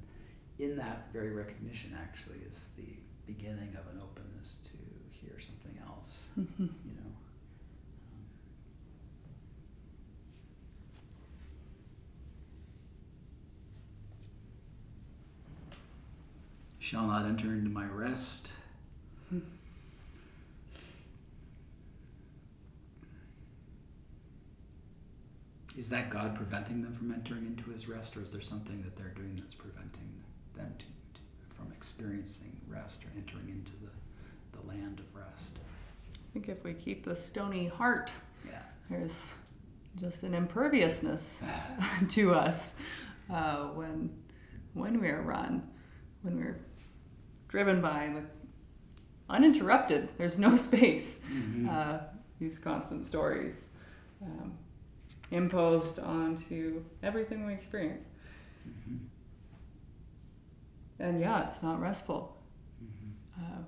in 0.60 0.78
that 0.78 1.12
very 1.12 1.32
recognition, 1.34 1.98
actually, 2.00 2.38
is 2.50 2.72
the 2.78 2.94
beginning 3.26 3.76
of 3.76 3.94
an 3.94 4.02
openness 4.02 4.58
to 4.64 4.78
hear 5.12 5.40
something 5.40 5.78
else. 5.86 6.26
Mm-hmm. 6.40 6.64
You 6.64 6.96
know. 6.96 7.12
Um, 8.14 8.26
Shall 16.80 17.08
not 17.08 17.26
enter 17.26 17.48
into 17.48 17.70
my 17.70 17.88
rest. 17.88 18.50
Is 25.78 25.90
that 25.90 26.10
God 26.10 26.36
preventing 26.36 26.82
them 26.82 26.94
from 26.94 27.12
entering 27.12 27.46
into 27.46 27.70
his 27.70 27.88
rest, 27.88 28.18
or 28.18 28.24
is 28.24 28.32
there 28.32 28.42
something 28.42 28.82
that 28.82 28.96
they're 28.98 29.14
doing 29.16 29.36
that's 29.36 29.54
preventing 29.54 30.12
them 30.56 30.74
to, 30.80 30.86
to, 30.86 31.56
from 31.56 31.72
experiencing 31.72 32.60
rest 32.68 33.04
or 33.04 33.10
entering 33.16 33.48
into 33.50 33.72
the, 33.74 34.58
the 34.60 34.68
land 34.68 35.00
of 35.00 35.06
rest? 35.16 35.60
I 36.16 36.34
think 36.34 36.50
if 36.50 36.64
we 36.64 36.74
keep 36.74 37.06
the 37.06 37.16
stony 37.16 37.68
heart, 37.68 38.12
Yeah. 38.50 38.58
there's 38.90 39.36
just 39.98 40.24
an 40.24 40.34
imperviousness 40.34 41.42
to 42.10 42.34
us 42.34 42.74
uh, 43.32 43.68
when 43.68 44.10
when 44.74 45.00
we 45.02 45.10
are 45.10 45.22
run, 45.24 45.68
when 46.22 46.38
we're 46.38 46.60
driven 47.48 47.82
by 47.82 48.12
the 48.16 48.24
uninterrupted. 49.30 50.10
There's 50.18 50.38
no 50.40 50.56
space. 50.68 51.22
Mhm. 51.32 51.68
Uh, 51.70 52.00
these 52.40 52.60
constant 52.60 53.06
stories 53.08 53.66
um, 54.24 54.54
imposed 55.32 56.00
onto 56.00 56.84
everything 57.04 57.46
we 57.46 57.54
experience, 57.54 58.06
Mhm. 58.68 59.00
and 61.00 61.20
yeah, 61.20 61.46
it's 61.48 61.62
not 61.62 61.80
restful. 61.80 62.36
Mhm. 62.84 63.42
Uh, 63.42 63.64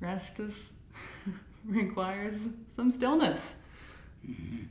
rest 0.00 0.38
is 0.38 0.72
requires 1.64 2.48
some 2.68 2.90
stillness. 2.90 3.56
Mhm. 4.26 4.68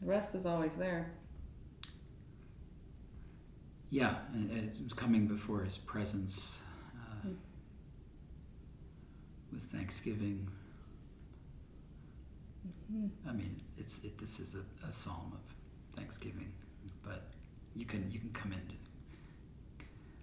The 0.00 0.06
rest 0.06 0.34
is 0.34 0.46
always 0.46 0.72
there. 0.78 1.12
Yeah, 3.90 4.14
and 4.32 4.50
and 4.50 4.68
it's 4.68 4.92
coming 4.94 5.26
before 5.26 5.62
His 5.64 5.78
presence 5.78 6.60
uh, 6.96 7.26
Mm. 7.26 7.36
with 9.52 9.62
thanksgiving. 9.62 10.48
Mhm. 12.92 13.10
I 13.28 13.32
mean, 13.32 13.60
it's 13.76 14.02
it, 14.04 14.16
this 14.18 14.38
is 14.40 14.54
a, 14.54 14.86
a 14.86 14.92
psalm 14.92 15.32
of 15.32 15.96
thanksgiving, 15.96 16.52
but 17.02 17.22
you 17.74 17.84
can 17.84 18.08
you 18.10 18.18
can 18.20 18.30
come 18.32 18.52
in. 18.52 18.60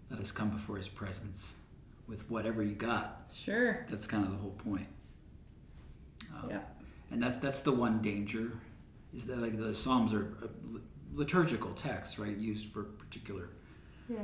Let 0.10 0.22
us 0.22 0.32
come 0.32 0.50
before 0.50 0.78
His 0.78 0.88
presence 0.88 1.56
with 2.08 2.30
whatever 2.32 2.64
you 2.64 2.76
got. 2.76 3.30
Sure. 3.34 3.86
That's 3.90 4.08
kind 4.08 4.24
of 4.24 4.32
the 4.32 4.38
whole 4.38 4.52
point. 4.64 4.88
Um, 6.34 6.50
Yeah. 6.50 6.62
And 7.12 7.22
that's 7.22 7.38
that's 7.38 7.62
the 7.62 7.72
one 7.74 8.02
danger, 8.02 8.52
is 9.14 9.26
that 9.28 9.40
like 9.40 9.58
the 9.58 9.76
psalms 9.76 10.14
are 10.14 10.38
uh, 10.44 10.48
liturgical 11.14 11.74
texts, 11.74 12.18
right? 12.20 12.36
Used 12.38 12.72
for 12.72 12.84
particular 12.84 13.50
Yeah. 14.10 14.20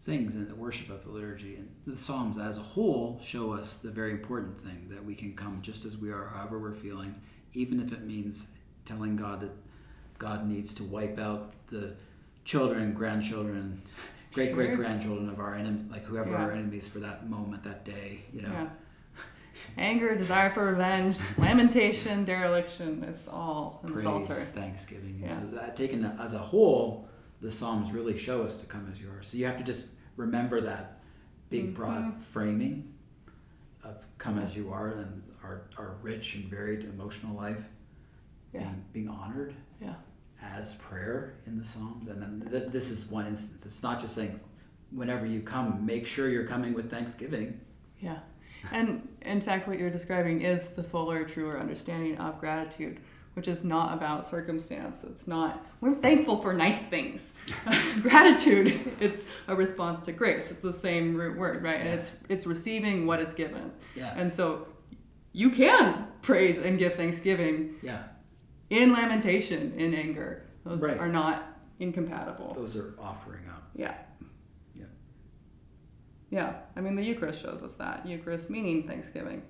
things 0.00 0.34
in 0.34 0.48
the 0.48 0.54
worship 0.54 0.88
of 0.90 1.04
the 1.04 1.10
liturgy. 1.10 1.56
And 1.56 1.68
the 1.86 1.98
Psalms 1.98 2.38
as 2.38 2.56
a 2.56 2.62
whole 2.62 3.18
show 3.22 3.52
us 3.52 3.76
the 3.76 3.90
very 3.90 4.12
important 4.12 4.58
thing 4.60 4.88
that 4.90 5.04
we 5.04 5.14
can 5.14 5.34
come 5.34 5.60
just 5.60 5.84
as 5.84 5.98
we 5.98 6.10
are, 6.10 6.26
however 6.34 6.58
we're 6.58 6.72
feeling, 6.74 7.14
even 7.52 7.80
if 7.80 7.92
it 7.92 8.04
means 8.04 8.48
telling 8.86 9.16
God 9.16 9.40
that 9.40 9.50
God 10.18 10.46
needs 10.48 10.74
to 10.76 10.84
wipe 10.84 11.18
out 11.18 11.52
the 11.68 11.94
children, 12.44 12.94
grandchildren, 12.94 13.82
great 14.32 14.52
great 14.54 14.74
grandchildren 14.76 15.28
of 15.28 15.40
our 15.40 15.54
enemy, 15.56 15.84
like 15.90 16.04
whoever 16.04 16.34
our 16.36 16.52
Yeah. 16.52 16.58
enemies 16.58 16.88
for 16.88 17.00
that 17.00 17.28
moment, 17.28 17.62
that 17.64 17.84
day, 17.84 18.20
you 18.32 18.42
know. 18.42 18.52
Yeah. 18.52 18.68
Anger, 19.76 20.14
desire 20.16 20.50
for 20.50 20.66
revenge, 20.66 21.18
lamentation, 21.38 22.24
dereliction, 22.24 23.04
it's 23.04 23.26
all 23.28 23.80
in 23.84 23.92
praise, 23.92 24.50
thanksgiving. 24.50 25.18
And 25.22 25.30
Yeah. 25.30 25.40
so 25.40 25.46
that 25.56 25.76
taken 25.76 26.04
as 26.04 26.32
a 26.34 26.38
whole, 26.38 27.08
the 27.40 27.50
Psalms 27.50 27.92
really 27.92 28.16
show 28.16 28.42
us 28.42 28.56
to 28.58 28.66
come 28.66 28.88
as 28.90 29.00
you 29.00 29.08
are. 29.10 29.22
So 29.22 29.36
you 29.36 29.46
have 29.46 29.56
to 29.58 29.64
just 29.64 29.88
remember 30.16 30.60
that 30.62 31.00
big, 31.50 31.74
broad 31.74 32.02
Mhm. 32.04 32.16
framing 32.18 32.92
of 33.84 34.04
come 34.18 34.38
as 34.38 34.56
you 34.56 34.72
are 34.72 34.88
and 34.94 35.22
our, 35.42 35.62
our 35.78 35.96
rich 36.02 36.34
and 36.34 36.44
varied 36.50 36.84
emotional 36.84 37.34
life 37.36 37.62
Yeah. 38.52 38.60
being, 38.64 38.84
being 38.92 39.08
honored 39.08 39.54
Yeah. 39.80 39.94
as 40.42 40.74
prayer 40.76 41.34
in 41.46 41.58
the 41.58 41.64
Psalms. 41.64 42.08
And 42.08 42.20
then 42.20 42.48
th- 42.50 42.72
this 42.72 42.90
is 42.90 43.08
one 43.10 43.26
instance. 43.26 43.64
It's 43.64 43.82
not 43.82 44.00
just 44.00 44.14
saying 44.14 44.40
whenever 44.90 45.24
you 45.26 45.40
come, 45.42 45.84
make 45.86 46.06
sure 46.06 46.28
you're 46.28 46.46
coming 46.46 46.74
with 46.74 46.90
thanksgiving. 46.90 47.60
Yeah. 48.00 48.18
And 48.72 49.06
in 49.22 49.40
fact, 49.40 49.68
what 49.68 49.78
you're 49.78 49.90
describing 49.90 50.40
is 50.40 50.70
the 50.70 50.82
fuller, 50.82 51.24
truer 51.24 51.60
understanding 51.60 52.18
of 52.18 52.40
gratitude, 52.40 52.98
which 53.38 53.46
is 53.46 53.62
not 53.62 53.94
about 53.96 54.26
circumstance. 54.26 55.04
It's 55.04 55.28
not, 55.28 55.64
we're 55.80 55.94
thankful 55.94 56.42
for 56.42 56.52
nice 56.52 56.82
things. 56.84 57.34
gratitude, 58.02 58.96
it's 59.00 59.26
a 59.46 59.54
response 59.54 60.00
to 60.02 60.12
grace. 60.12 60.50
It's 60.50 60.60
the 60.60 60.72
same 60.72 61.14
root 61.14 61.38
word, 61.38 61.62
right? 61.62 61.78
And 61.80 61.88
it's, 61.88 62.16
it's 62.28 62.46
receiving 62.48 63.06
what 63.06 63.20
is 63.20 63.32
given. 63.34 63.70
Yeah. 63.94 64.12
And 64.16 64.32
so 64.32 64.66
you 65.32 65.50
can 65.50 66.08
praise 66.20 66.58
and 66.58 66.80
give 66.80 66.96
thanksgiving 66.96 67.76
Yeah. 67.80 68.02
in 68.70 68.92
lamentation, 68.92 69.72
in 69.74 69.94
anger. 69.94 70.42
Those 70.64 70.82
Right. 70.82 70.98
are 70.98 71.08
not 71.08 71.44
incompatible. 71.78 72.54
Those 72.54 72.74
are 72.74 72.94
offering 73.00 73.48
up. 73.48 73.70
Yeah. 73.76 73.94
Yeah. 74.74 74.86
Yeah. 76.30 76.54
I 76.74 76.80
mean, 76.80 76.96
the 76.96 77.04
Eucharist 77.04 77.40
shows 77.40 77.62
us 77.62 77.74
that. 77.74 78.04
Eucharist 78.04 78.50
meaning 78.50 78.88
Thanksgiving. 78.88 79.42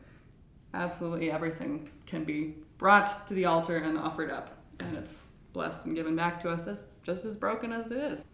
Absolutely 0.75 1.31
everything 1.31 1.89
can 2.05 2.25
be 2.25 2.57
brought 2.79 3.27
to 3.29 3.35
the 3.35 3.45
altar 3.45 3.77
and 3.77 3.99
offered 3.99 4.31
up. 4.31 4.57
And 4.81 4.97
it's 4.97 5.27
blessed 5.53 5.87
and 5.87 5.95
given 5.95 6.15
back 6.17 6.41
to 6.43 6.49
us 6.49 6.67
as 6.67 6.85
just 7.03 7.25
as 7.25 7.37
broken 7.37 7.73
as 7.73 7.91
it 7.91 7.99
is. 7.99 8.25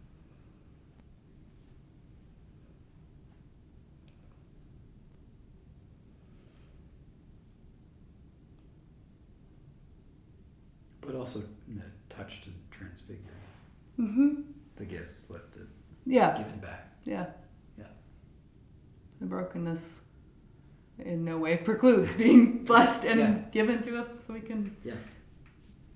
But 11.01 11.15
also 11.15 11.43
touched 12.09 12.47
and 12.47 12.55
transfigured. 12.71 13.25
Mm-hmm. 13.99 14.43
The 14.77 14.85
gifts 14.85 15.31
lifted. 15.31 15.69
Yeah. 16.07 16.37
Given 16.37 16.59
back. 16.59 16.93
Yeah. 17.05 17.27
Yeah. 17.79 17.85
The 19.21 19.27
brokenness 19.27 20.01
in 20.99 21.25
no 21.25 21.39
way 21.39 21.57
precludes 21.57 22.15
being 22.15 22.65
blessed 22.65 23.05
and 23.05 23.19
Yeah. 23.21 23.39
given 23.53 23.83
to 23.83 23.99
us 23.99 24.25
so 24.27 24.33
we 24.35 24.41
can 24.41 24.77
Yeah. 24.85 24.95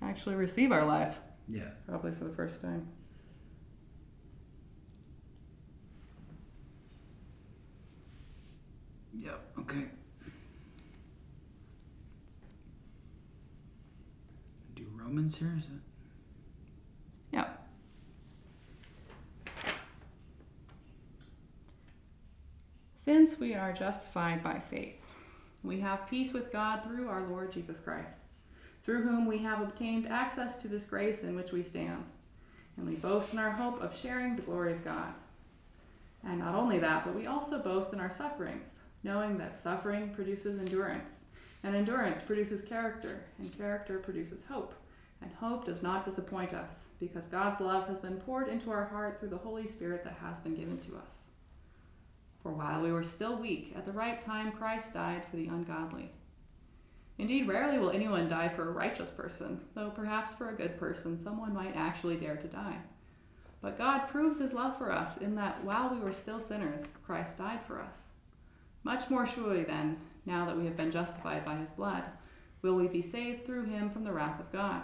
actually 0.01 0.35
receive 0.35 0.71
our 0.71 0.85
life, 0.85 1.17
Yeah. 1.47 1.69
probably 1.87 2.11
for 2.11 2.25
the 2.25 2.33
first 2.33 2.61
time. 2.61 2.87
Yep. 9.17 9.39
Okay. 9.59 9.85
Do 14.75 14.85
Romans 14.95 15.37
here? 15.37 15.55
Is 15.57 15.65
it? 15.65 15.81
Yeah. 17.31 17.47
Since 23.09 23.39
we 23.39 23.55
are 23.55 23.73
justified 23.73 24.43
by 24.43 24.59
faith, 24.59 25.01
we 25.63 25.79
have 25.79 26.07
peace 26.07 26.31
with 26.31 26.51
God 26.51 26.83
through 26.83 27.09
our 27.09 27.23
Lord 27.23 27.51
Jesus 27.51 27.79
Christ, 27.79 28.19
through 28.83 29.01
whom 29.01 29.25
we 29.25 29.39
have 29.39 29.61
obtained 29.61 30.05
access 30.07 30.55
to 30.57 30.67
this 30.67 30.85
grace 30.85 31.23
in 31.23 31.35
which 31.35 31.51
we 31.51 31.63
stand, 31.63 32.03
and 32.77 32.87
we 32.87 32.93
boast 32.93 33.33
in 33.33 33.39
our 33.39 33.49
hope 33.49 33.81
of 33.81 33.97
sharing 33.97 34.35
the 34.35 34.43
glory 34.43 34.73
of 34.73 34.85
God. 34.85 35.11
And 36.23 36.37
not 36.37 36.53
only 36.53 36.77
that, 36.77 37.03
but 37.03 37.15
we 37.15 37.25
also 37.25 37.57
boast 37.57 37.93
in 37.93 37.99
our 37.99 38.11
sufferings, 38.11 38.77
knowing 39.03 39.39
that 39.39 39.59
suffering 39.59 40.13
produces 40.13 40.59
endurance, 40.59 41.23
and 41.63 41.75
endurance 41.75 42.21
produces 42.21 42.63
character, 42.63 43.23
and 43.39 43.57
character 43.57 43.97
produces 43.97 44.45
hope. 44.45 44.75
And 45.23 45.33
hope 45.33 45.65
does 45.65 45.81
not 45.81 46.05
disappoint 46.05 46.53
us, 46.53 46.85
because 46.99 47.25
God's 47.25 47.59
love 47.59 47.87
has 47.87 48.01
been 48.01 48.17
poured 48.17 48.49
into 48.49 48.69
our 48.69 48.85
heart 48.85 49.19
through 49.19 49.29
the 49.29 49.37
Holy 49.37 49.67
Spirit 49.67 50.03
that 50.03 50.19
has 50.21 50.37
been 50.41 50.55
given 50.55 50.77
to 50.81 50.95
us. 50.97 51.28
For 52.41 52.51
while 52.51 52.81
we 52.81 52.91
were 52.91 53.03
still 53.03 53.37
weak, 53.37 53.73
at 53.75 53.85
the 53.85 53.91
right 53.91 54.23
time 54.23 54.51
Christ 54.51 54.93
died 54.93 55.23
for 55.25 55.35
the 55.35 55.47
ungodly. 55.47 56.11
Indeed, 57.17 57.47
rarely 57.47 57.77
will 57.77 57.91
anyone 57.91 58.29
die 58.29 58.47
for 58.47 58.69
a 58.69 58.71
righteous 58.71 59.09
person, 59.09 59.59
though 59.75 59.89
perhaps 59.89 60.33
for 60.33 60.49
a 60.49 60.55
good 60.55 60.79
person 60.79 61.17
someone 61.17 61.53
might 61.53 61.75
actually 61.75 62.15
dare 62.15 62.37
to 62.37 62.47
die. 62.47 62.77
But 63.61 63.77
God 63.77 64.07
proves 64.07 64.39
his 64.39 64.53
love 64.53 64.77
for 64.77 64.89
us 64.89 65.17
in 65.17 65.35
that 65.35 65.63
while 65.65 65.93
we 65.93 65.99
were 65.99 66.13
still 66.13 66.39
sinners, 66.39 66.85
Christ 67.05 67.37
died 67.37 67.59
for 67.67 67.81
us. 67.81 68.07
Much 68.83 69.09
more 69.09 69.27
surely, 69.27 69.65
then, 69.65 69.97
now 70.25 70.45
that 70.45 70.57
we 70.57 70.63
have 70.63 70.77
been 70.77 70.91
justified 70.91 71.43
by 71.43 71.55
his 71.57 71.71
blood, 71.71 72.03
will 72.61 72.75
we 72.75 72.87
be 72.87 73.01
saved 73.01 73.45
through 73.45 73.65
him 73.65 73.89
from 73.89 74.05
the 74.05 74.13
wrath 74.13 74.39
of 74.39 74.51
God. 74.53 74.83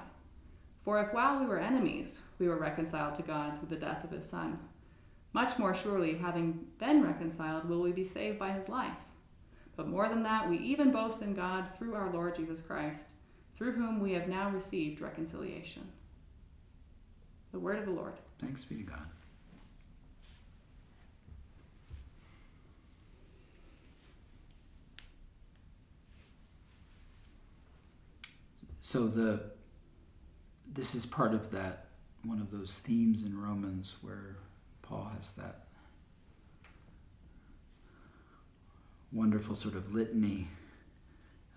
For 0.83 1.01
if 1.01 1.13
while 1.13 1.39
we 1.39 1.45
were 1.45 1.59
enemies, 1.59 2.19
we 2.37 2.49
were 2.49 2.57
reconciled 2.57 3.15
to 3.15 3.23
God 3.23 3.57
through 3.57 3.69
the 3.69 3.77
death 3.77 4.03
of 4.03 4.11
his 4.11 4.29
Son, 4.29 4.59
much 5.35 5.59
more 5.59 5.75
surely, 5.75 6.15
having 6.15 6.65
been 6.79 7.03
reconciled, 7.03 7.67
will 7.67 7.81
we 7.81 7.91
be 7.91 8.05
saved 8.05 8.39
by 8.39 8.53
his 8.53 8.69
life. 8.69 8.95
But 9.75 9.89
more 9.89 10.07
than 10.07 10.23
that, 10.23 10.49
we 10.49 10.57
even 10.59 10.93
boast 10.93 11.21
in 11.21 11.33
God 11.33 11.65
through 11.77 11.93
our 11.93 12.09
Lord 12.09 12.37
Jesus 12.37 12.61
Christ, 12.61 13.07
through 13.57 13.73
whom 13.73 13.99
we 13.99 14.13
have 14.13 14.29
now 14.29 14.49
received 14.49 15.01
reconciliation. 15.01 15.83
The 17.51 17.59
word 17.59 17.79
of 17.79 17.85
the 17.85 17.91
Lord. 17.91 18.13
Thanks 18.39 18.63
be 18.63 18.77
to 18.77 18.83
God. 18.83 19.07
So 28.79 29.07
the 29.07 29.51
this 30.71 30.95
is 30.95 31.05
part 31.05 31.33
of 31.33 31.51
that 31.51 31.87
one 32.23 32.39
of 32.39 32.51
those 32.51 32.79
themes 32.79 33.23
in 33.23 33.37
Romans 33.37 33.97
where 34.01 34.37
Paul 34.87 35.11
has 35.15 35.33
that 35.33 35.65
wonderful 39.11 39.55
sort 39.55 39.75
of 39.75 39.93
litany 39.93 40.47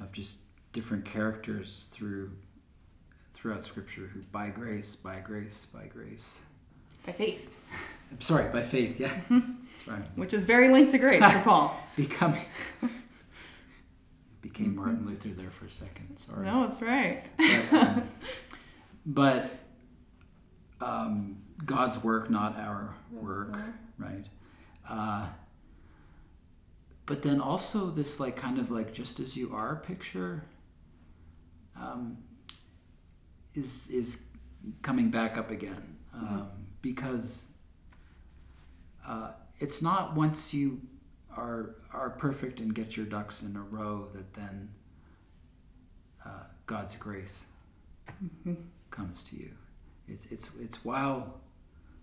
of 0.00 0.12
just 0.12 0.40
different 0.72 1.04
characters 1.04 1.88
through 1.90 2.30
throughout 3.32 3.64
scripture 3.64 4.10
who 4.12 4.20
by 4.32 4.50
grace 4.50 4.96
by 4.96 5.18
grace 5.20 5.66
by 5.72 5.86
grace 5.86 6.38
By 7.06 7.12
faith, 7.12 7.50
I'm 8.10 8.20
sorry, 8.20 8.50
by 8.50 8.62
faith, 8.62 8.98
yeah. 9.00 9.12
That's 9.30 9.88
right. 9.88 10.02
which 10.16 10.32
is 10.32 10.44
very 10.44 10.68
linked 10.68 10.92
to 10.92 10.98
grace 10.98 11.22
for 11.22 11.40
Paul. 11.40 11.80
Becoming 11.96 12.42
became 14.40 14.76
Martin 14.76 15.06
Luther 15.06 15.28
there 15.30 15.50
for 15.50 15.66
a 15.66 15.70
second. 15.70 16.16
Sorry. 16.16 16.46
No, 16.46 16.64
it's 16.64 16.80
right. 16.80 17.24
But, 17.36 17.72
um, 17.72 18.02
but 19.06 19.50
um, 20.80 21.36
God's 21.64 22.03
work, 22.03 22.31
not 22.31 22.57
our 22.59 22.94
work, 23.12 23.59
right? 23.99 24.25
Uh, 24.88 25.27
but 27.07 27.23
then 27.23 27.40
also 27.40 27.90
this 27.90 28.21
like 28.21 28.37
kind 28.37 28.59
of 28.59 28.71
like 28.71 28.92
just 28.92 29.18
as 29.18 29.37
you 29.37 29.53
are 29.55 29.77
picture 29.77 30.44
um, 31.77 32.18
is 33.55 33.88
is 33.88 34.25
coming 34.83 35.11
back 35.11 35.37
up 35.37 35.51
again 35.51 35.97
um, 36.14 36.49
because 36.83 37.42
uh, 39.07 39.31
it's 39.59 39.81
not 39.83 40.14
once 40.14 40.53
you 40.53 40.81
are 41.37 41.77
are 41.92 42.11
perfect 42.11 42.61
and 42.61 42.75
get 42.75 42.97
your 42.97 43.07
ducks 43.07 43.42
in 43.42 43.57
a 43.57 43.62
row 43.62 44.09
that 44.14 44.35
then 44.35 44.68
uh, 46.25 46.44
God's 46.66 46.97
grace 46.97 47.44
comes 48.90 49.25
to 49.25 49.37
you. 49.37 49.53
It's 50.07 50.27
it's 50.27 50.51
it's 50.61 50.85
while 50.85 51.40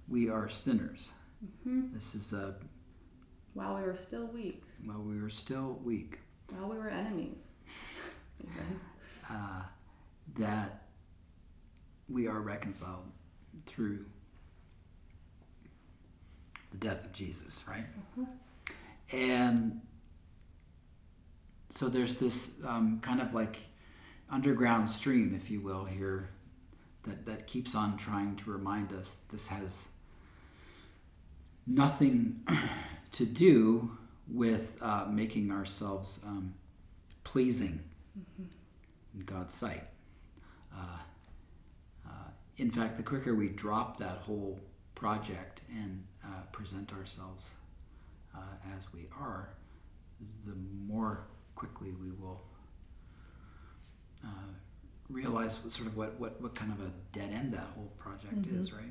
we 0.08 0.30
are 0.30 0.48
sinners. 0.50 1.12
hmm 1.63 1.88
This 1.94 2.15
is 2.15 2.34
uh, 2.34 2.54
While 3.54 3.76
we 3.76 3.82
were 3.84 3.96
still 3.98 4.28
weak, 4.28 4.63
while 4.84 5.02
we 5.02 5.20
are 5.20 5.30
still 5.30 5.80
weak. 5.84 6.20
while 6.50 6.70
we 6.70 6.78
were 6.78 6.89
enemies. 6.89 7.38
Uh, 9.28 9.63
that 10.38 10.84
we 12.08 12.28
are 12.28 12.39
reconciled 12.39 13.06
through 13.65 14.06
the 16.70 16.78
death 16.78 17.04
of 17.04 17.12
Jesus, 17.12 17.63
right? 17.68 17.86
And 19.12 19.82
so 21.72 21.89
there's 21.89 22.18
this 22.18 22.52
um, 22.68 23.00
kind 23.02 23.20
of 23.20 23.34
like 23.34 23.58
underground 24.30 24.91
stream, 24.91 25.34
if 25.36 25.50
you 25.50 25.60
will, 25.62 25.86
here 25.86 26.30
that, 27.06 27.26
that 27.26 27.48
keeps 27.48 27.74
on 27.74 27.98
trying 27.98 28.36
to 28.36 28.52
remind 28.52 28.94
us 28.94 29.18
this 29.32 29.48
has 29.48 29.88
nothing 31.67 32.41
to 33.12 33.25
do 33.25 33.97
with 34.28 34.78
uh, 34.82 35.06
making 35.10 35.51
ourselves 35.51 36.19
um, 36.25 36.54
pleasing 37.23 37.84
in 39.13 39.21
God's 39.25 39.54
sight. 39.54 39.84
Uh, 40.75 40.99
uh, 42.08 42.10
in 42.58 42.71
fact, 42.71 42.97
the 42.97 43.04
quicker 43.04 43.36
we 43.36 43.49
drop 43.49 43.97
that 43.99 44.17
whole 44.19 44.60
project 44.95 45.62
and 45.71 46.04
uh, 46.23 46.28
present 46.51 46.91
ourselves 46.93 47.51
uh, 48.36 48.39
as 48.75 48.91
we 48.93 49.08
are, 49.19 49.49
the 50.45 50.56
more 50.88 51.28
quickly 51.56 51.93
we 52.01 52.12
will 52.12 52.41
uh, 54.23 54.28
realize 55.10 55.60
what, 55.63 55.71
sort 55.71 55.88
of 55.88 55.95
what, 55.97 56.19
what, 56.19 56.41
what 56.41 56.56
kind 56.56 56.71
of 56.71 56.80
a 56.80 56.91
dead 57.12 57.32
end 57.32 57.54
that 57.54 57.67
whole 57.75 57.91
project 57.97 58.41
Mhm. 58.41 58.60
is, 58.60 58.73
right? 58.73 58.84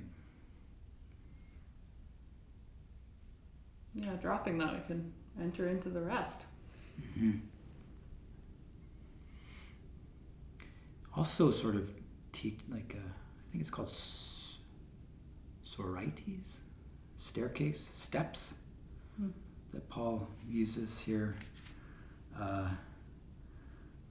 Yeah, 3.94 4.12
dropping 4.20 4.59
that, 4.59 4.72
we 4.74 4.80
can 4.87 5.12
enter 5.40 5.68
into 5.68 5.88
the 5.88 6.00
rest. 6.00 6.38
hmm 7.14 7.33
Also, 11.16 11.50
sort 11.52 11.76
of 11.76 11.90
teach 12.33 12.59
like 12.68 12.96
uh, 12.98 13.02
I 13.09 13.50
think 13.52 13.61
it's 13.61 13.70
called 13.70 13.87
s- 13.88 14.57
sorites, 15.64 16.22
staircase 17.16 17.88
steps 17.94 18.54
Hmm. 19.16 19.28
that 19.72 19.88
Paul 19.88 20.28
uses 20.48 20.98
here. 20.98 21.37
Uh, 22.37 22.68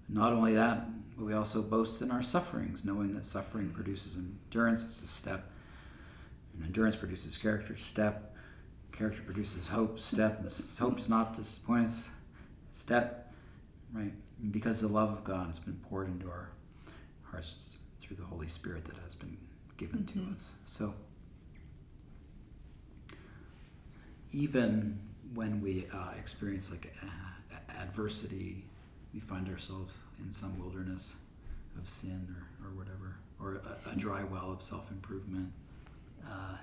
not 0.07 0.31
only 0.31 0.53
that, 0.53 0.87
but 1.17 1.25
we 1.25 1.33
also 1.33 1.61
boast 1.61 2.01
in 2.01 2.09
our 2.09 2.23
sufferings, 2.23 2.85
knowing 2.85 3.13
that 3.15 3.25
suffering 3.25 3.69
produces 3.69 4.15
endurance. 4.15 4.81
It's 4.83 5.01
a 5.03 5.07
step, 5.07 5.51
and 6.53 6.63
endurance 6.63 6.95
produces 6.95 7.37
character. 7.37 7.75
Step, 7.75 8.32
character 8.93 9.21
produces 9.23 9.67
hope. 9.67 9.99
Step, 9.99 10.39
and 10.39 10.51
hope 10.79 10.97
does 10.97 11.09
not 11.09 11.35
disappoint 11.35 11.87
us. 11.87 12.09
Step, 12.71 13.33
right? 13.93 14.13
Because 14.51 14.81
the 14.81 14.87
love 14.87 15.11
of 15.11 15.23
God 15.23 15.47
has 15.47 15.59
been 15.59 15.75
poured 15.89 16.07
into 16.07 16.27
our 16.27 16.49
hearts 17.23 17.79
through 17.99 18.15
the 18.17 18.23
Holy 18.25 18.47
Spirit 18.47 18.85
that 18.85 18.95
has 19.03 19.15
been 19.15 19.37
given 19.77 20.05
to 20.05 20.19
Mhm. 20.19 20.35
us. 20.35 20.53
So 20.65 20.93
even 24.31 24.99
when 25.33 25.61
we 25.61 25.87
uh, 25.93 26.11
experience 26.17 26.69
like 26.71 26.93
adversity, 27.79 28.65
we 29.13 29.19
find 29.19 29.47
ourselves 29.49 29.93
in 30.19 30.31
some 30.31 30.57
wilderness 30.59 31.15
of 31.77 31.89
sin 31.89 32.27
or, 32.61 32.67
or 32.67 32.71
whatever, 32.71 33.15
or 33.39 33.61
a, 33.85 33.91
a 33.91 33.95
dry 33.95 34.23
well 34.23 34.51
of 34.51 34.61
self 34.61 34.89
improvement. 34.91 35.51
Uh, 36.25 36.57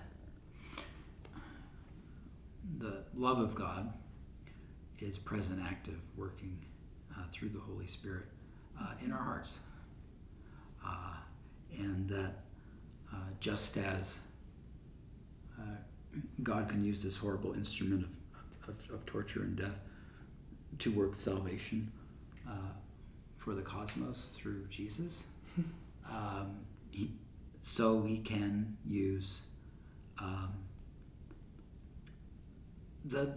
the 2.79 3.05
love 3.15 3.39
of 3.39 3.55
God 3.55 3.93
is 4.99 5.19
present, 5.19 5.61
active, 5.65 6.01
working 6.17 6.59
uh, 7.17 7.23
through 7.33 7.49
the 7.51 7.61
Holy 7.61 7.87
Spirit 7.87 8.27
uh, 8.81 8.93
in 9.05 9.13
our 9.13 9.23
hearts. 9.23 9.57
Uh, 10.85 11.17
and 11.79 12.09
that 12.09 12.45
uh, 13.13 13.17
just 13.39 13.77
as 13.77 14.19
uh, 15.59 15.63
God 16.43 16.69
can 16.69 16.85
use 16.85 17.03
this 17.03 17.17
horrible 17.17 17.55
instrument 17.55 18.07
of, 18.35 18.69
of, 18.69 18.95
of, 18.95 19.07
torture 19.07 19.43
and 19.43 19.57
death 19.57 19.79
to 20.79 20.91
work 20.91 21.15
salvation 21.15 21.91
uh, 22.49 22.73
for 23.37 23.55
the 23.55 23.63
cosmos 23.63 24.33
through 24.37 24.67
Jesus, 24.69 25.25
um, 26.11 26.57
he, 26.91 27.13
so 27.63 28.03
he 28.03 28.19
can 28.19 28.77
use 28.87 29.43
um, 30.19 30.53
the 33.05 33.33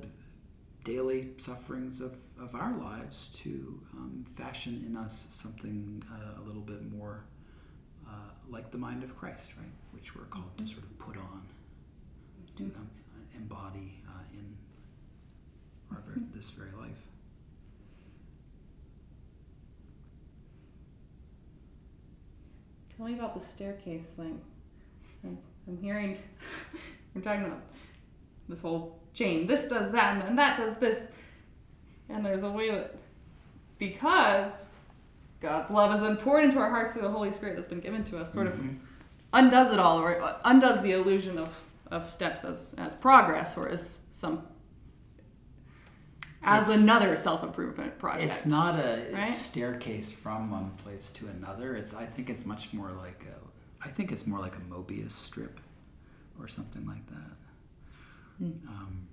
daily 0.84 1.30
sufferings 1.38 2.02
of, 2.02 2.17
of 2.39 2.56
our 2.56 2.78
lives 2.78 3.30
to 3.34 3.80
um, 3.93 4.26
fashion 4.36 4.84
in 4.86 4.97
us 4.97 5.28
something 5.32 6.04
uh, 6.12 6.41
a 6.41 6.43
little 6.43 6.62
bit 6.62 6.91
more 6.91 7.23
uh, 8.08 8.12
like 8.49 8.69
the 8.71 8.78
mind 8.78 9.04
of 9.04 9.17
Christ, 9.17 9.52
right? 9.58 9.71
Which 9.91 10.15
we're 10.15 10.26
called 10.26 10.58
to 10.58 10.67
sort 10.67 10.84
of 10.84 10.99
put 10.99 11.17
on, 11.17 11.41
to 12.58 12.63
um, 12.63 12.89
embody 13.36 14.02
uh, 14.08 14.23
in 14.34 14.58
our 15.91 16.04
very, 16.06 16.26
this 16.36 16.49
very 16.49 16.71
life. 16.80 16.99
Tell 22.97 23.08
me 23.08 23.13
about 23.13 23.39
the 23.39 23.45
staircase 23.45 24.02
thing. 24.02 24.39
I'm, 25.23 25.38
I'm 25.67 25.78
hearing, 25.78 26.17
I'm 27.15 27.21
talking 27.21 27.45
about 27.45 27.62
this 28.49 28.62
whole 28.62 28.99
chain. 29.13 29.47
This 29.47 29.67
does 29.67 29.91
that, 29.91 30.13
and 30.13 30.21
then 30.21 30.36
that 30.36 30.58
does 30.58 30.78
this. 30.78 31.12
And 32.10 32.26
there's 32.26 32.43
a 32.43 32.49
way 32.49 32.69
that, 32.71 32.95
because 33.80 34.69
God's 35.41 35.71
love 35.71 35.91
has 35.91 36.02
been 36.02 36.17
poured 36.17 36.43
into 36.43 36.60
our 36.60 36.69
hearts 36.69 36.93
through 36.93 37.04
the 37.04 37.10
Holy 37.10 37.32
Spirit 37.32 37.56
that's 37.56 37.67
been 37.67 37.80
given 37.80 38.04
to 38.06 38.17
us, 38.17 38.34
sort 38.34 38.47
mm-hmm. 38.47 38.69
of 38.69 38.76
undoes 39.34 39.71
it 39.73 39.80
all, 39.80 39.99
or 39.99 40.38
undoes 40.45 40.82
the 40.82 40.91
illusion 40.91 41.38
of, 41.38 41.49
of 41.91 42.10
steps 42.10 42.43
as, 42.43 42.76
as 42.78 42.93
progress 42.93 43.58
or 43.58 43.69
as 43.69 43.99
some 44.12 44.43
as 46.45 46.69
it's, 46.69 46.82
another 46.82 47.15
self-improvement 47.15 47.97
project. 47.97 48.23
It's 48.23 48.45
not 48.45 48.80
a 48.80 49.08
right? 49.13 49.26
staircase 49.26 50.12
from 50.12 50.52
one 50.52 50.71
place 50.84 51.12
to 51.12 51.28
another. 51.28 51.76
It's 51.76 51.93
I 51.93 52.06
think 52.06 52.30
it's 52.30 52.45
much 52.45 52.73
more 52.73 52.91
like 52.91 53.26
a 53.26 53.86
I 53.86 53.89
think 53.89 54.12
it's 54.12 54.28
more 54.28 54.39
like 54.39 54.56
a 54.56 54.60
Mobius 54.60 55.12
strip 55.12 55.60
or 56.39 56.47
something 56.47 56.86
like 56.86 57.06
that. 57.08 57.32
Mm. 58.43 58.67
Um, 58.67 59.08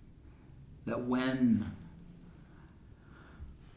that 0.87 1.03
when 1.03 1.73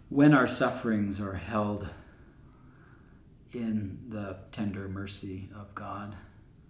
when 0.10 0.34
our 0.34 0.48
sufferings 0.48 1.20
are 1.20 1.34
held 1.34 1.90
in 3.52 4.00
the 4.10 4.38
tender 4.52 4.88
mercy 4.88 5.50
of 5.56 5.74
God, 5.74 6.16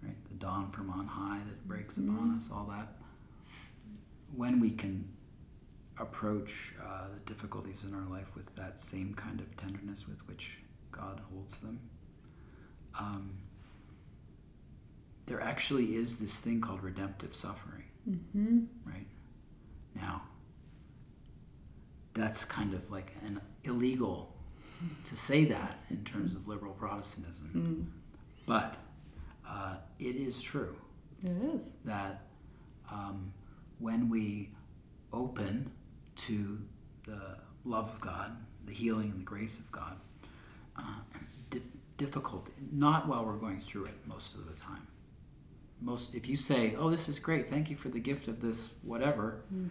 right? 0.01 0.15
The 0.29 0.35
dawn 0.35 0.71
from 0.71 0.89
on 0.89 1.07
high 1.07 1.41
that 1.45 1.67
breaks 1.67 1.97
mm-hmm. 1.97 2.15
upon 2.15 2.35
us, 2.37 2.49
all 2.51 2.65
that. 2.71 2.93
When 4.35 4.59
we 4.59 4.71
can 4.71 5.09
approach 5.99 6.73
uh, 6.81 7.07
the 7.13 7.19
difficulties 7.33 7.83
in 7.83 7.93
our 7.93 8.09
life 8.09 8.35
with 8.35 8.53
that 8.55 8.81
same 8.81 9.13
kind 9.13 9.39
of 9.39 9.55
tenderness 9.57 10.07
with 10.07 10.27
which 10.27 10.57
God 10.91 11.21
holds 11.31 11.55
them, 11.57 11.79
um, 12.97 13.31
there 15.25 15.41
actually 15.41 15.95
is 15.95 16.19
this 16.19 16.39
thing 16.39 16.61
called 16.61 16.83
redemptive 16.83 17.35
suffering, 17.35 17.82
mm-hmm. 18.09 18.59
right? 18.85 19.07
Now, 19.95 20.23
that's 22.13 22.45
kind 22.45 22.73
of 22.73 22.89
like 22.91 23.13
an 23.25 23.41
illegal 23.63 24.33
to 25.05 25.15
say 25.15 25.45
that 25.45 25.79
in 25.89 26.03
terms 26.03 26.35
of 26.35 26.47
liberal 26.47 26.73
Protestantism, 26.73 27.51
mm. 27.55 28.01
but 28.45 28.75
uh, 29.47 29.75
it 29.99 30.15
is 30.15 30.41
true. 30.41 30.75
It 31.23 31.55
is 31.55 31.69
that 31.85 32.23
um, 32.91 33.31
when 33.79 34.09
we 34.09 34.49
open 35.13 35.71
to 36.15 36.59
the 37.05 37.37
love 37.65 37.89
of 37.89 38.01
God, 38.01 38.35
the 38.65 38.73
healing 38.73 39.11
and 39.11 39.19
the 39.19 39.25
grace 39.25 39.57
of 39.57 39.71
God, 39.71 39.95
uh, 40.77 40.99
di- 41.49 41.61
difficult, 41.97 42.49
not 42.71 43.07
while 43.07 43.23
we're 43.25 43.37
going 43.37 43.61
through 43.61 43.85
it 43.85 43.95
most 44.05 44.35
of 44.35 44.45
the 44.47 44.59
time. 44.59 44.87
Most, 45.83 46.15
if 46.15 46.27
you 46.27 46.37
say, 46.37 46.75
"Oh, 46.75 46.89
this 46.89 47.09
is 47.09 47.19
great, 47.19 47.49
thank 47.49 47.69
you 47.69 47.75
for 47.75 47.89
the 47.89 47.99
gift 47.99 48.27
of 48.27 48.41
this 48.41 48.73
whatever," 48.83 49.43
mm. 49.53 49.69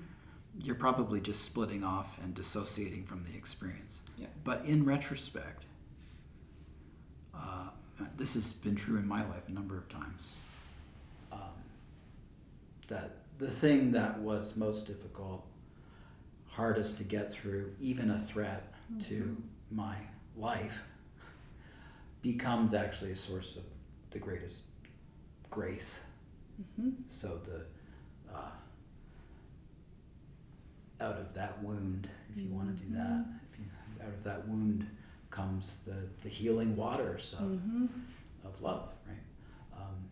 you're 0.62 0.75
probably 0.75 1.20
just 1.20 1.42
splitting 1.42 1.83
off 1.83 2.18
and 2.22 2.35
dissociating 2.35 3.05
from 3.05 3.25
the 3.25 3.35
experience. 3.37 4.01
Yeah. 4.18 4.27
But 4.44 4.64
in 4.66 4.85
retrospect, 4.85 5.64
uh, 7.35 7.68
this 8.16 8.35
has 8.35 8.53
been 8.53 8.77
true 8.77 8.98
in 8.98 9.09
my 9.09 9.27
life 9.27 9.48
a 9.48 9.53
number 9.53 9.79
of 9.79 9.88
times. 9.88 10.37
Um, 11.33 11.40
that 12.88 13.16
the 13.38 13.51
thing 13.51 13.92
that 13.92 14.20
was 14.20 14.57
most 14.57 14.87
difficult 14.87 15.46
hardest 16.48 16.98
to 16.98 17.05
get 17.05 17.33
through, 17.33 17.72
even 17.81 18.11
a 18.11 18.20
threat 18.20 18.75
mm-hmm. 18.92 19.01
to 19.09 19.42
my 19.70 19.96
life, 20.37 20.83
becomes 22.20 22.75
actually 22.75 23.12
a 23.12 23.16
source 23.16 23.57
of 23.57 23.62
the 24.11 24.18
greatest 24.18 24.64
grace. 25.53 26.01
Mm-hmm. 26.61 26.91
So 27.09 27.41
the 27.45 28.35
uh, 28.35 28.51
out 31.01 31.19
of 31.19 31.35
that 31.35 31.62
wound, 31.62 32.09
if 32.31 32.38
you 32.38 32.45
mm-hmm. 32.45 32.57
want 32.57 32.77
to 32.77 32.85
do 32.85 32.95
that, 32.95 33.07
mm-hmm. 33.07 33.37
if 33.53 33.59
you, 33.59 33.67
out 34.05 34.12
of 34.12 34.25
that 34.25 34.49
wound 34.49 34.88
comes 35.31 35.79
the, 35.87 35.95
the 36.23 36.29
healing 36.29 36.77
waters 36.77 37.35
of, 37.38 37.47
mm-hmm. 37.47 37.87
of 38.45 38.61
love, 38.61 38.88
right? 39.07 39.81
Um, 39.81 40.09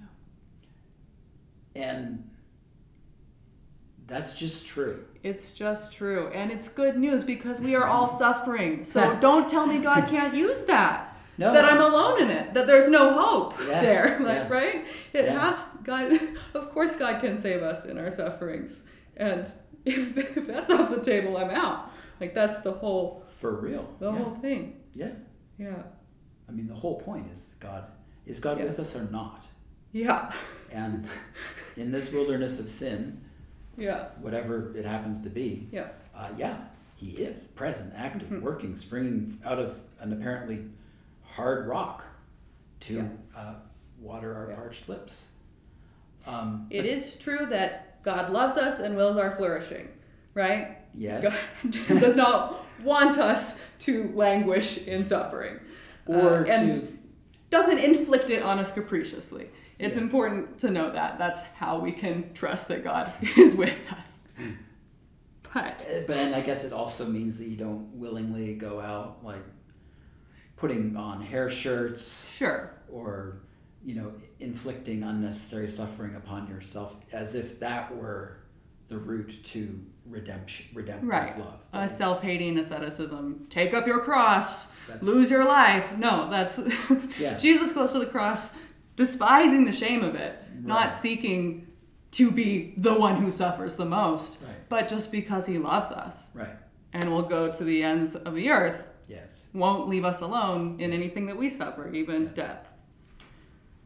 yeah. 0.00 1.82
And 1.82 2.30
that's 4.06 4.34
just 4.34 4.66
true. 4.66 5.04
It's 5.22 5.52
just 5.52 5.92
true. 5.92 6.28
And 6.28 6.50
it's 6.50 6.68
good 6.68 6.96
news 6.96 7.24
because 7.24 7.60
we 7.60 7.74
are 7.74 7.86
all 7.86 8.08
suffering. 8.18 8.84
So 8.84 9.16
don't 9.20 9.48
tell 9.48 9.66
me 9.66 9.78
God 9.78 10.08
can't 10.08 10.34
use 10.34 10.64
that. 10.66 11.07
No. 11.38 11.52
That 11.52 11.64
I'm 11.64 11.80
alone 11.80 12.22
in 12.22 12.30
it. 12.30 12.52
That 12.54 12.66
there's 12.66 12.90
no 12.90 13.12
hope 13.12 13.54
yeah. 13.60 13.66
there. 13.80 14.20
Like, 14.20 14.36
yeah. 14.36 14.48
right? 14.48 14.86
It 15.12 15.24
yeah. 15.26 15.48
has 15.48 15.64
God 15.84 16.18
of 16.54 16.70
course 16.70 16.96
God 16.96 17.20
can 17.20 17.38
save 17.38 17.62
us 17.62 17.84
in 17.84 17.96
our 17.96 18.10
sufferings. 18.10 18.84
And 19.16 19.48
if, 19.84 20.16
if 20.16 20.46
that's 20.46 20.70
off 20.70 20.90
the 20.90 21.00
table, 21.00 21.36
I'm 21.36 21.50
out. 21.50 21.90
Like 22.20 22.34
that's 22.34 22.60
the 22.60 22.72
whole 22.72 23.24
For 23.38 23.52
real. 23.52 23.88
The 24.00 24.12
whole 24.12 24.34
thing. 24.36 24.80
Yeah. 24.94 25.12
Yeah. 25.58 25.82
I 26.48 26.52
mean 26.52 26.66
the 26.66 26.74
whole 26.74 27.00
point 27.00 27.30
is 27.32 27.54
God 27.60 27.84
is 28.26 28.40
God 28.40 28.58
yes. 28.58 28.68
with 28.68 28.80
us 28.80 28.96
or 28.96 29.04
not? 29.04 29.46
Yeah. 29.92 30.32
And 30.70 31.08
in 31.76 31.92
this 31.92 32.12
wilderness 32.12 32.58
of 32.58 32.68
sin, 32.68 33.22
yeah. 33.78 34.08
Whatever 34.20 34.76
it 34.76 34.84
happens 34.84 35.22
to 35.22 35.30
be. 35.30 35.68
Yeah. 35.70 35.88
Uh, 36.14 36.28
yeah, 36.36 36.56
he 36.96 37.12
is 37.12 37.44
present, 37.44 37.92
active, 37.96 38.28
mm-hmm. 38.28 38.44
working, 38.44 38.76
springing 38.76 39.38
out 39.44 39.60
of 39.60 39.78
an 40.00 40.12
apparently 40.12 40.64
hard 41.38 41.68
rock 41.68 42.04
to 42.80 42.94
yeah. 42.94 43.40
uh, 43.40 43.54
water 44.00 44.34
our 44.34 44.50
yeah. 44.50 44.56
parched 44.56 44.88
lips. 44.88 45.24
Um, 46.26 46.66
it 46.70 46.84
is 46.84 47.14
true 47.14 47.46
that 47.46 48.02
God 48.02 48.30
loves 48.30 48.56
us 48.56 48.80
and 48.80 48.96
wills 48.96 49.16
our 49.16 49.36
flourishing, 49.36 49.88
right? 50.34 50.78
Yes. 50.94 51.22
God 51.22 51.70
does 52.00 52.16
not 52.16 52.64
want 52.82 53.18
us 53.18 53.60
to 53.80 54.10
languish 54.14 54.78
in 54.78 55.04
suffering. 55.04 55.60
Or 56.06 56.44
uh, 56.46 56.50
and 56.50 56.74
to... 56.74 56.98
doesn't 57.50 57.78
inflict 57.78 58.30
it 58.30 58.42
on 58.42 58.58
us 58.58 58.72
capriciously. 58.72 59.48
It's 59.78 59.96
yeah. 59.96 60.02
important 60.02 60.58
to 60.60 60.70
know 60.70 60.90
that. 60.90 61.18
That's 61.18 61.40
how 61.54 61.78
we 61.78 61.92
can 61.92 62.32
trust 62.34 62.66
that 62.68 62.82
God 62.82 63.12
is 63.36 63.54
with 63.54 63.76
us. 63.90 64.28
But, 65.54 65.80
uh, 65.90 66.00
but 66.06 66.18
and 66.18 66.34
I 66.34 66.42
guess 66.42 66.64
it 66.64 66.74
also 66.74 67.06
means 67.06 67.38
that 67.38 67.46
you 67.46 67.56
don't 67.56 67.88
willingly 67.94 68.54
go 68.54 68.82
out 68.82 69.24
like 69.24 69.42
putting 70.58 70.96
on 70.96 71.22
hair 71.22 71.48
shirts. 71.48 72.26
Sure. 72.34 72.70
Or, 72.90 73.38
you 73.84 73.94
know, 73.94 74.12
inflicting 74.40 75.02
unnecessary 75.02 75.70
suffering 75.70 76.16
upon 76.16 76.48
yourself 76.48 76.96
as 77.12 77.34
if 77.34 77.58
that 77.60 77.94
were 77.94 78.38
the 78.88 78.98
route 78.98 79.42
to 79.44 79.80
redemption, 80.06 80.66
redemptive 80.74 81.08
right. 81.08 81.38
love. 81.38 81.60
A 81.72 81.88
self-hating 81.88 82.58
asceticism. 82.58 83.46
Take 83.50 83.74
up 83.74 83.86
your 83.86 84.00
cross. 84.00 84.68
That's, 84.88 85.06
lose 85.06 85.30
your 85.30 85.44
life. 85.44 85.96
No, 85.96 86.30
that's 86.30 86.60
yeah. 87.18 87.36
Jesus 87.36 87.72
goes 87.72 87.92
to 87.92 87.98
the 87.98 88.06
cross 88.06 88.54
despising 88.96 89.64
the 89.64 89.72
shame 89.72 90.02
of 90.02 90.16
it, 90.16 90.36
right. 90.54 90.64
not 90.64 90.94
seeking 90.94 91.68
to 92.10 92.30
be 92.30 92.74
the 92.78 92.94
one 92.94 93.16
who 93.16 93.30
suffers 93.30 93.76
the 93.76 93.84
most, 93.84 94.40
right. 94.42 94.68
but 94.68 94.88
just 94.88 95.12
because 95.12 95.46
he 95.46 95.56
loves 95.56 95.92
us. 95.92 96.30
Right. 96.34 96.48
And 96.92 97.12
will 97.12 97.22
go 97.22 97.52
to 97.52 97.64
the 97.64 97.82
ends 97.82 98.16
of 98.16 98.34
the 98.34 98.50
earth. 98.50 98.82
Yes. 99.08 99.42
Won't 99.54 99.88
leave 99.88 100.04
us 100.04 100.20
alone 100.20 100.76
in 100.78 100.92
anything 100.92 101.26
that 101.26 101.36
we 101.36 101.48
suffer, 101.48 101.92
even 101.92 102.24
yeah. 102.24 102.28
death. 102.34 102.68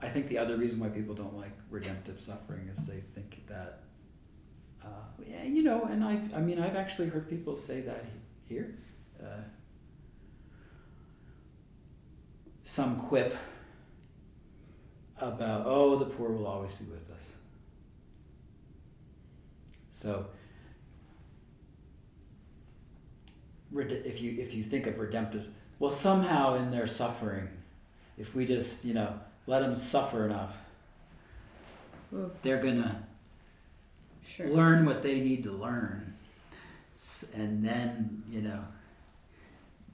I 0.00 0.08
think 0.08 0.28
the 0.28 0.38
other 0.38 0.56
reason 0.56 0.80
why 0.80 0.88
people 0.88 1.14
don't 1.14 1.36
like 1.36 1.56
redemptive 1.70 2.20
suffering 2.20 2.68
is 2.68 2.84
they 2.86 3.02
think 3.14 3.46
that, 3.46 3.84
uh, 4.84 4.88
yeah, 5.24 5.44
you 5.44 5.62
know, 5.62 5.84
and 5.84 6.02
I, 6.02 6.20
I 6.34 6.40
mean, 6.40 6.60
I've 6.60 6.74
actually 6.74 7.08
heard 7.08 7.30
people 7.30 7.56
say 7.56 7.82
that 7.82 8.04
here. 8.48 8.74
Uh, 9.22 9.42
some 12.64 12.98
quip 12.98 13.36
about, 15.18 15.62
oh, 15.66 15.96
the 15.98 16.06
poor 16.06 16.32
will 16.32 16.48
always 16.48 16.72
be 16.72 16.84
with 16.86 17.08
us. 17.14 17.34
So, 19.90 20.26
if 23.76 24.20
you 24.20 24.32
if 24.40 24.54
you 24.54 24.62
think 24.62 24.86
of 24.86 24.98
redemptive, 24.98 25.46
well, 25.78 25.90
somehow 25.90 26.54
in 26.54 26.70
their 26.70 26.86
suffering, 26.86 27.48
if 28.18 28.34
we 28.34 28.44
just 28.46 28.84
you 28.84 28.94
know 28.94 29.18
let 29.46 29.60
them 29.60 29.74
suffer 29.74 30.26
enough, 30.26 30.56
Ooh. 32.14 32.30
they're 32.42 32.62
gonna 32.62 33.06
Sure. 34.26 34.48
learn 34.48 34.86
what 34.86 35.02
they 35.02 35.20
need 35.20 35.42
to 35.44 35.52
learn, 35.52 36.14
and 37.34 37.64
then 37.64 38.22
you 38.30 38.40
know, 38.42 38.64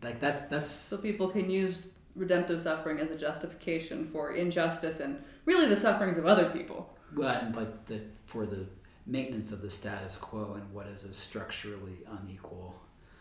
like 0.02 0.20
that's 0.20 0.42
that's 0.42 0.68
So 0.68 0.98
people 0.98 1.28
can 1.28 1.50
use 1.50 1.88
redemptive 2.14 2.60
suffering 2.60 2.98
as 3.00 3.10
a 3.10 3.16
justification 3.16 4.08
for 4.12 4.32
injustice 4.34 5.00
and 5.00 5.22
really 5.44 5.66
the 5.68 5.76
sufferings 5.76 6.18
of 6.18 6.26
other 6.26 6.50
people. 6.50 6.96
well, 7.16 7.28
and 7.28 7.54
like 7.56 7.86
the 7.86 8.00
for 8.26 8.44
the 8.46 8.66
maintenance 9.06 9.52
of 9.52 9.62
the 9.62 9.70
status 9.70 10.16
quo 10.18 10.54
and 10.54 10.72
what 10.72 10.86
is 10.88 11.04
a 11.04 11.14
structurally 11.14 11.96
unequal 12.20 12.74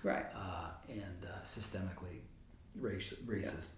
Right. 0.03 0.25
uh, 0.35 0.69
and 0.89 1.25
uh, 1.25 1.43
systemically 1.43 2.21
racist 2.79 3.71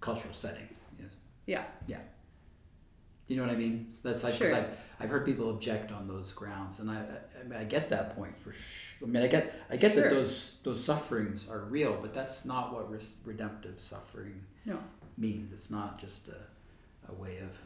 cultural 0.00 0.32
setting. 0.32 0.68
Yes. 1.00 1.16
Yeah. 1.46 1.64
Yeah. 1.86 1.98
You 3.28 3.36
know 3.36 3.42
what 3.42 3.52
I 3.52 3.56
mean? 3.56 3.88
So 3.92 4.08
that's 4.08 4.24
like 4.24 4.34
Sure. 4.34 4.54
I've, 4.54 4.68
I've 4.98 5.10
heard 5.10 5.24
people 5.24 5.50
object 5.50 5.92
on 5.92 6.08
those 6.08 6.32
grounds, 6.32 6.80
and 6.80 6.90
I, 6.90 6.96
I, 6.96 7.40
I, 7.40 7.42
mean, 7.44 7.58
I 7.58 7.64
get 7.64 7.88
that 7.90 8.16
point 8.16 8.36
for 8.36 8.52
sure. 8.52 9.06
I 9.06 9.10
mean, 9.10 9.22
I 9.22 9.28
get 9.28 9.54
I 9.70 9.76
get 9.76 9.92
Sure. 9.92 10.02
that 10.02 10.10
those 10.10 10.56
those 10.64 10.84
sufferings 10.84 11.48
are 11.48 11.60
real, 11.60 11.96
but 12.00 12.12
that's 12.12 12.44
not 12.44 12.72
what 12.72 12.90
res- 12.90 13.16
redemptive 13.24 13.78
suffering 13.78 14.42
No. 14.66 14.78
means. 15.16 15.52
It's 15.52 15.70
not 15.70 15.98
just 16.00 16.28
a, 16.28 17.10
a 17.10 17.14
way 17.14 17.38
of 17.38 17.56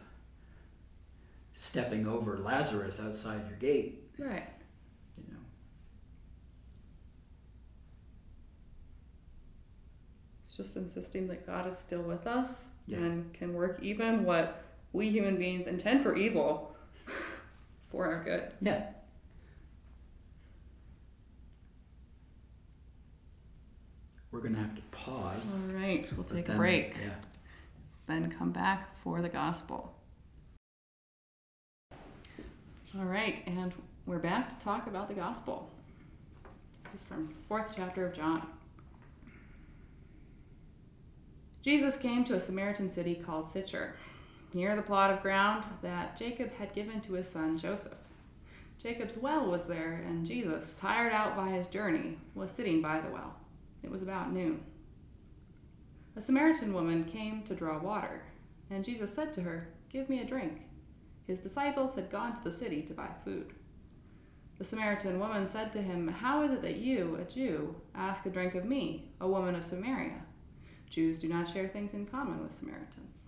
stepping 1.55 2.07
over 2.07 2.39
Lazarus 2.39 3.01
outside 3.01 3.49
your 3.49 3.59
gate. 3.59 4.03
Right. 4.19 4.49
You 5.17 5.33
know. 5.33 5.39
It's 10.57 10.69
just 10.69 10.77
insisting 10.77 11.27
that 11.27 11.45
God 11.45 11.67
is 11.67 11.77
still 11.77 12.03
with 12.03 12.29
us 12.29 12.69
Yeah. 12.87 12.99
and 12.99 13.33
can 13.35 13.55
work 13.55 13.81
even 13.83 14.25
what 14.25 14.63
we 14.93 15.11
human 15.11 15.37
beings 15.37 15.67
intend 15.67 16.05
for 16.05 16.15
evil 16.15 16.77
for 17.91 18.07
our 18.07 18.23
good. 18.23 18.53
Yeah. 18.61 18.87
We're 24.31 24.39
gonna 24.39 24.59
have 24.59 24.77
to 24.77 24.83
pause. 24.93 25.67
All 25.69 25.75
right, 25.75 26.09
we'll 26.17 26.23
take 26.25 26.49
a 26.49 26.55
break, 26.55 26.95
Yeah. 27.03 27.11
then 28.07 28.31
come 28.31 28.53
back 28.53 28.97
for 29.03 29.23
the 29.23 29.29
gospel. 29.29 29.93
All 32.97 33.05
right, 33.05 33.43
and 33.49 33.73
we're 34.07 34.21
back 34.21 34.51
to 34.51 34.59
talk 34.65 34.87
about 34.87 35.09
the 35.09 35.15
gospel. 35.15 35.69
This 36.93 37.01
is 37.03 37.05
from 37.09 37.35
fourth 37.49 37.73
chapter 37.75 38.07
of 38.07 38.15
John. 38.15 38.47
Jesus 41.65 41.97
came 41.97 42.25
to 42.25 42.35
a 42.35 42.41
Samaritan 42.43 42.91
city 42.91 43.15
called 43.15 43.49
Sychar, 43.49 43.97
near 44.53 44.77
the 44.77 44.83
plot 44.83 45.11
of 45.11 45.23
ground 45.23 45.65
that 45.81 46.15
Jacob 46.15 46.53
had 46.59 46.75
given 46.75 47.01
to 47.01 47.15
his 47.15 47.27
son 47.27 47.57
Joseph. 47.57 47.97
Jacob's 48.83 49.17
well 49.17 49.47
was 49.47 49.65
there, 49.65 50.05
and 50.07 50.27
Jesus, 50.27 50.75
tired 50.75 51.11
out 51.11 51.35
by 51.35 51.49
his 51.49 51.67
journey, 51.69 52.19
was 52.35 52.51
sitting 52.51 52.83
by 52.83 53.01
the 53.01 53.09
well. 53.09 53.37
It 53.83 53.91
was 53.91 54.03
about 54.03 54.31
noon. 54.31 54.61
A 56.17 56.21
Samaritan 56.21 56.75
woman 56.75 57.07
came 57.07 57.43
to 57.45 57.55
draw 57.55 57.79
water, 57.79 58.21
and 58.69 58.85
Jesus 58.85 59.15
said 59.15 59.33
to 59.33 59.41
her, 59.41 59.69
Give 59.89 60.11
me 60.11 60.21
a 60.21 60.27
drink. 60.27 60.67
His 61.27 61.41
disciples 61.41 61.95
had 61.95 62.13
gone 62.13 62.37
to 62.37 62.45
the 62.45 62.53
city 62.53 62.83
to 62.83 62.93
buy 62.93 63.09
food. 63.25 63.55
The 64.59 64.67
Samaritan 64.67 65.19
woman 65.19 65.49
said 65.49 65.73
to 65.73 65.81
him, 65.81 66.09
How 66.09 66.43
is 66.43 66.51
it 66.51 66.61
that 66.61 66.77
you, 66.77 67.17
a 67.23 67.25
Jew, 67.25 67.75
ask 67.95 68.27
a 68.27 68.29
drink 68.29 68.55
of 68.55 68.67
me, 68.67 69.09
a 69.19 69.27
woman 69.27 69.55
of 69.55 69.65
Samaria? 69.65 70.24
Jews 70.95 71.19
do 71.19 71.29
not 71.29 71.49
share 71.49 71.67
things 71.67 71.93
in 71.93 72.07
common 72.07 72.41
with 72.41 72.55
Samaritans. 72.55 73.19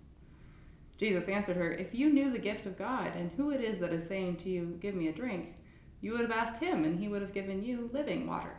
Jesus 0.98 1.28
answered 1.28 1.56
her, 1.56 1.72
If 1.72 1.94
you 1.94 2.10
knew 2.10 2.30
the 2.30 2.38
gift 2.38 2.64
of 2.64 2.78
God 2.78 3.12
and 3.16 3.30
who 3.32 3.50
it 3.50 3.60
is 3.60 3.80
that 3.80 3.92
is 3.92 4.06
saying 4.06 4.36
to 4.38 4.48
you, 4.48 4.78
Give 4.80 4.94
me 4.94 5.08
a 5.08 5.12
drink, 5.12 5.54
you 6.00 6.12
would 6.12 6.20
have 6.20 6.30
asked 6.30 6.62
him, 6.62 6.84
and 6.84 6.98
he 6.98 7.08
would 7.08 7.22
have 7.22 7.34
given 7.34 7.64
you 7.64 7.90
living 7.92 8.26
water. 8.26 8.56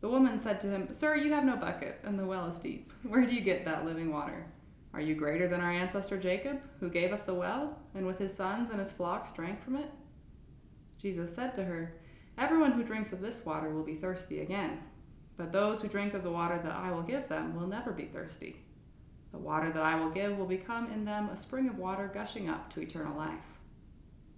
The 0.00 0.08
woman 0.08 0.38
said 0.38 0.60
to 0.62 0.68
him, 0.68 0.92
Sir, 0.92 1.16
you 1.16 1.32
have 1.32 1.44
no 1.44 1.56
bucket, 1.56 2.00
and 2.04 2.18
the 2.18 2.26
well 2.26 2.48
is 2.48 2.58
deep. 2.58 2.90
Where 3.02 3.26
do 3.26 3.34
you 3.34 3.42
get 3.42 3.64
that 3.66 3.84
living 3.84 4.10
water? 4.10 4.46
Are 4.94 5.00
you 5.00 5.14
greater 5.14 5.46
than 5.46 5.60
our 5.60 5.72
ancestor 5.72 6.16
Jacob, 6.16 6.60
who 6.80 6.88
gave 6.88 7.12
us 7.12 7.24
the 7.24 7.34
well, 7.34 7.78
and 7.94 8.06
with 8.06 8.18
his 8.18 8.34
sons 8.34 8.70
and 8.70 8.78
his 8.78 8.92
flocks 8.92 9.32
drank 9.32 9.62
from 9.62 9.76
it? 9.76 9.90
Jesus 10.98 11.34
said 11.34 11.54
to 11.54 11.64
her, 11.64 11.96
Everyone 12.38 12.72
who 12.72 12.82
drinks 12.82 13.12
of 13.12 13.20
this 13.20 13.44
water 13.44 13.70
will 13.70 13.82
be 13.82 13.96
thirsty 13.96 14.40
again, 14.40 14.78
but 15.36 15.52
those 15.52 15.82
who 15.82 15.88
drink 15.88 16.14
of 16.14 16.22
the 16.22 16.30
water 16.30 16.58
that 16.62 16.72
I 16.72 16.92
will 16.92 17.02
give 17.02 17.28
them 17.28 17.54
will 17.54 17.66
never 17.66 17.92
be 17.92 18.04
thirsty. 18.04 18.56
The 19.32 19.38
water 19.38 19.70
that 19.70 19.82
I 19.82 19.98
will 19.98 20.10
give 20.10 20.38
will 20.38 20.46
become 20.46 20.92
in 20.92 21.04
them 21.04 21.28
a 21.28 21.36
spring 21.36 21.68
of 21.68 21.78
water 21.78 22.10
gushing 22.12 22.48
up 22.48 22.72
to 22.72 22.80
eternal 22.80 23.16
life. 23.16 23.44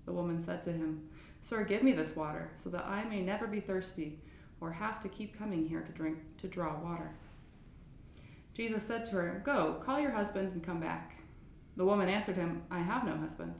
The 0.06 0.12
woman 0.12 0.42
said 0.42 0.62
to 0.64 0.72
him, 0.72 1.08
Sir, 1.42 1.64
give 1.64 1.82
me 1.82 1.92
this 1.92 2.16
water, 2.16 2.50
so 2.56 2.70
that 2.70 2.86
I 2.86 3.04
may 3.04 3.20
never 3.20 3.46
be 3.46 3.60
thirsty 3.60 4.18
or 4.60 4.72
have 4.72 5.02
to 5.02 5.08
keep 5.08 5.38
coming 5.38 5.68
here 5.68 5.82
to 5.82 5.92
drink 5.92 6.18
to 6.38 6.48
draw 6.48 6.80
water. 6.80 7.10
Jesus 8.54 8.82
said 8.82 9.04
to 9.06 9.12
her, 9.12 9.42
Go, 9.44 9.82
call 9.84 10.00
your 10.00 10.12
husband 10.12 10.52
and 10.54 10.64
come 10.64 10.80
back. 10.80 11.18
The 11.76 11.84
woman 11.84 12.08
answered 12.08 12.36
him, 12.36 12.62
I 12.70 12.78
have 12.78 13.04
no 13.04 13.16
husband. 13.16 13.54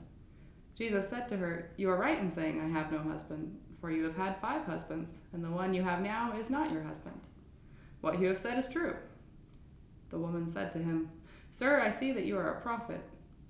Jesus 0.75 1.07
said 1.07 1.29
to 1.29 1.37
her, 1.37 1.69
You 1.77 1.91
are 1.91 1.97
right 1.97 2.19
in 2.19 2.31
saying, 2.31 2.59
I 2.59 2.67
have 2.67 2.91
no 2.91 2.99
husband, 2.99 3.59
for 3.79 3.91
you 3.91 4.03
have 4.05 4.17
had 4.17 4.41
five 4.41 4.65
husbands, 4.65 5.13
and 5.33 5.43
the 5.43 5.51
one 5.51 5.73
you 5.73 5.83
have 5.83 6.01
now 6.01 6.33
is 6.35 6.49
not 6.49 6.71
your 6.71 6.81
husband. 6.81 7.19
What 8.01 8.19
you 8.19 8.27
have 8.27 8.39
said 8.39 8.59
is 8.59 8.69
true. 8.69 8.95
The 10.09 10.19
woman 10.19 10.49
said 10.49 10.71
to 10.73 10.79
him, 10.79 11.09
Sir, 11.51 11.81
I 11.81 11.91
see 11.91 12.11
that 12.11 12.25
you 12.25 12.37
are 12.37 12.53
a 12.53 12.61
prophet. 12.61 13.01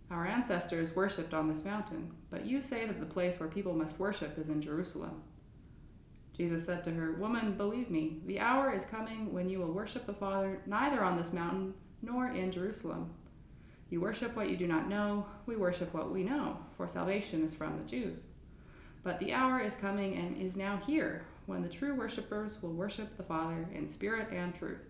Our 0.10 0.26
ancestors 0.26 0.96
worshipped 0.96 1.34
on 1.34 1.50
this 1.50 1.66
mountain, 1.66 2.12
but 2.30 2.46
you 2.46 2.62
say 2.62 2.86
that 2.86 3.00
the 3.00 3.06
place 3.06 3.40
where 3.40 3.50
people 3.50 3.74
must 3.74 4.00
worship 4.00 4.38
is 4.38 4.50
in 4.50 4.62
Jerusalem. 4.62 5.22
Jesus 6.36 6.66
said 6.66 6.84
to 6.84 6.92
her, 6.92 7.14
Woman, 7.14 7.58
believe 7.58 7.90
me, 7.90 8.20
the 8.26 8.40
hour 8.40 8.74
is 8.74 8.86
coming 8.86 9.34
when 9.34 9.50
you 9.50 9.60
will 9.60 9.74
worship 9.74 10.06
the 10.06 10.14
Father 10.14 10.62
neither 10.66 11.04
on 11.04 11.18
this 11.18 11.34
mountain 11.34 11.74
nor 12.02 12.28
in 12.28 12.52
Jerusalem. 12.52 13.10
You 13.90 14.02
worship 14.02 14.36
what 14.36 14.50
you 14.50 14.56
do 14.56 14.68
not 14.68 14.88
know, 14.88 15.26
we 15.46 15.56
worship 15.56 15.94
what 15.94 16.12
we 16.12 16.24
know, 16.24 16.58
for 16.78 16.88
salvation 16.88 17.44
is 17.44 17.54
from 17.54 17.78
the 17.78 17.90
Jews. 17.90 18.28
But 19.04 19.20
the 19.20 19.34
hour 19.34 19.60
is 19.60 19.76
coming 19.76 20.16
and 20.16 20.42
is 20.42 20.56
now 20.56 20.82
here 20.86 21.26
when 21.48 21.64
the 21.64 21.70
true 21.70 21.96
worshippers 21.96 22.62
will 22.62 22.74
worship 22.74 23.18
the 23.18 23.24
Father 23.24 23.68
in 23.74 23.90
spirit 23.90 24.28
and 24.32 24.54
truth. 24.54 24.86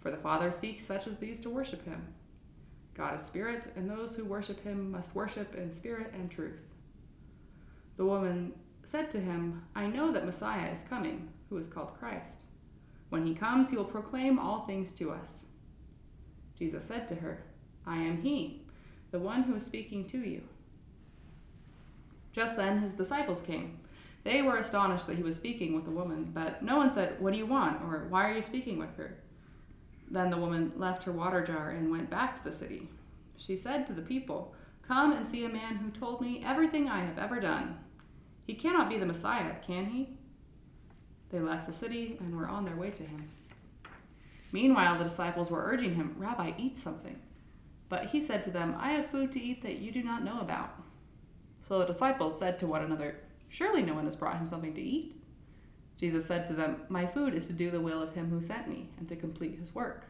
For 0.00 0.10
the 0.10 0.16
Father 0.16 0.50
seeks 0.50 0.84
such 0.84 1.06
as 1.06 1.18
these 1.18 1.38
to 1.40 1.50
worship 1.50 1.84
him. 1.84 2.08
God 2.94 3.20
is 3.20 3.24
spirit, 3.24 3.72
and 3.76 3.88
those 3.88 4.16
who 4.16 4.24
worship 4.24 4.64
him 4.64 4.90
must 4.90 5.14
worship 5.14 5.54
in 5.54 5.72
spirit 5.72 6.12
and 6.14 6.30
truth. 6.30 6.58
The 7.96 8.04
woman 8.04 8.54
said 8.84 9.10
to 9.12 9.20
him, 9.20 9.62
I 9.76 9.86
know 9.86 10.12
that 10.12 10.26
Messiah 10.26 10.70
is 10.72 10.82
coming, 10.82 11.28
who 11.48 11.58
is 11.58 11.68
called 11.68 11.96
Christ. 11.98 12.42
When 13.10 13.26
he 13.26 13.34
comes, 13.34 13.68
he 13.70 13.76
will 13.76 13.84
proclaim 13.84 14.38
all 14.38 14.66
things 14.66 14.92
to 14.94 15.10
us. 15.10 15.44
Jesus 16.58 16.84
said 16.84 17.06
to 17.08 17.14
her, 17.16 17.44
I 17.86 17.96
am 17.96 18.22
he, 18.22 18.62
the 19.10 19.18
one 19.18 19.42
who 19.42 19.56
is 19.56 19.66
speaking 19.66 20.06
to 20.08 20.18
you. 20.18 20.42
Just 22.32 22.56
then 22.56 22.78
his 22.78 22.94
disciples 22.94 23.42
came. 23.42 23.78
They 24.24 24.42
were 24.42 24.58
astonished 24.58 25.06
that 25.08 25.16
he 25.16 25.22
was 25.22 25.36
speaking 25.36 25.74
with 25.74 25.86
a 25.88 25.90
woman, 25.90 26.30
but 26.32 26.62
no 26.62 26.76
one 26.76 26.92
said, 26.92 27.20
What 27.20 27.32
do 27.32 27.38
you 27.38 27.46
want? 27.46 27.82
or 27.82 28.06
Why 28.08 28.30
are 28.30 28.34
you 28.34 28.42
speaking 28.42 28.78
with 28.78 28.96
her? 28.96 29.18
Then 30.10 30.30
the 30.30 30.36
woman 30.36 30.72
left 30.76 31.04
her 31.04 31.12
water 31.12 31.44
jar 31.44 31.70
and 31.70 31.90
went 31.90 32.10
back 32.10 32.36
to 32.36 32.44
the 32.44 32.52
city. 32.52 32.88
She 33.36 33.56
said 33.56 33.86
to 33.86 33.92
the 33.92 34.02
people, 34.02 34.54
Come 34.86 35.12
and 35.12 35.26
see 35.26 35.44
a 35.44 35.48
man 35.48 35.76
who 35.76 35.90
told 35.90 36.20
me 36.20 36.42
everything 36.44 36.88
I 36.88 37.04
have 37.04 37.18
ever 37.18 37.40
done. 37.40 37.78
He 38.46 38.54
cannot 38.54 38.88
be 38.88 38.98
the 38.98 39.06
Messiah, 39.06 39.54
can 39.66 39.86
he? 39.86 40.10
They 41.30 41.40
left 41.40 41.66
the 41.66 41.72
city 41.72 42.18
and 42.20 42.36
were 42.36 42.48
on 42.48 42.64
their 42.64 42.76
way 42.76 42.90
to 42.90 43.02
him. 43.02 43.30
Meanwhile, 44.52 44.98
the 44.98 45.04
disciples 45.04 45.50
were 45.50 45.64
urging 45.64 45.94
him, 45.94 46.14
Rabbi, 46.18 46.52
eat 46.58 46.76
something. 46.76 47.18
But 47.88 48.06
he 48.06 48.20
said 48.20 48.44
to 48.44 48.50
them, 48.50 48.76
I 48.78 48.92
have 48.92 49.10
food 49.10 49.32
to 49.32 49.40
eat 49.42 49.62
that 49.62 49.78
you 49.78 49.90
do 49.92 50.02
not 50.02 50.24
know 50.24 50.40
about. 50.40 50.74
So 51.66 51.78
the 51.78 51.86
disciples 51.86 52.38
said 52.38 52.58
to 52.58 52.66
one 52.66 52.84
another, 52.84 53.16
Surely 53.52 53.82
no 53.82 53.92
one 53.92 54.06
has 54.06 54.16
brought 54.16 54.38
him 54.38 54.46
something 54.46 54.72
to 54.72 54.80
eat. 54.80 55.14
Jesus 55.98 56.24
said 56.24 56.46
to 56.46 56.54
them, 56.54 56.84
My 56.88 57.04
food 57.04 57.34
is 57.34 57.46
to 57.48 57.52
do 57.52 57.70
the 57.70 57.82
will 57.82 58.00
of 58.00 58.14
him 58.14 58.30
who 58.30 58.40
sent 58.40 58.66
me 58.66 58.88
and 58.98 59.06
to 59.10 59.14
complete 59.14 59.58
his 59.58 59.74
work. 59.74 60.06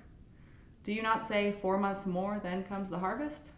Do 0.84 0.92
you 0.92 1.02
not 1.02 1.26
say, 1.26 1.56
Four 1.60 1.76
months 1.76 2.06
more, 2.06 2.38
then 2.40 2.62
comes 2.62 2.88
the 2.88 3.00
harvest? 3.00 3.48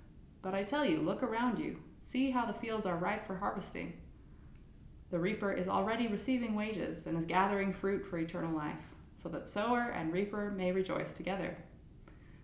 But 0.41 0.55
I 0.55 0.65
tell 0.65 0.87
you, 0.87 1.03
look 1.03 1.23
around 1.23 1.59
you. 1.59 1.77
See 1.99 2.31
how 2.31 2.47
the 2.47 2.55
fields 2.55 2.87
are 2.87 2.97
ripe 2.97 3.27
for 3.27 3.37
harvesting. 3.37 3.93
The 5.11 5.19
reaper 5.19 5.53
is 5.53 5.69
already 5.69 6.09
receiving 6.09 6.55
wages 6.55 7.07
and 7.07 7.19
is 7.19 7.27
gathering 7.27 7.75
fruit 7.75 8.07
for 8.07 8.17
eternal 8.17 8.57
life, 8.57 8.85
so 9.23 9.29
that 9.29 9.51
sower 9.51 9.93
and 9.95 10.15
reaper 10.15 10.51
may 10.51 10.73
rejoice 10.73 11.13
together. 11.13 11.59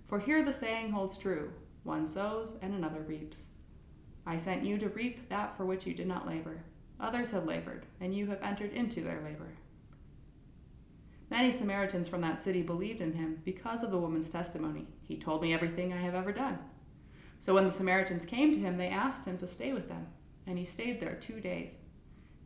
For 0.09 0.19
here 0.19 0.45
the 0.45 0.53
saying 0.53 0.91
holds 0.91 1.17
true 1.17 1.53
one 1.85 2.07
sows 2.07 2.57
and 2.61 2.75
another 2.75 3.01
reaps. 3.01 3.47
I 4.27 4.37
sent 4.37 4.63
you 4.63 4.77
to 4.77 4.91
reap 4.91 5.31
that 5.31 5.57
for 5.57 5.65
which 5.65 5.87
you 5.87 5.95
did 5.95 6.07
not 6.07 6.27
labor. 6.27 6.63
Others 7.01 7.31
have 7.31 7.47
labored, 7.47 7.87
and 8.01 8.15
you 8.15 8.27
have 8.27 8.43
entered 8.43 8.73
into 8.73 9.01
their 9.01 9.21
labor. 9.23 9.49
Many 11.31 11.53
Samaritans 11.53 12.09
from 12.09 12.21
that 12.23 12.43
city 12.43 12.61
believed 12.61 13.01
in 13.01 13.13
him 13.13 13.41
because 13.45 13.83
of 13.83 13.91
the 13.91 13.99
woman's 13.99 14.31
testimony. 14.31 14.87
He 15.07 15.17
told 15.17 15.43
me 15.43 15.55
everything 15.55 15.93
I 15.93 16.01
have 16.01 16.15
ever 16.15 16.33
done. 16.33 16.59
So 17.39 17.55
when 17.55 17.65
the 17.65 17.73
Samaritans 17.73 18.27
came 18.27 18.53
to 18.53 18.59
him, 18.59 18.77
they 18.77 18.89
asked 18.89 19.25
him 19.25 19.39
to 19.39 19.47
stay 19.47 19.73
with 19.73 19.89
them, 19.89 20.07
and 20.47 20.59
he 20.59 20.65
stayed 20.65 21.01
there 21.01 21.15
two 21.15 21.41
days. 21.41 21.77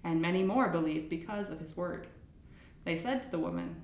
And 0.04 0.20
many 0.20 0.42
more 0.42 0.68
believed 0.68 1.08
because 1.08 1.50
of 1.50 1.58
his 1.58 1.76
word. 1.76 2.06
They 2.84 2.94
said 2.94 3.22
to 3.22 3.30
the 3.30 3.38
woman, 3.38 3.82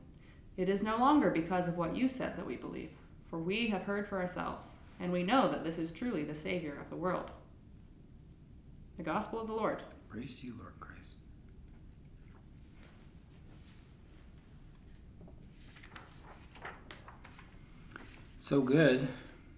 It 0.57 0.69
is 0.69 0.83
no 0.83 0.99
longer 0.99 1.31
because 1.31 1.67
of 1.67 1.79
what 1.79 1.97
you 1.97 2.09
said 2.09 2.37
that 2.37 2.47
we 2.47 2.57
believe, 2.57 2.91
for 3.29 3.39
we 3.39 3.69
have 3.69 3.83
heard 3.83 4.07
for 4.07 4.21
ourselves, 4.21 4.77
and 5.01 5.11
we 5.11 5.23
know 5.23 5.51
that 5.51 5.65
this 5.65 5.79
is 5.79 5.91
truly 5.91 6.23
the 6.23 6.35
Savior 6.35 6.79
of 6.79 6.91
the 6.91 6.97
world. 6.97 7.31
The 8.99 9.03
Gospel 9.03 9.41
of 9.41 9.47
the 9.47 9.55
Lord. 9.55 9.83
Praise 10.11 10.35
to 10.41 10.47
you, 10.47 10.55
Lord 10.59 10.75
Christ. 10.81 11.17
So 18.39 18.61
good, 18.61 19.07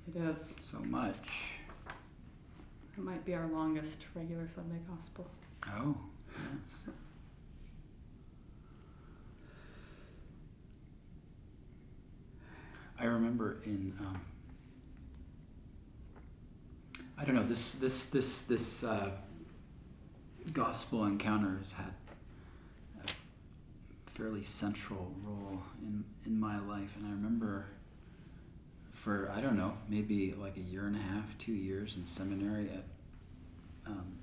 It 0.08 0.16
is. 0.16 0.56
so 0.60 0.78
much. 0.80 1.54
It 2.96 3.02
might 3.02 3.24
be 3.24 3.34
our 3.34 3.46
longest 3.46 4.04
regular 4.14 4.46
Sunday 4.48 4.78
Gospel. 4.88 5.26
Oh, 5.68 5.96
yes. 6.36 6.94
I 13.00 13.04
remember 13.06 13.58
in 13.64 13.94
um, 14.00 14.20
I 17.18 17.24
don't 17.24 17.34
know 17.34 17.42
this 17.46 17.72
this 17.72 18.06
this 18.06 18.42
this 18.42 18.84
uh, 18.84 19.10
gospel 20.52 21.04
encounters 21.04 21.72
had 21.72 21.94
a 23.04 24.10
fairly 24.10 24.42
central 24.42 25.12
role 25.22 25.62
in 25.80 26.04
in 26.26 26.38
my 26.38 26.58
life, 26.58 26.96
and 26.96 27.06
I 27.06 27.10
remember 27.10 27.66
for 28.90 29.32
I 29.34 29.40
don't 29.40 29.56
know 29.56 29.76
maybe 29.88 30.34
like 30.34 30.56
a 30.56 30.60
year 30.60 30.86
and 30.86 30.96
a 30.96 31.00
half, 31.00 31.36
two 31.38 31.52
years 31.52 31.96
in 31.96 32.06
seminary 32.06 32.70
at 32.70 32.84
um, 33.86 34.18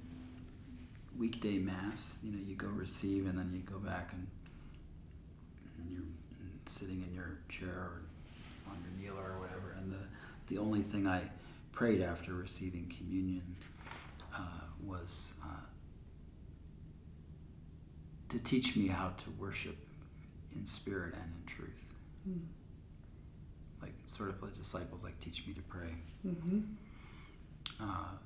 weekday 1.17 1.57
mass. 1.57 2.15
You 2.23 2.31
know, 2.31 2.39
you 2.47 2.55
go 2.55 2.67
receive 2.67 3.27
and 3.27 3.37
then 3.37 3.51
you 3.53 3.61
go 3.61 3.79
back 3.79 4.13
and, 4.13 4.27
and 5.79 5.91
you're 5.91 6.03
sitting 6.65 7.03
in 7.07 7.13
your 7.13 7.39
chair 7.49 7.69
or 7.69 8.01
on 8.69 8.77
your 8.83 9.11
kneeler 9.11 9.33
or 9.33 9.39
whatever. 9.39 9.75
And 9.77 9.91
the 9.91 10.07
the 10.47 10.57
only 10.57 10.81
thing 10.81 11.07
I 11.07 11.29
prayed 11.71 12.01
after 12.01 12.33
receiving 12.33 12.93
communion 12.97 13.55
uh, 14.33 14.61
was 14.85 15.31
to 18.29 18.39
teach 18.39 18.75
me 18.75 18.87
how 18.87 19.09
to 19.17 19.29
worship 19.39 19.77
in 20.55 20.65
spirit 20.65 21.13
and 21.13 21.23
in 21.23 21.45
truth. 21.45 21.93
Mm. 22.29 22.41
Like 23.81 23.93
sort 24.05 24.29
of 24.29 24.41
like 24.41 24.55
disciples, 24.57 25.03
like 25.03 25.19
teach 25.19 25.45
me 25.47 25.53
to 25.53 25.61
pray. 25.61 25.95
Mm-hmm. 26.25 26.59
Uh, 27.79 28.17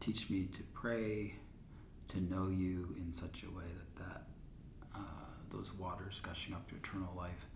teach 0.00 0.30
me 0.30 0.48
to 0.54 0.62
pray, 0.74 1.34
to 2.08 2.20
know 2.20 2.48
you 2.48 2.94
in 2.98 3.12
such 3.12 3.44
a 3.44 3.56
way 3.56 3.64
that 3.96 4.04
that 4.04 4.22
uh, 4.94 4.98
those 5.50 5.72
waters 5.74 6.20
gushing 6.20 6.54
up 6.54 6.68
to 6.68 6.74
eternal 6.76 7.12
life 7.16 7.46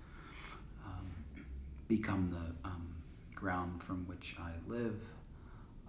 um, 0.85 1.45
become 1.89 2.31
the 2.31 2.69
um, 2.69 2.95
ground 3.35 3.83
from 3.83 4.07
which 4.07 4.37
I 4.39 4.53
live, 4.71 5.01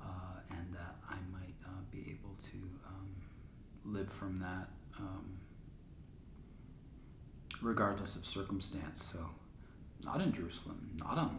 uh, 0.01 0.39
and 0.49 0.73
that 0.73 0.95
I 1.09 1.15
might 1.31 1.55
uh, 1.65 1.81
be 1.91 1.99
able 2.09 2.35
to 2.51 2.57
um, 2.87 3.09
live 3.85 4.11
from 4.11 4.39
that 4.39 4.69
um, 4.99 5.36
regardless 7.61 8.15
of 8.15 8.25
circumstance. 8.25 9.03
So, 9.03 9.19
not 10.03 10.21
in 10.21 10.31
Jerusalem, 10.31 10.97
not 10.99 11.17
on 11.17 11.37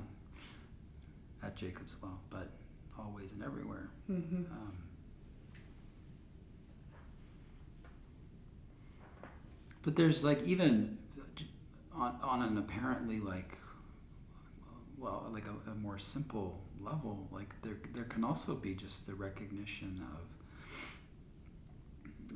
at 1.43 1.57
Jacob's 1.57 1.95
well, 2.03 2.21
but 2.31 2.51
always 2.99 3.31
and 3.33 3.43
everywhere. 3.43 3.89
Mm-hmm. 4.11 4.37
Um, 4.37 4.73
but 9.83 9.97
there's 9.97 10.25
like 10.25 10.43
even 10.45 10.99
on, 11.95 12.19
on 12.23 12.43
an 12.43 12.59
apparently 12.59 13.21
like 13.21 13.57
well 14.99 15.31
like 15.33 15.45
a, 15.47 15.71
a 15.71 15.75
more 15.75 15.99
simple 15.99 16.61
level 16.81 17.29
like 17.31 17.55
there 17.63 17.79
there 17.95 18.05
can 18.05 18.25
also 18.25 18.55
be 18.55 18.75
just 18.75 19.07
the 19.07 19.15
recognition 19.15 20.05
of 20.15 20.27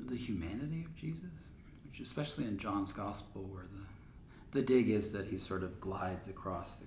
the 0.09 0.17
humanity 0.17 0.85
of 0.85 0.97
Jesus 0.97 1.42
especially 2.01 2.45
in 2.45 2.59
John's 2.59 2.93
gospel 2.93 3.43
where 3.45 3.65
the 3.65 3.83
the 4.59 4.63
dig 4.63 4.91
is 4.91 5.13
that 5.13 5.27
he 5.27 5.39
sort 5.39 5.63
of 5.63 5.81
glides 5.81 6.29
across 6.29 6.77
the 6.79 6.87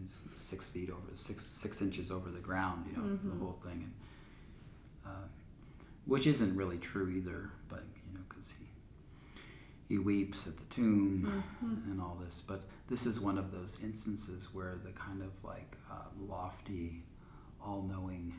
he's 0.00 0.16
six 0.36 0.68
feet 0.70 0.90
over 0.90 1.08
six 1.14 1.44
six 1.44 1.80
inches 1.82 2.10
over 2.10 2.30
the 2.30 2.40
ground 2.40 2.86
you 2.90 2.96
know 2.96 3.02
Mhm. 3.08 3.30
the 3.38 3.44
whole 3.44 3.52
thing 3.52 3.82
and 3.84 3.92
uh, 5.06 5.26
which 6.06 6.26
isn't 6.26 6.56
really 6.56 6.78
true 6.78 7.08
either 7.10 7.50
but 7.68 7.84
you 8.06 8.14
know 8.14 8.24
because 8.28 8.52
he 8.58 8.66
he 9.88 9.98
weeps 9.98 10.46
at 10.46 10.56
the 10.56 10.64
tomb 10.64 11.42
Mhm. 11.62 11.90
and 11.90 12.00
all 12.00 12.18
this 12.24 12.42
but 12.46 12.64
this 12.88 13.04
is 13.06 13.20
one 13.20 13.36
of 13.38 13.52
those 13.52 13.76
instances 13.82 14.48
where 14.54 14.76
the 14.82 14.92
kind 14.92 15.22
of 15.22 15.32
like 15.44 15.76
uh, 15.90 16.06
lofty 16.18 17.04
all-knowing 17.60 18.34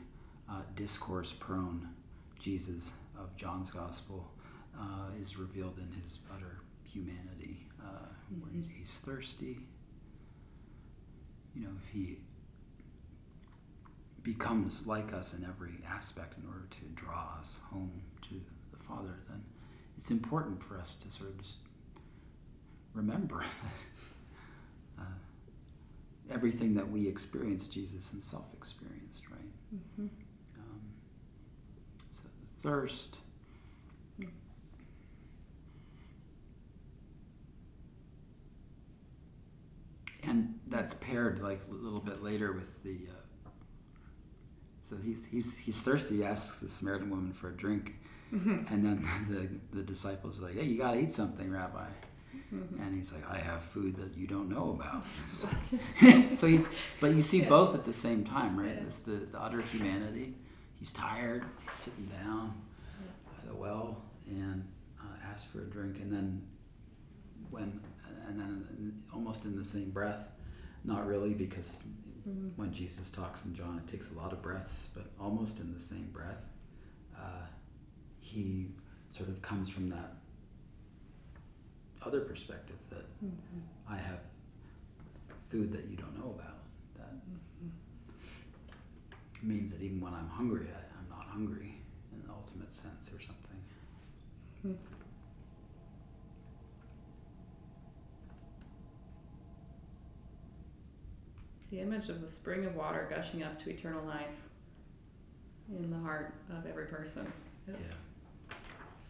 uh, 0.48 0.62
discourse 0.74 1.32
prone 1.32 1.88
jesus 2.38 2.92
of 3.16 3.34
john's 3.36 3.70
gospel 3.70 4.30
uh, 4.78 5.20
is 5.20 5.36
revealed 5.36 5.78
in 5.78 5.90
his 6.00 6.18
utter 6.34 6.60
humanity 6.84 7.66
uh, 7.82 8.06
where 8.40 8.52
he's, 8.52 8.66
he's 8.78 8.88
thirsty 8.88 9.58
you 11.54 11.62
know 11.62 11.70
if 11.82 11.92
he 11.92 12.18
becomes 14.22 14.86
like 14.86 15.12
us 15.12 15.34
in 15.34 15.44
every 15.44 15.74
aspect 15.88 16.34
in 16.38 16.48
order 16.48 16.66
to 16.70 16.80
draw 16.94 17.36
us 17.38 17.58
home 17.70 18.00
to 18.22 18.40
the 18.72 18.78
father 18.84 19.20
then 19.28 19.42
it's 19.96 20.10
important 20.10 20.62
for 20.62 20.78
us 20.78 20.96
to 20.96 21.10
sort 21.10 21.30
of 21.30 21.38
just 21.40 21.58
remember 22.94 23.38
that 24.98 25.02
uh, 25.02 26.32
everything 26.32 26.74
that 26.74 26.88
we 26.88 27.06
experience, 27.06 27.68
Jesus 27.68 28.08
himself 28.10 28.46
experienced, 28.56 29.28
right? 29.30 29.74
Mm-hmm. 29.74 30.06
Um, 30.58 30.80
so 32.10 32.22
the 32.22 32.62
thirst. 32.62 33.18
And 40.26 40.58
that's 40.68 40.94
paired 40.94 41.40
like 41.42 41.60
a 41.70 41.74
little 41.74 42.00
bit 42.00 42.22
later 42.22 42.52
with 42.52 42.82
the. 42.82 42.98
Uh, 43.10 43.48
so 44.82 44.96
he's 44.96 45.24
he's 45.26 45.56
he's 45.56 45.82
thirsty. 45.82 46.16
He 46.18 46.24
asks 46.24 46.60
the 46.60 46.68
Samaritan 46.68 47.10
woman 47.10 47.32
for 47.32 47.50
a 47.50 47.56
drink, 47.56 47.94
Mm-hmm. 48.32 48.72
and 48.74 48.84
then 48.84 49.08
the 49.72 49.76
the 49.78 49.82
disciples 49.84 50.38
are 50.38 50.42
like, 50.42 50.54
"Hey, 50.54 50.64
you 50.64 50.78
gotta 50.78 50.98
eat 50.98 51.12
something, 51.12 51.50
Rabbi." 51.50 51.86
Mm-hmm. 52.52 52.80
And 52.82 52.94
he's 52.96 53.12
like, 53.12 53.28
"I 53.30 53.38
have 53.38 53.62
food 53.62 53.96
that 53.96 54.16
you 54.16 54.26
don't 54.26 54.48
know 54.48 54.78
about." 54.78 55.04
So 56.36 56.46
he's, 56.46 56.68
but 57.00 57.12
you 57.14 57.22
see 57.22 57.40
Yeah. 57.42 57.48
both 57.48 57.74
at 57.74 57.84
the 57.84 57.92
same 57.92 58.24
time, 58.24 58.58
right? 58.58 58.74
Yeah. 58.74 58.82
It's 58.86 59.00
the, 59.00 59.12
the 59.30 59.40
utter 59.40 59.60
humanity. 59.62 60.34
He's 60.74 60.92
tired. 60.92 61.44
He's 61.62 61.72
sitting 61.74 62.06
down 62.06 62.54
by 63.26 63.48
the 63.48 63.54
well 63.54 64.02
and 64.26 64.64
uh, 65.00 65.30
asks 65.32 65.50
for 65.50 65.60
a 65.62 65.66
drink, 65.66 65.98
and 66.00 66.12
then 66.12 66.42
when, 67.50 67.80
and 68.28 68.38
then 68.38 69.02
almost 69.12 69.44
in 69.44 69.56
the 69.56 69.64
same 69.64 69.90
breath, 69.90 70.26
not 70.84 71.06
really 71.06 71.34
because 71.34 71.80
Mm-hmm. 72.26 72.48
when 72.56 72.72
Jesus 72.72 73.10
talks 73.10 73.44
in 73.44 73.54
John, 73.54 73.78
it 73.86 73.90
takes 73.90 74.10
a 74.10 74.14
lot 74.14 74.32
of 74.32 74.40
breaths, 74.40 74.88
but 74.94 75.04
almost 75.20 75.60
in 75.60 75.74
the 75.74 75.78
same 75.80 76.08
breath, 76.10 76.42
uh, 77.14 77.44
he 78.18 78.68
sort 79.12 79.28
of 79.28 79.42
comes 79.42 79.68
from 79.68 79.90
that 79.90 80.14
other 82.02 82.20
perspective 82.20 82.76
that 82.88 83.04
Mm-hmm. 83.22 83.92
I 83.92 83.96
have 83.98 84.20
food 85.50 85.70
that 85.72 85.84
you 85.90 85.96
don't 85.98 86.18
know 86.18 86.30
about. 86.34 86.62
That 86.96 87.12
means 89.42 89.70
that 89.72 89.82
even 89.82 90.00
when 90.00 90.14
I'm 90.14 90.28
hungry, 90.30 90.66
I, 90.74 90.80
I'm 90.98 91.08
not 91.10 91.26
hungry 91.28 91.74
in 92.14 92.20
an 92.20 92.30
ultimate 92.30 92.72
sense 92.72 93.10
or 93.14 93.20
something. 93.20 93.60
The 101.74 101.80
image 101.80 102.08
of 102.08 102.22
a 102.22 102.28
spring 102.28 102.64
of 102.64 102.76
water 102.76 103.08
gushing 103.10 103.42
up 103.42 103.60
to 103.62 103.70
eternal 103.70 104.04
life 104.04 104.26
in 105.76 105.90
the 105.90 105.98
heart 105.98 106.32
of 106.50 106.66
every 106.66 106.86
person. 106.86 107.30
It's, 107.66 107.94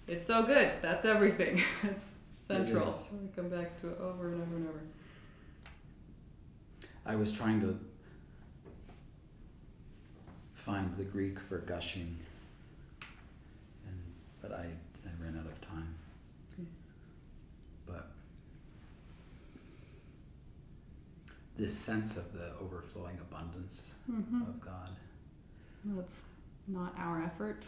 it's 0.07 0.27
so 0.27 0.45
good. 0.45 0.73
That's 0.81 1.05
everything. 1.05 1.61
it's 1.83 2.21
central. 2.41 2.91
is. 2.91 3.09
we 3.13 3.29
come 3.37 3.51
back 3.51 3.79
to 3.83 3.89
it 3.89 3.99
over 4.01 4.29
and 4.29 4.41
over 4.41 4.57
and 4.57 4.69
over. 4.69 4.81
I 7.05 7.17
was 7.17 7.33
trying 7.33 7.61
to 7.61 7.79
find 10.55 10.97
the 10.97 11.05
Greek 11.05 11.39
for 11.39 11.59
gushing, 11.59 12.17
and 13.87 14.01
but 14.41 14.53
I, 14.53 14.63
I 14.63 15.23
ran 15.23 15.39
out 15.39 15.45
of 15.45 15.61
time. 15.61 15.95
Okay. 16.55 16.69
But 17.87 18.09
this 21.57 21.77
sense 21.77 22.17
of 22.17 22.33
the 22.33 22.53
overflowing 22.61 23.19
abundance 23.21 23.91
Mm-hmm. 24.11 24.43
of 24.43 24.61
God 24.61 24.91
No, 25.85 25.99
it's 26.01 26.21
not 26.69 26.95
our 26.99 27.23
effort. 27.23 27.63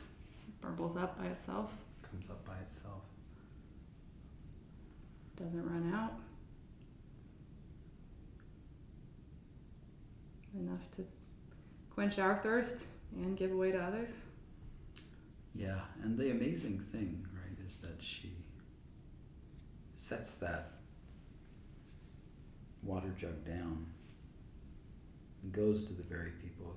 It 0.46 0.60
burbles 0.66 1.00
up 1.00 1.18
by 1.18 1.26
itself. 1.28 1.70
comes 2.02 2.28
up 2.28 2.44
by 2.44 2.56
itself. 2.58 3.02
Doesn't 5.36 5.64
run 5.66 5.92
out. 5.94 6.12
Enough 10.58 10.90
to 10.96 11.04
quench 11.90 12.18
our 12.18 12.36
thirst 12.42 12.84
and 13.16 13.36
give 13.36 13.52
away 13.52 13.72
to 13.72 13.78
others. 13.78 14.10
Yeah, 15.54 15.80
and 16.02 16.18
the 16.18 16.30
amazing 16.30 16.80
thing, 16.92 17.26
right, 17.34 17.66
is 17.66 17.78
that 17.78 18.02
she 18.02 18.32
sets 19.94 20.36
that 20.36 20.70
water 22.86 23.14
jug 23.18 23.44
down 23.44 23.86
and 25.42 25.52
goes 25.52 25.84
to 25.84 25.92
the 25.92 26.02
very 26.02 26.30
people 26.42 26.74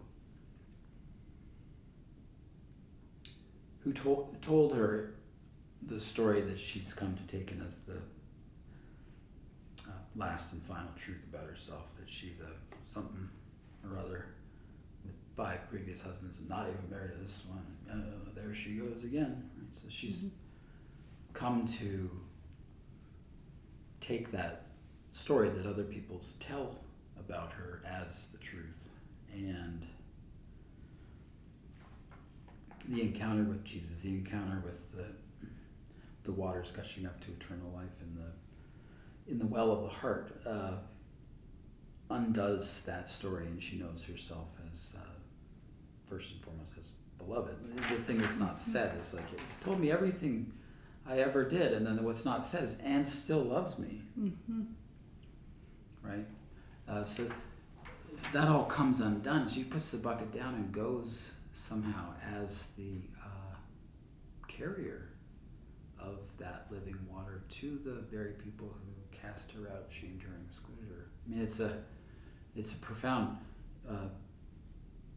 who 3.82 3.94
told 3.94 4.42
told 4.42 4.76
her 4.76 5.16
the 5.88 6.00
story 6.00 6.42
that 6.42 6.60
she's 6.60 6.94
come 6.94 7.16
to 7.16 7.24
take 7.38 7.52
in 7.52 7.62
as 7.68 7.80
the 7.80 7.96
uh, 9.88 9.92
last 10.16 10.52
and 10.54 10.62
final 10.64 10.92
truth 10.98 11.24
about 11.32 11.48
herself 11.48 11.86
that 11.98 12.10
she's 12.10 12.42
a 12.42 12.52
something 12.86 13.30
or 13.90 13.98
other 13.98 14.26
with 15.06 15.14
five 15.38 15.70
previous 15.70 16.02
husbands 16.02 16.40
and 16.40 16.50
not 16.50 16.68
even 16.68 16.90
married 16.90 17.12
to 17.14 17.18
this 17.24 17.44
one. 17.48 17.66
Uh, 17.90 18.30
there 18.36 18.54
she 18.54 18.76
goes 18.76 19.04
again. 19.04 19.50
Right? 19.58 19.74
So 19.74 19.88
she's 19.90 20.22
Mhm. 20.22 20.32
come 21.34 21.66
to 21.66 22.10
take 24.02 24.32
that 24.32 24.66
story 25.12 25.50
that 25.50 25.66
other 25.66 25.84
people's 25.84 26.36
tell 26.40 26.78
about 27.20 27.52
her 27.54 27.82
as 27.86 28.28
the 28.32 28.38
truth 28.38 28.78
and 29.34 29.86
the 32.88 33.02
encounter 33.02 33.44
with 33.44 33.64
Jesus, 33.64 34.02
the 34.02 34.10
encounter 34.10 34.62
with 34.64 34.92
the 34.96 35.06
the 36.24 36.32
waters 36.32 36.72
gushing 36.72 37.06
up 37.06 37.20
to 37.22 37.32
eternal 37.32 37.72
life 37.74 38.02
in 38.02 38.16
the 38.16 39.32
in 39.32 39.40
the 39.40 39.46
well 39.46 39.72
of 39.72 39.82
the 39.82 39.90
heart 39.90 40.40
uh, 40.46 40.74
undoes 42.10 42.82
that 42.86 43.10
story, 43.10 43.46
and 43.46 43.62
she 43.62 43.78
knows 43.78 44.04
herself 44.04 44.48
as 44.72 44.96
uh, 44.98 45.06
first 46.10 46.32
and 46.32 46.42
foremost 46.42 46.74
as 46.80 46.92
beloved. 47.18 47.56
The 47.90 48.02
thing 48.04 48.18
that's 48.18 48.40
not 48.40 48.60
said 48.60 49.00
is 49.02 49.14
like 49.14 49.32
it's 49.34 49.60
told 49.60 49.80
me 49.80 49.92
everything 49.92 50.52
I 51.08 51.20
ever 51.20 51.44
did, 51.44 51.74
and 51.74 51.86
then 51.86 52.04
what's 52.04 52.26
not 52.26 52.44
said 52.46 52.64
is 52.64 52.78
and 52.84 53.06
still 53.08 53.44
loves 53.44 53.78
me, 53.78 54.02
Mm-hmm. 54.20 54.62
Right? 56.02 56.26
Uh, 56.88 57.06
so 57.06 57.28
that 58.34 58.48
all 58.48 58.66
comes 58.66 59.00
undone. 59.02 59.48
She 59.48 59.64
puts 59.64 59.92
the 59.92 59.98
bucket 59.98 60.32
down 60.32 60.56
and 60.56 60.72
goes 60.72 61.32
somehow 61.54 62.14
as 62.42 62.68
the 62.78 63.02
uh, 63.24 63.56
carrier 64.48 65.10
of 66.00 66.18
that 66.38 66.68
living 66.72 66.98
water 67.12 67.42
to 67.50 67.80
the 67.84 68.02
very 68.16 68.32
people 68.34 68.68
who 68.68 69.18
cast 69.18 69.52
her 69.52 69.70
out, 69.72 69.86
shamed 69.90 70.22
her, 70.24 70.30
and 70.34 70.46
excluded 70.48 70.86
her. 70.90 71.06
I 71.26 71.30
mean, 71.30 71.42
it's 71.44 71.60
a 71.60 71.78
it's 72.56 72.74
a 72.74 72.78
profound 72.78 73.38
uh, 73.90 74.08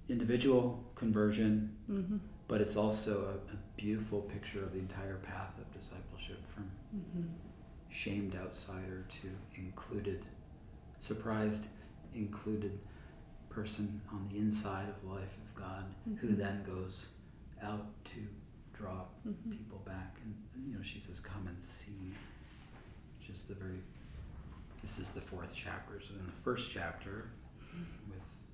individual 0.09 0.85
conversion, 0.95 1.77
Mm-hmm. 1.91 2.17
but 2.49 2.61
it's 2.61 2.77
also 2.77 3.27
a, 3.49 3.53
a 3.53 3.57
beautiful 3.77 4.21
picture 4.23 4.63
of 4.63 4.73
the 4.73 4.79
entire 4.79 5.17
path 5.17 5.59
of 5.59 5.71
discipleship 5.73 6.47
from 6.47 6.71
Mm-hmm. 6.95 7.23
shamed 7.91 8.37
outsider 8.37 9.05
to 9.23 9.29
included, 9.57 10.25
surprised, 11.03 11.67
included 12.15 12.79
person 13.51 14.01
on 14.13 14.27
the 14.33 14.39
inside 14.39 14.89
of 14.89 15.05
life 15.11 15.37
of 15.45 15.55
God 15.57 15.85
who 16.21 16.29
Mhm. 16.29 16.37
then 16.39 16.63
goes 16.65 17.09
out 17.61 17.87
to 18.05 18.27
draw 18.73 19.05
Mm-hmm. 19.27 19.51
people 19.51 19.79
back. 19.81 20.19
And, 20.25 20.35
you 20.69 20.75
know, 20.75 20.83
she 20.83 20.99
says, 21.01 21.21
Come 21.21 21.47
and 21.49 21.61
see, 21.61 22.15
which 23.19 23.29
is 23.31 23.45
the 23.45 23.55
very, 23.55 23.83
this 24.81 24.99
is 24.99 25.11
the 25.11 25.21
fourth 25.21 25.53
chapter. 25.55 26.01
So 26.01 26.15
in 26.15 26.25
the 26.27 26.33
first 26.33 26.71
chapter, 26.71 27.29
with 28.09 28.45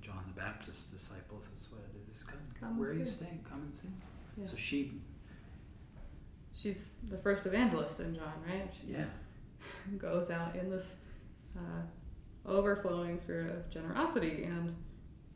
John 0.00 0.24
the 0.26 0.40
Baptist's 0.40 0.90
disciples, 0.90 1.44
that's 1.50 1.70
what 1.70 1.82
it 1.82 2.12
is. 2.14 2.22
Come, 2.24 2.38
Come 2.58 2.78
where 2.78 2.90
are 2.90 2.94
you 2.94 3.06
staying? 3.06 3.44
Come 3.48 3.60
and 3.62 3.74
see. 3.74 3.88
Yeah. 4.38 4.46
So 4.46 4.56
she, 4.56 5.00
She's 6.54 6.96
the 7.08 7.18
first 7.18 7.46
evangelist 7.46 8.00
in 8.00 8.14
John, 8.16 8.32
right? 8.44 8.68
She 8.80 8.92
yeah, 8.94 9.04
goes 9.96 10.28
out 10.30 10.56
in 10.56 10.70
this 10.70 10.96
uh, 11.56 12.50
overflowing 12.50 13.18
spirit 13.18 13.54
of 13.54 13.70
generosity 13.70 14.44
and 14.44 14.74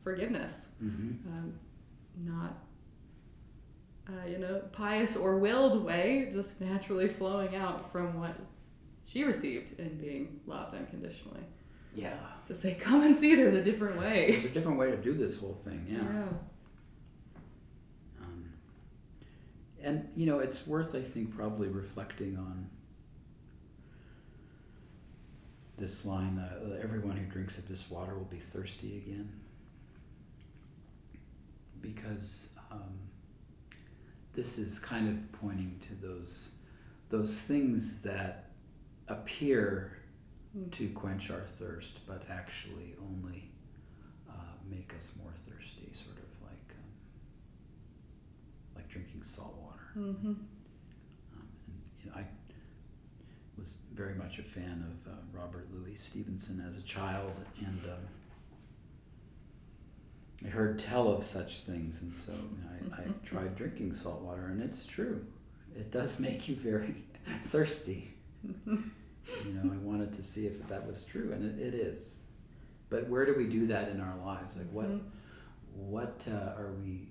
forgiveness. 0.03 0.69
mm-hmm. 0.83 1.29
um, 1.29 1.55
not 2.25 2.59
uh, 4.09 4.27
you 4.29 4.39
know 4.39 4.61
pious 4.73 5.17
or 5.17 5.39
willed 5.39 5.83
way 5.83 6.29
just 6.33 6.61
naturally 6.61 7.09
flowing 7.09 7.57
out 7.57 7.91
from 7.91 8.19
what 8.19 8.37
she 9.07 9.23
received 9.25 9.79
in 9.79 9.97
being 9.99 10.41
loved 10.47 10.75
unconditionally 10.75 11.43
yeah. 11.95 12.15
to 12.47 12.55
say 12.55 12.75
come 12.75 13.03
and 13.03 13.15
see 13.15 13.35
there's 13.35 13.55
a 13.55 13.63
different 13.63 13.99
way 13.99 14.33
There's 14.33 14.45
a 14.47 14.49
different 14.49 14.79
way 14.79 14.91
to 14.91 14.97
do 14.97 15.15
this 15.15 15.39
whole 15.39 15.59
thing, 15.65 15.87
yeah. 15.89 16.01
Um, 18.23 18.53
and 19.83 20.09
you 20.15 20.27
know, 20.27 20.39
it's 20.39 20.67
worth, 20.67 20.95
I 20.95 21.03
think, 21.03 21.35
probably 21.35 21.69
reflecting 21.69 22.37
on 22.37 22.69
this 25.77 26.05
line: 26.05 26.39
uh, 26.39 26.79
"Everyone 26.83 27.17
who 27.17 27.25
drinks 27.27 27.59
of 27.59 27.69
this 27.69 27.91
water 27.91 28.15
will 28.15 28.25
be 28.25 28.39
thirsty 28.39 28.97
again," 28.99 29.33
because 31.81 32.49
um, 32.71 32.99
this 34.35 34.59
is 34.59 34.79
kind 34.79 35.09
of 35.09 35.33
pointing 35.41 35.79
to 35.81 35.95
those 36.07 36.51
those 37.11 37.41
things 37.43 38.03
that 38.03 38.51
appear 39.09 39.99
Mm. 40.55 40.71
to 40.73 40.91
quench 40.91 41.31
our 41.31 41.47
thirst, 41.47 42.01
but 42.07 42.25
actually 42.29 42.95
only 43.01 43.51
uh, 44.29 44.35
make 44.69 44.93
us 44.99 45.13
more 45.17 45.33
thirsty, 45.49 45.91
sort 45.93 46.19
of 46.19 46.25
like 46.43 46.75
um, 46.77 46.91
like 48.77 48.87
drinking 48.91 49.23
salt 49.23 49.57
water. 49.63 49.93
mm-hmm. 49.97 50.27
Um, 50.29 50.45
and, 51.33 51.81
you 52.05 52.11
know, 52.11 52.17
I 52.19 52.27
was 53.57 53.73
very 54.03 54.15
much 54.17 54.39
a 54.39 54.43
fan 54.43 54.85
of 54.85 55.13
uh, 55.13 55.17
Robert 55.33 55.69
Louis 55.73 55.95
Stevenson 55.97 56.65
as 56.69 56.77
a 56.77 56.85
child, 56.85 57.33
and 57.61 57.81
um, 57.85 58.01
I 60.45 60.49
heard 60.49 60.77
tell 60.79 61.09
of 61.09 61.25
such 61.25 61.61
things, 61.61 62.03
and 62.03 62.13
so 62.13 62.33
I, 62.99 63.03
I 63.03 63.05
tried 63.25 63.55
drinking 63.55 63.95
salt 63.95 64.23
water, 64.23 64.47
and 64.47 64.61
it's 64.61 64.87
true. 64.87 65.25
It 65.77 65.93
does 65.93 66.19
make 66.19 66.49
you 66.49 66.57
very 66.57 66.97
thirsty. 67.47 68.15
You 68.45 69.53
know, 69.55 69.73
I 69.73 69.77
wanted 69.77 70.13
to 70.15 70.25
see 70.25 70.47
if 70.47 70.67
that 70.69 70.85
was 70.85 71.05
true, 71.05 71.31
and 71.33 71.61
it, 71.61 71.65
it 71.65 71.75
is. 71.75 72.17
But 72.91 73.09
where 73.09 73.25
do 73.25 73.35
we 73.37 73.47
do 73.47 73.69
that 73.69 73.89
in 73.89 74.01
our 74.01 74.17
lives? 74.25 74.57
Like, 74.57 74.71
what, 74.73 74.89
Mhm. 74.89 75.01
what 75.77 76.27
uh, 76.29 76.59
are 76.61 76.73
we? 76.83 77.09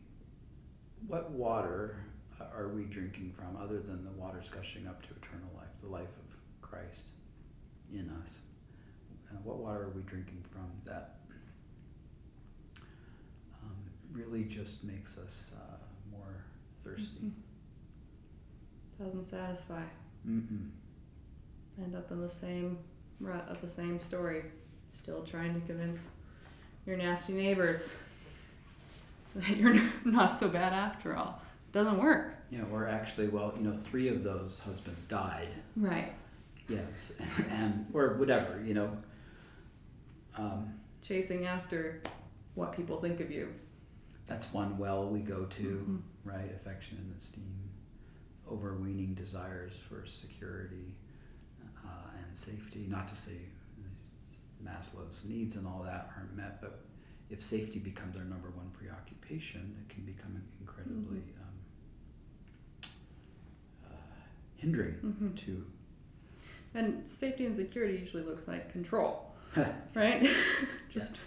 What 1.08 1.32
water 1.32 1.96
uh, 2.39 2.44
are 2.56 2.68
we 2.68 2.84
drinking 2.84 3.32
from, 3.32 3.56
other 3.58 3.80
than 3.80 4.04
the 4.04 4.12
waters 4.12 4.50
gushing 4.50 4.88
up 4.88 5.02
to 5.04 5.10
eternal 5.16 5.50
life, 5.56 5.70
the 5.82 5.88
life 5.88 6.10
of 6.20 6.20
Christ 6.72 7.09
in 7.93 8.09
us? 8.24 8.36
Uh, 9.30 9.36
what 9.43 9.57
water 9.57 9.84
are 9.84 9.89
we 9.95 10.01
drinking 10.03 10.43
from 10.51 10.69
that 10.86 11.15
um, 13.61 13.76
really 14.13 14.43
just 14.45 14.84
makes 14.84 15.17
us 15.17 15.51
uh, 15.57 15.78
more 16.11 16.43
thirsty? 16.84 17.32
doesn't 18.99 19.28
satisfy 19.28 19.82
Mm-mm. 20.30 20.69
end 21.84 21.95
up 21.95 22.11
in 22.11 22.22
the 22.22 22.30
same 22.30 22.78
rut 23.19 23.43
of 23.49 23.59
the 23.59 23.67
same 23.67 23.99
story 23.99 24.43
still 24.93 25.24
trying 25.24 25.53
to 25.59 25.59
convince 25.65 26.11
your 26.86 26.95
nasty 26.97 27.34
neighbors 27.34 27.95
that 29.36 29.57
you're 29.57 29.82
not 30.05 30.38
so 30.38 30.47
bad 30.49 30.72
after 30.72 31.15
all 31.15 31.41
doesn't 31.72 31.97
work 31.97 32.36
Yeah, 32.51 32.61
or 32.72 32.88
actually, 32.88 33.28
well, 33.30 33.53
you 33.57 33.63
know, 33.63 33.80
three 33.86 34.07
of 34.09 34.24
those 34.24 34.59
husbands 34.63 35.07
died. 35.07 35.47
right 35.76 36.13
Yes, 36.72 37.13
and 37.49 37.86
or 37.93 38.15
whatever, 38.15 38.61
you 38.63 38.74
know. 38.74 38.97
Um, 40.38 40.74
chasing 41.01 41.45
after 41.45 42.01
what 42.55 42.74
people 42.76 42.97
think 42.97 43.19
of 43.19 43.30
you. 43.32 43.49
That's 44.28 44.53
one 44.53 44.78
well 44.78 45.09
we 45.09 45.19
go 45.19 45.45
to, 45.45 45.63
Mhm. 45.63 46.01
right? 46.24 46.51
Affection 46.55 46.97
and 46.99 47.15
esteem, 47.17 47.69
overweening 48.49 49.13
desires 49.13 49.74
for 49.89 50.05
security 50.05 50.95
uh, 51.86 52.07
and 52.26 52.38
safety. 52.38 52.86
Not 52.88 53.07
to 53.09 53.15
say 53.15 53.38
Maslow's 54.63 55.26
needs 55.26 55.55
and 55.57 55.67
all 55.67 55.82
that 55.84 56.11
aren't 56.15 56.36
met, 56.36 56.61
but 56.61 56.86
if 57.30 57.43
safety 57.43 57.80
becomes 57.80 58.15
our 58.15 58.24
number 58.24 58.49
one 58.51 58.69
preoccupation, 58.72 59.76
it 59.82 59.89
can 59.93 60.03
become 60.05 60.41
incredibly 60.61 61.17
um, 61.41 62.89
uh, 63.86 63.95
hindering 64.57 64.93
hmm 64.95 65.32
to. 65.36 65.65
And 66.74 67.07
safety 67.07 67.45
and 67.45 67.55
security 67.55 67.97
usually 67.97 68.24
looks 68.24 68.47
like 68.47 68.72
control, 68.72 69.32
right? 69.95 70.28
Just 70.89 71.19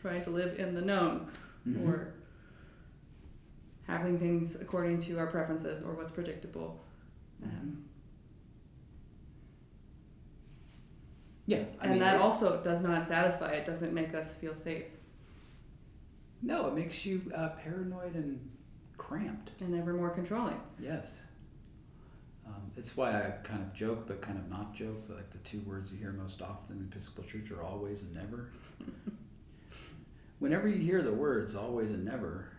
trying 0.00 0.22
to 0.24 0.30
live 0.30 0.58
in 0.58 0.74
the 0.74 0.82
known 0.82 1.28
Mhm. 1.66 1.86
or 1.88 2.12
having 3.86 4.18
things 4.18 4.54
according 4.60 5.00
to 5.00 5.18
our 5.18 5.26
preferences 5.26 5.82
or 5.82 5.92
what's 5.94 6.12
predictable. 6.12 6.78
Um, 7.42 7.84
Yeah, 11.46 11.64
I 11.80 11.84
and 11.84 11.90
mean, 11.92 12.00
that 12.00 12.16
it- 12.16 12.20
also 12.20 12.62
does 12.62 12.80
not 12.82 13.06
satisfy. 13.06 13.52
It 13.52 13.64
doesn't 13.64 13.92
make 13.94 14.14
us 14.14 14.34
feel 14.36 14.54
safe. 14.54 14.84
no, 16.42 16.68
it 16.68 16.74
makes 16.74 17.04
you 17.06 17.32
uh, 17.34 17.48
paranoid 17.64 18.14
and 18.14 18.38
cramped. 18.98 19.50
and 19.60 19.74
ever 19.74 19.92
more 19.94 20.10
controlling. 20.10 20.60
Yes. 20.78 21.10
It's 22.78 22.96
why 22.96 23.10
I 23.10 23.30
kind 23.42 23.60
of 23.60 23.74
joke, 23.74 24.06
but 24.06 24.20
kind 24.22 24.38
of 24.38 24.48
not 24.48 24.72
joke. 24.72 25.04
Like 25.08 25.30
the 25.32 25.38
two 25.38 25.60
words 25.66 25.90
you 25.90 25.98
hear 25.98 26.12
most 26.12 26.40
often 26.42 26.76
in 26.76 26.84
Episcopal 26.92 27.24
Church 27.24 27.50
are 27.50 27.60
always 27.62 28.02
and 28.02 28.14
never. 28.14 28.50
Whenever 30.38 30.68
you 30.68 30.78
hear 30.78 31.02
the 31.02 31.12
words 31.12 31.56
always 31.56 31.88
and 31.90 32.04
never, 32.04 32.50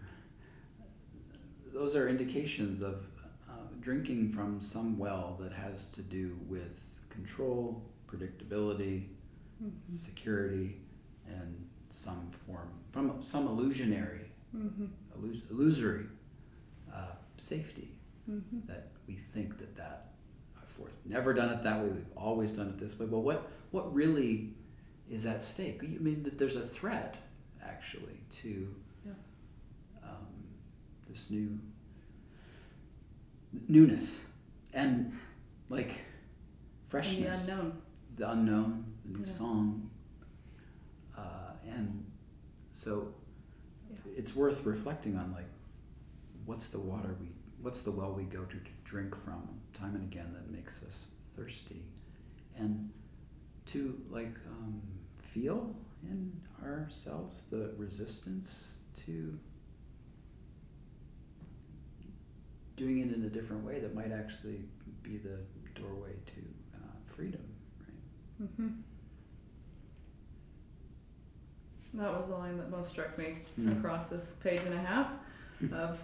those 1.73 1.95
are 1.95 2.09
indications 2.09 2.81
of 2.81 3.05
uh, 3.49 3.53
drinking 3.79 4.29
from 4.31 4.61
some 4.61 4.97
well 4.97 5.37
that 5.41 5.53
has 5.53 5.87
to 5.93 6.01
do 6.01 6.37
with 6.47 6.77
control, 7.09 7.81
predictability, 8.07 9.05
Mm-hmm. 9.61 9.93
security, 9.93 10.77
and 11.27 11.67
some 11.89 12.31
form, 12.47 12.69
from 12.93 13.21
some 13.21 13.45
illusionary, 13.45 14.31
Mm-hmm. 14.55 14.85
illus- 15.17 15.41
illusory 15.51 16.05
uh, 16.93 17.11
safety 17.35 17.91
Mm-hmm. 18.31 18.59
that 18.67 18.87
we 19.05 19.15
think 19.15 19.57
that 19.57 19.75
that 19.75 20.08
never 21.09 21.33
done 21.33 21.49
it 21.49 21.63
that 21.63 21.81
way. 21.81 21.89
We've 21.89 22.05
always 22.15 22.51
done 22.53 22.67
it 22.69 22.79
this 22.79 22.97
way. 22.99 23.05
But 23.07 23.19
what 23.19 23.51
what 23.71 23.93
really 23.93 24.53
is 25.09 25.25
at 25.25 25.41
stake? 25.43 25.79
I 25.83 25.87
mean, 26.01 26.23
that 26.23 26.37
there's 26.37 26.55
a 26.55 26.61
threat 26.61 27.15
actually 27.63 28.19
to 28.41 28.75
Yeah. 29.05 29.11
um, 30.03 30.27
this 31.09 31.29
new 31.29 31.59
newness 33.67 34.19
and 34.73 35.11
like 35.69 35.87
And 35.89 35.97
freshness, 36.87 37.45
the 37.45 37.51
unknown. 37.53 37.81
the 38.17 38.31
unknown, 38.31 38.85
the 39.05 39.17
new 39.19 39.25
Yeah. 39.25 39.31
song, 39.31 39.89
uh, 41.17 41.53
and 41.67 42.05
so 42.71 43.13
Yeah. 43.89 43.97
it's 44.17 44.35
worth 44.35 44.65
reflecting 44.65 45.15
on 45.17 45.31
like 45.31 45.45
what's 46.45 46.69
the 46.69 46.79
water 46.79 47.15
we 47.19 47.27
what's 47.61 47.81
the 47.81 47.91
well 47.91 48.13
we 48.13 48.23
go 48.23 48.43
to 48.45 48.57
to 48.59 48.71
drink 48.83 49.15
from 49.15 49.58
time 49.79 49.95
and 49.95 50.03
again 50.03 50.31
that 50.33 50.49
makes 50.51 50.83
us 50.83 51.07
thirsty 51.35 51.81
and 52.57 52.89
to 53.65 53.97
like 54.09 54.35
um, 54.47 54.81
feel 55.17 55.73
in 56.03 56.31
ourselves 56.63 57.45
the 57.51 57.71
resistance 57.77 58.69
to 59.05 59.37
doing 62.75 62.99
it 62.99 63.13
in 63.13 63.23
a 63.25 63.29
different 63.29 63.63
way 63.63 63.79
that 63.79 63.93
might 63.93 64.11
actually 64.11 64.61
be 65.03 65.17
the 65.17 65.37
doorway 65.79 66.13
to 66.25 66.41
uh, 66.75 66.79
freedom 67.15 67.41
right 67.81 68.47
Mm-hmm. 68.49 68.67
That 71.95 72.11
was 72.13 72.27
the 72.29 72.35
line 72.35 72.57
that 72.57 72.69
most 72.69 72.91
struck 72.91 73.17
me 73.17 73.37
Mm. 73.59 73.77
across 73.79 74.09
this 74.09 74.35
page 74.43 74.61
and 74.63 74.73
a 74.75 74.79
half 74.79 75.07
of, 75.73 75.99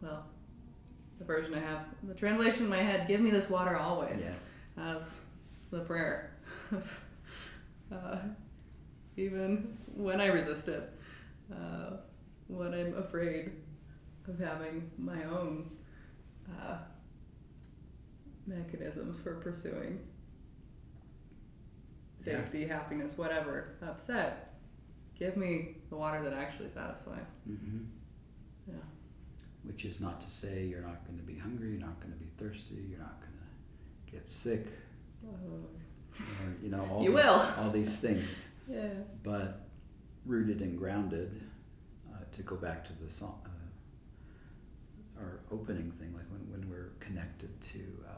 well, 0.00 0.24
the 1.18 1.24
version 1.24 1.54
I 1.54 1.60
have. 1.60 1.86
The 2.02 2.14
translation 2.14 2.64
in 2.64 2.68
my 2.68 2.82
head, 2.82 3.06
give 3.08 3.20
me 3.20 3.30
this 3.30 3.48
water 3.50 3.76
always, 3.76 4.20
yes 4.20 4.34
as 4.76 5.20
the 5.70 5.80
prayer. 5.80 6.36
uh, 7.92 8.18
even 9.16 9.76
when 9.94 10.20
I 10.20 10.26
resist 10.26 10.68
it, 10.68 10.90
uh, 11.52 11.96
when 12.48 12.74
I'm 12.74 12.96
afraid 12.98 13.52
of 14.28 14.38
having 14.38 14.90
my 14.98 15.24
own 15.24 15.70
uh, 16.50 16.78
mechanisms 18.46 19.18
for 19.22 19.34
pursuing 19.36 20.00
Yeah. 22.24 22.40
safety, 22.42 22.66
happiness, 22.66 23.16
whatever, 23.18 23.76
upset, 23.82 24.54
give 25.18 25.36
me 25.36 25.76
the 25.90 25.96
water 25.96 26.22
that 26.24 26.32
actually 26.32 26.68
satisfies. 26.68 27.28
hmm 27.46 27.84
Yeah. 28.66 28.74
Which 29.64 29.84
is 29.84 30.00
not 30.00 30.20
to 30.20 30.30
say 30.30 30.64
you're 30.64 30.80
not 30.82 31.04
going 31.06 31.18
to 31.18 31.24
be 31.24 31.36
hungry, 31.36 31.70
you're 31.72 31.80
not 31.80 31.98
going 32.00 32.12
to 32.12 32.18
be 32.18 32.28
thirsty, 32.38 32.84
you're 32.88 32.98
not 32.98 33.20
going 33.20 33.32
to 33.32 34.12
get 34.12 34.28
sick, 34.28 34.66
or 35.26 35.60
you 36.62 36.68
know 36.70 36.86
all 36.90 37.02
You 37.02 37.10
these, 37.10 37.24
will. 37.24 37.42
all 37.58 37.70
these 37.70 37.98
things. 37.98 38.46
yeah. 38.70 38.88
But 39.22 39.66
rooted 40.26 40.60
and 40.60 40.78
grounded, 40.78 41.40
uh, 42.12 42.18
to 42.32 42.42
go 42.42 42.56
back 42.56 42.84
to 42.86 42.92
the 43.02 43.10
song, 43.10 43.40
uh, 43.46 45.20
our 45.20 45.40
opening 45.50 45.90
thing, 45.92 46.12
like 46.14 46.24
when, 46.30 46.50
when 46.50 46.70
we're 46.70 46.92
connected 47.00 47.60
to 47.60 47.80
uh, 48.08 48.12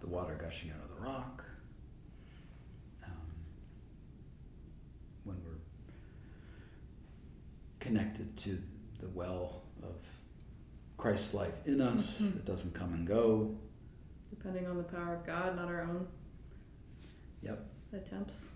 the 0.00 0.06
water 0.06 0.38
gushing 0.40 0.70
out 0.70 0.82
of 0.82 0.96
the 0.96 1.02
rock, 1.02 1.44
um, 3.04 3.10
when 5.24 5.36
we're 5.44 5.60
connected 7.78 8.36
to 8.36 8.58
the 9.00 9.08
well 9.08 9.62
of 9.84 9.96
Christ's 10.96 11.34
life 11.34 11.66
in 11.66 11.80
us 11.80 12.18
Mhm. 12.18 12.32
that 12.34 12.44
doesn't 12.44 12.74
come 12.74 12.92
and 12.92 13.06
go. 13.06 13.56
Depending 14.30 14.66
on 14.66 14.76
the 14.76 14.82
power 14.84 15.14
of 15.16 15.26
God, 15.26 15.56
not 15.56 15.68
our 15.68 15.82
own 15.82 16.06
Yep. 17.42 17.66
attempts. 17.92 18.50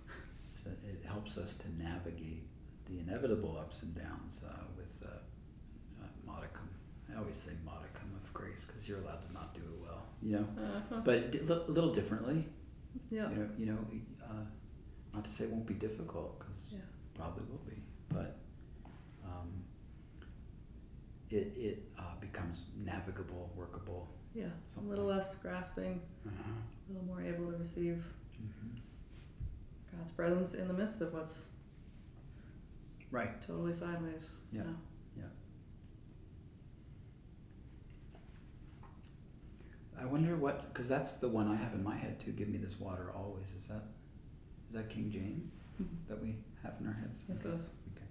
So 0.51 0.71
it 0.85 1.05
helps 1.05 1.37
us 1.39 1.59
to 1.59 1.73
navigate 1.77 2.47
the 2.87 2.99
inevitable 3.01 3.57
ups 3.59 3.83
and 3.83 3.95
downs 3.95 4.43
uh, 4.47 4.63
with 4.77 5.03
uh, 5.05 5.09
uh, 6.03 6.07
modicum. 6.25 6.69
I 7.11 7.17
always 7.17 7.37
say 7.37 7.53
modicum 7.65 8.15
of 8.15 8.33
grace 8.33 8.65
because 8.67 8.89
you're 8.89 9.01
allowed 9.01 9.23
to 9.23 9.33
not 9.33 9.55
do 9.55 9.61
it 9.63 9.81
well, 9.83 10.07
you 10.23 10.33
know. 10.39 10.47
Uh-huh. 10.63 11.01
But 11.05 11.35
a 11.35 11.71
little 11.71 11.93
differently, 11.95 12.47
yeah. 13.11 13.31
you 13.31 13.37
know. 13.37 13.49
You 13.59 13.67
know, 13.67 13.79
uh, 14.23 14.45
not 15.13 15.25
to 15.25 15.31
say 15.31 15.45
it 15.45 15.51
won't 15.51 15.67
be 15.67 15.75
difficult 15.75 16.39
because 16.39 16.73
Yeah. 16.73 16.79
probably 17.15 17.45
will 17.51 17.65
be, 17.67 17.83
but 18.11 18.37
it 21.35 21.53
it 21.57 21.83
uh, 21.99 22.03
becomes 22.21 22.63
navigable, 22.77 23.51
workable. 23.57 24.09
Yeah. 24.35 24.47
A 24.77 24.81
little 24.81 25.05
less 25.07 25.35
grasping, 25.37 26.01
Uh-huh. 26.27 26.43
a 26.89 26.93
little 26.93 27.07
more 27.09 27.23
able 27.23 27.51
to 27.53 27.57
receive 27.59 28.05
hmm 28.37 28.77
God's 29.97 30.13
presence 30.13 30.55
in 30.55 30.67
the 30.69 30.75
midst 30.75 31.01
of 31.01 31.13
what's 31.13 31.39
Right. 33.11 33.41
totally 33.47 33.73
sideways. 33.73 34.31
Yeah. 34.53 34.63
Yeah. 35.17 35.25
I 40.01 40.05
wonder 40.05 40.35
what, 40.37 40.73
because 40.73 40.89
that's 40.89 41.17
the 41.19 41.29
one 41.29 41.47
I 41.49 41.55
have 41.55 41.75
in 41.75 41.85
my 41.85 41.97
head 41.97 42.19
too. 42.21 42.33
Give 42.33 42.49
me 42.49 42.59
this 42.59 42.79
water 42.81 43.13
always. 43.15 43.47
Is 43.57 43.67
that 43.69 43.85
is 44.69 44.75
that 44.75 44.91
King 44.91 45.11
James 45.13 45.53
Mhm. 45.81 46.09
that 46.09 46.21
we 46.21 46.37
have 46.65 46.75
in 46.81 46.87
our 46.89 46.93
heads? 46.95 47.21
Yes, 47.29 47.45
it 47.45 47.49
okay. 47.49 47.57
is. 47.57 47.63
Okay. 47.93 48.07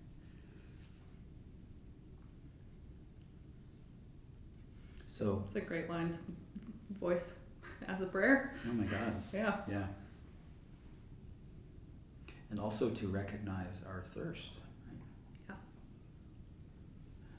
So, 5.14 5.44
It's 5.46 5.56
a 5.56 5.62
great 5.62 5.92
line 5.92 6.12
to 6.12 6.18
voice 7.00 7.34
as 7.88 8.02
a 8.02 8.08
prayer. 8.08 8.56
oh 8.68 8.74
my 8.74 8.86
God, 8.86 9.14
Yeah. 9.32 9.58
yeah. 9.70 9.86
And 12.50 12.60
also 12.60 12.90
to 12.90 13.08
recognize 13.08 13.82
our 13.88 14.02
thirst. 14.02 14.50
Right? 14.88 14.98
Yeah. 15.50 15.56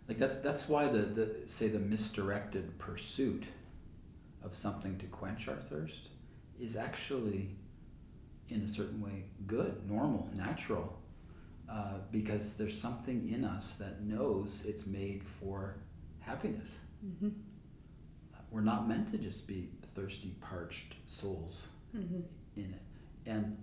Like 0.07 0.19
that's 0.19 0.37
that's 0.37 0.69
why 0.69 0.87
the, 0.87 0.99
the 1.01 1.35
say 1.47 1.67
the 1.67 1.81
misdirected 1.81 2.79
pursuit 2.79 3.45
of 4.45 4.55
something 4.55 4.97
to 4.99 5.07
quench 5.07 5.49
our 5.49 5.57
thirst 5.57 6.11
is 6.61 6.77
actually 6.77 7.57
in 8.51 8.63
a 8.63 8.69
certain 8.69 9.01
way 9.03 9.25
good, 9.49 9.89
normal, 9.91 10.31
natural, 10.33 10.97
uh, 11.69 11.99
because 12.13 12.57
there's 12.57 12.81
something 12.81 13.29
in 13.33 13.45
us 13.45 13.73
that 13.73 14.01
knows 14.03 14.65
it's 14.65 14.87
made 14.87 15.25
for 15.25 15.77
happiness. 16.21 16.71
Mm-hmm. 17.05 17.31
We're 18.55 18.61
not 18.61 18.89
meant 18.89 19.11
to 19.11 19.19
just 19.19 19.49
be 19.49 19.69
thirsty, 19.97 20.33
parched 20.41 20.95
souls 21.07 21.67
Mm-hmm. 21.97 22.21
in 22.57 22.65
it. 22.75 23.31
And 23.31 23.57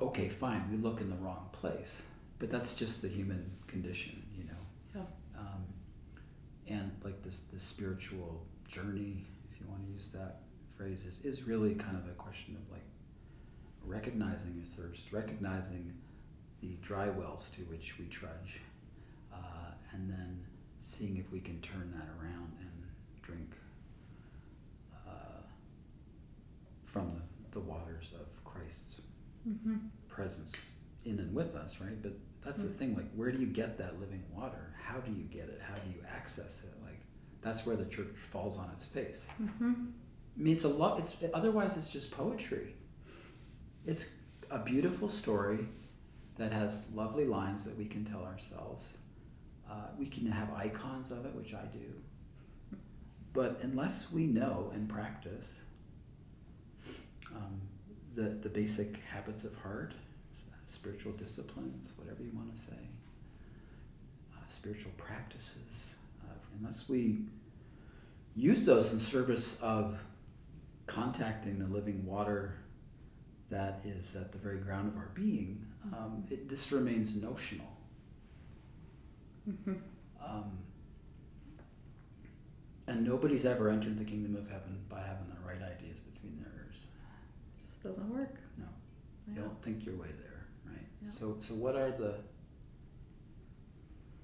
okay, 0.00 0.28
fine, 0.28 0.68
we 0.70 0.76
look 0.76 1.00
in 1.00 1.08
the 1.08 1.14
wrong 1.16 1.48
place, 1.52 2.02
but 2.40 2.50
that's 2.50 2.74
just 2.74 3.00
the 3.02 3.06
human 3.08 3.48
condition, 3.68 4.22
you 4.36 4.42
know. 4.44 4.50
Yeah. 4.96 5.40
Um, 5.40 5.64
and 6.66 6.90
like 7.04 7.22
this, 7.22 7.42
this 7.52 7.62
spiritual 7.62 8.42
journey, 8.66 9.24
if 9.52 9.60
you 9.60 9.66
want 9.68 9.86
to 9.86 9.92
use 9.92 10.08
that 10.08 10.40
phrase, 10.76 11.06
is, 11.06 11.20
is 11.24 11.42
really 11.44 11.74
kind 11.74 11.96
of 11.96 12.06
a 12.08 12.14
question 12.14 12.56
of 12.56 12.72
like 12.72 12.84
recognizing 13.84 14.54
your 14.56 14.64
thirst, 14.64 15.12
recognizing 15.12 15.92
the 16.60 16.76
dry 16.82 17.08
wells 17.08 17.50
to 17.50 17.60
which 17.62 17.98
we 18.00 18.06
trudge, 18.06 18.60
uh, 19.32 19.70
and 19.92 20.10
then 20.10 20.40
seeing 20.80 21.16
if 21.18 21.30
we 21.32 21.38
can 21.38 21.60
turn 21.60 21.92
that 21.94 22.08
around 22.20 22.52
drink 23.26 23.50
uh, 25.06 25.40
from 26.84 27.12
the, 27.14 27.58
the 27.58 27.60
waters 27.60 28.12
of 28.20 28.26
Christ's 28.44 29.00
Mm-hmm. 29.48 29.76
presence 30.08 30.50
in 31.04 31.20
and 31.20 31.32
with 31.32 31.54
us, 31.54 31.80
right? 31.80 32.02
But 32.02 32.14
that's 32.44 32.64
the 32.64 32.68
Mm. 32.68 32.76
thing, 32.78 32.96
like, 32.96 33.08
where 33.14 33.30
do 33.30 33.38
you 33.38 33.46
get 33.46 33.78
that 33.78 34.00
living 34.00 34.24
water? 34.34 34.74
How 34.76 34.98
do 34.98 35.12
you 35.12 35.22
get 35.22 35.48
it? 35.48 35.60
How 35.62 35.76
do 35.76 35.88
you 35.88 36.02
access 36.18 36.64
it? 36.64 36.74
Like, 36.82 36.98
that's 37.42 37.64
where 37.64 37.76
the 37.76 37.84
church 37.84 38.08
falls 38.16 38.58
on 38.58 38.68
its 38.70 38.84
face. 38.84 39.28
Mm-hmm. 39.40 39.72
I 40.36 40.42
mean, 40.42 40.52
it's 40.52 40.64
a 40.64 40.68
lot. 40.68 40.98
It's 40.98 41.14
otherwise, 41.32 41.76
it's 41.76 41.88
just 41.88 42.10
poetry. 42.10 42.74
It's 43.86 44.10
a 44.50 44.58
beautiful 44.58 45.08
story 45.08 45.68
that 46.38 46.50
has 46.52 46.88
lovely 46.92 47.24
lines 47.24 47.64
that 47.66 47.78
we 47.78 47.84
can 47.84 48.04
tell 48.04 48.24
ourselves. 48.24 48.84
Uh, 49.70 49.74
we 49.96 50.06
can 50.06 50.26
have 50.26 50.52
icons 50.54 51.12
of 51.12 51.24
it, 51.24 51.32
which 51.36 51.54
I 51.54 51.66
do. 51.66 51.86
But 53.36 53.60
unless 53.62 54.10
we 54.10 54.26
know 54.26 54.72
and 54.74 54.88
practice 54.88 55.60
um, 57.34 57.60
the 58.14 58.30
the 58.30 58.48
basic 58.48 58.96
habits 59.12 59.44
of 59.44 59.54
heart, 59.56 59.92
spiritual 60.64 61.12
disciplines, 61.12 61.92
whatever 61.98 62.22
you 62.22 62.30
want 62.34 62.52
to 62.54 62.58
say, 62.58 62.80
uh, 64.34 64.38
spiritual 64.48 64.92
practices, 64.96 65.94
uh, 66.24 66.32
unless 66.58 66.88
we 66.88 67.18
use 68.34 68.64
those 68.64 68.92
in 68.92 68.98
service 68.98 69.60
of 69.60 69.98
contacting 70.86 71.58
the 71.58 71.66
living 71.66 72.06
water 72.06 72.54
that 73.50 73.80
is 73.84 74.16
at 74.16 74.32
the 74.32 74.38
very 74.38 74.58
ground 74.58 74.88
of 74.88 74.96
our 74.96 75.10
being, 75.14 75.62
um, 75.92 76.24
it, 76.30 76.48
this 76.48 76.72
remains 76.72 77.14
notional. 77.14 77.66
Mm-hmm. 79.48 79.74
Um, 80.24 80.58
and 82.88 83.04
nobody's 83.04 83.44
ever 83.44 83.68
entered 83.68 83.98
the 83.98 84.04
kingdom 84.04 84.36
of 84.36 84.48
heaven 84.48 84.78
by 84.88 85.00
having 85.00 85.28
the 85.28 85.46
right 85.46 85.56
ideas 85.62 86.00
between 86.00 86.38
their 86.40 86.52
ears. 86.64 86.76
It 87.62 87.66
Just 87.68 87.82
doesn't 87.82 88.08
work. 88.08 88.36
No. 88.58 88.64
You 89.28 89.40
don't 89.40 89.60
think 89.62 89.84
your 89.84 89.96
way 89.96 90.08
there, 90.20 90.46
right? 90.66 90.86
Yeah. 91.02 91.10
So, 91.10 91.36
so 91.40 91.54
what 91.54 91.74
are 91.76 91.90
the, 91.90 92.14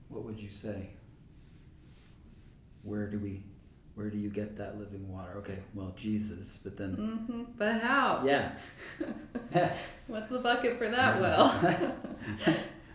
what 0.09 0.25
would 0.25 0.39
you 0.39 0.51
say? 0.51 0.91
Where 2.83 3.07
do 3.09 3.19
we, 3.19 3.43
where 3.95 4.11
do 4.11 4.19
you 4.19 4.29
get 4.31 4.57
that 4.59 4.79
living 4.79 5.09
water? 5.13 5.33
Okay, 5.39 5.59
well, 5.75 5.93
Jesus, 5.97 6.59
but 6.63 6.77
then, 6.77 6.97
Mm-hmm. 6.97 7.43
But 7.57 7.81
how? 7.81 8.23
yeah. 8.25 8.53
Yeah. 9.55 9.73
What's 10.07 10.29
the 10.29 10.39
bucket 10.39 10.79
for 10.79 10.89
that 10.89 11.21
well? 11.21 11.45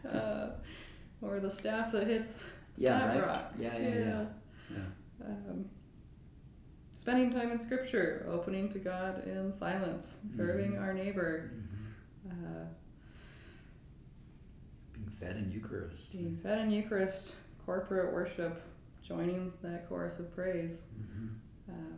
uh, 0.13 0.47
or 1.22 1.39
the 1.39 1.51
staff 1.51 1.91
that 1.91 2.07
hits 2.07 2.45
Yeah, 2.78 2.99
that 2.99 3.07
right? 3.20 3.28
rock. 3.28 3.53
Yeah, 3.57 3.78
yeah, 3.78 3.89
yeah. 3.89 4.26
yeah. 4.72 4.78
Um, 5.24 5.65
spending 6.93 7.32
time 7.32 7.51
in 7.51 7.59
scripture, 7.59 8.26
opening 8.30 8.70
to 8.70 8.80
God 8.80 9.26
in 9.28 9.51
silence, 9.53 10.20
serving 10.36 10.74
Mhm. 10.74 10.82
our 10.82 10.93
neighbor, 10.93 11.51
Mhm. 11.53 12.32
uh, 12.32 12.65
Being 14.93 15.09
fed 15.09 15.38
in 15.38 15.49
Eucharist. 15.51 16.11
being 16.11 16.38
fed 16.38 16.59
in 16.59 16.70
Eucharist, 16.72 17.36
corporate 17.65 18.13
worship, 18.13 18.61
joining 19.03 19.53
that 19.61 19.88
chorus 19.88 20.20
of 20.20 20.34
praise. 20.34 20.82
Mhm. 20.99 21.30
Um, 21.70 21.97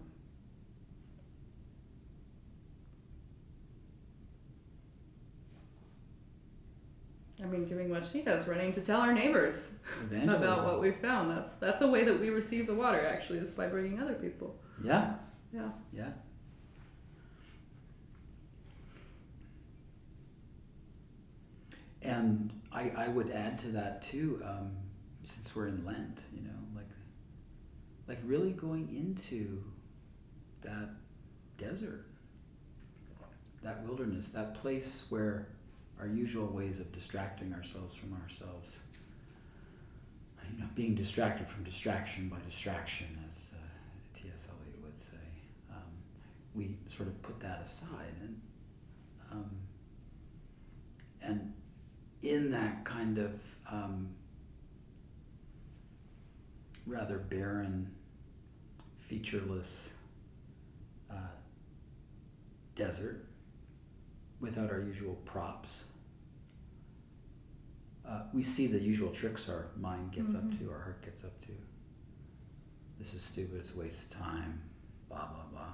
I 7.42 7.46
mean, 7.46 7.66
doing 7.66 7.90
what 7.90 8.06
she 8.06 8.22
does, 8.22 8.48
running 8.48 8.74
to 8.74 8.82
tell 8.82 9.00
our 9.00 9.14
neighbors 9.14 9.72
about 10.12 10.66
what 10.66 10.82
we 10.82 10.92
found. 10.92 11.32
That's 11.32 11.56
that's 11.56 11.82
a 11.82 11.88
way 11.88 12.04
that 12.04 12.20
we 12.20 12.30
receive 12.30 12.68
the 12.68 12.74
water. 12.74 13.06
Actually, 13.06 13.40
is 13.40 13.52
by 13.52 13.68
bringing 13.68 14.00
other 14.02 14.14
people. 14.14 14.56
Yeah, 14.84 15.14
Yeah. 15.54 15.70
yeah. 15.94 16.10
And 22.02 22.52
I, 22.72 22.92
I 22.96 23.08
would 23.10 23.32
add 23.32 23.60
to 23.60 23.68
that 23.70 24.02
too, 24.02 24.42
um, 24.46 24.72
since 25.24 25.56
we're 25.56 25.68
in 25.68 25.86
Lent, 25.86 26.20
you 26.34 26.42
know, 26.44 26.50
like, 26.76 26.88
like 28.08 28.20
really 28.26 28.52
going 28.52 28.88
into 28.96 29.64
that 30.62 30.90
desert, 31.58 32.06
that 33.64 33.86
wilderness, 33.86 34.30
that 34.30 34.56
place 34.56 35.06
where 35.10 35.50
our 36.00 36.08
usual 36.08 36.48
ways 36.48 36.80
of 36.80 36.92
distracting 36.92 37.54
ourselves 37.54 37.94
from 37.94 38.14
ourselves, 38.24 38.78
you 40.52 40.60
know, 40.60 40.70
being 40.76 40.96
distracted 40.96 41.48
from 41.48 41.64
distraction 41.64 42.30
by 42.30 42.38
distraction, 42.46 43.08
as 43.28 43.50
uh, 43.54 43.58
T.S. 44.20 44.48
Eliot 44.50 44.82
would 44.84 44.98
say, 44.98 45.18
um, 45.72 45.84
we 46.56 46.76
sort 46.90 47.08
of 47.08 47.22
put 47.22 47.40
that 47.42 47.62
aside 47.64 48.16
and 48.22 48.42
um, 49.32 49.52
and 51.22 51.54
in 52.24 52.50
that 52.52 52.84
kind 52.84 53.18
of 53.20 53.40
um, 53.70 54.10
rather 56.88 57.20
barren, 57.20 57.92
featureless 58.98 59.90
uh, 61.12 61.36
desert 62.76 63.29
without 64.40 64.72
our 64.72 64.80
usual 64.80 65.16
props. 65.26 65.84
Uh, 68.08 68.22
we 68.34 68.42
see 68.44 68.68
the 68.68 68.80
usual 68.80 69.12
tricks 69.12 69.48
our 69.50 69.68
mind 69.78 70.12
gets 70.12 70.34
up 70.34 70.44
Mhm. 70.44 70.58
to, 70.60 70.72
our 70.72 70.80
heart 70.80 71.02
gets 71.02 71.24
up 71.24 71.40
to. 71.42 71.52
This 72.98 73.14
is 73.14 73.22
stupid, 73.22 73.60
it's 73.60 73.76
a 73.76 73.80
waste 73.80 74.06
of 74.12 74.20
time, 74.20 74.62
blah, 75.08 75.28
blah, 75.28 75.46
blah. 75.52 75.74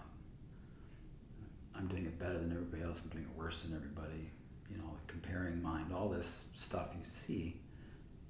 I'm 1.76 1.88
doing 1.88 2.06
it 2.06 2.18
better 2.20 2.40
than 2.40 2.52
everybody 2.52 2.84
else, 2.84 3.02
I'm 3.04 3.10
doing 3.10 3.24
it 3.26 3.36
worse 3.38 3.64
than 3.64 3.74
everybody, 3.76 4.30
you 4.70 4.78
know, 4.78 4.98
comparing 5.08 5.62
mind, 5.62 5.94
all 5.94 6.10
this 6.10 6.46
stuff 6.56 6.94
you 6.98 7.06
see. 7.06 7.60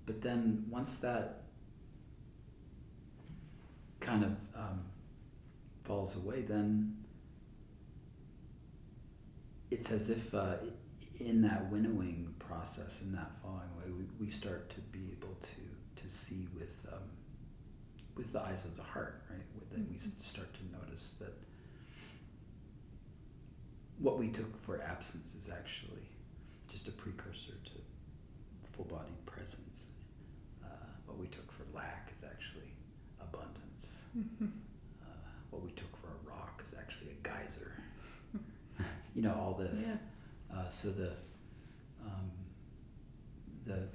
But 0.06 0.22
then 0.22 0.66
once 0.70 0.98
that 0.98 1.44
kind 4.00 4.24
of 4.24 4.32
um, 4.56 4.86
falls 5.84 6.16
away, 6.16 6.44
then 6.44 7.05
it's 9.72 9.92
as 9.92 10.10
if 10.10 10.34
uh, 10.34 10.56
in 11.20 11.42
that 11.42 11.70
winnowing 11.72 12.34
process, 12.40 13.00
in 13.02 13.12
that 13.14 13.32
falling 13.42 13.70
away, 13.78 13.92
we, 13.98 14.26
we 14.26 14.32
start 14.32 14.70
to 14.70 14.80
be 14.92 15.12
able 15.18 15.36
to, 15.42 16.02
to 16.04 16.10
see 16.14 16.48
with, 16.56 16.86
um, 16.92 17.00
with 18.16 18.32
the 18.34 18.42
eyes 18.42 18.66
of 18.66 18.76
the 18.78 18.84
heart, 18.84 19.24
right? 19.30 19.42
With- 19.56 19.70
Then 19.72 19.88
we 19.92 19.98
start 19.98 20.54
to 20.54 20.78
notice 20.80 21.16
that 21.20 21.34
what 24.00 24.18
we 24.20 24.28
took 24.28 24.58
for 24.62 24.82
absence 24.82 25.36
is 25.36 25.50
actually 25.50 26.08
just 26.70 26.88
a 26.88 26.92
precursor 26.92 27.54
to 27.64 27.72
full 28.74 28.86
bodied 28.86 29.26
presence. 29.26 29.84
Uh, 30.64 30.68
what 31.06 31.18
we 31.18 31.28
took 31.28 31.50
for 31.52 31.64
lack 31.74 32.12
is 32.16 32.24
actually 32.26 32.70
abundance. 33.22 34.02
Uh, 34.44 34.46
what 35.50 35.64
we 35.64 35.72
took 35.72 35.96
for 36.02 36.08
a 36.08 36.30
rock 36.30 36.62
is 36.66 36.74
actually 36.78 37.12
a 37.12 37.28
geyser. 37.28 37.72
You 39.16 39.22
know, 39.24 39.34
all 39.34 39.54
this. 39.56 39.88
Yeah. 39.88 40.56
Uh, 40.60 40.68
so 40.70 40.92
the, 40.92 41.12
um, 42.06 42.30
the, 43.66 43.88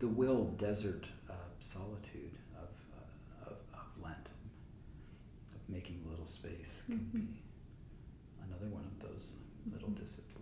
the 0.00 0.08
will 0.08 0.44
desert 0.58 1.06
uh, 1.30 1.34
solitude 1.60 2.32
of, 2.54 2.68
uh, 2.98 3.50
of, 3.50 3.56
of 3.72 4.02
Lent, 4.02 4.26
of 5.54 5.60
making 5.68 6.02
a 6.06 6.10
little 6.10 6.26
space, 6.26 6.82
can 6.86 6.98
Mhm. 6.98 7.12
be 7.12 7.42
another 8.46 8.66
one 8.68 8.84
of 8.84 8.98
those 9.08 9.34
little 9.72 9.88
Mhm. 9.90 10.00
disciplines. 10.00 10.38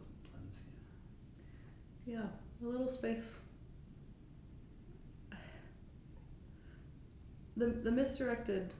Yeah, 2.06 2.26
a 2.62 2.64
little 2.66 2.88
space. 2.88 3.38
The 7.56 7.66
the 7.66 7.90
misdirected 7.92 8.72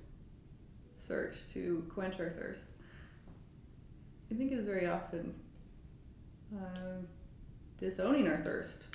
search 0.97 1.37
to 1.53 1.85
quench 1.93 2.19
our 2.19 2.31
thirst, 2.31 2.65
I 4.31 4.35
think, 4.35 4.53
is 4.53 4.65
very 4.65 4.87
often 4.87 5.35
uh, 6.55 7.03
disowning 7.79 8.29
our 8.29 8.39
thirst, 8.39 8.87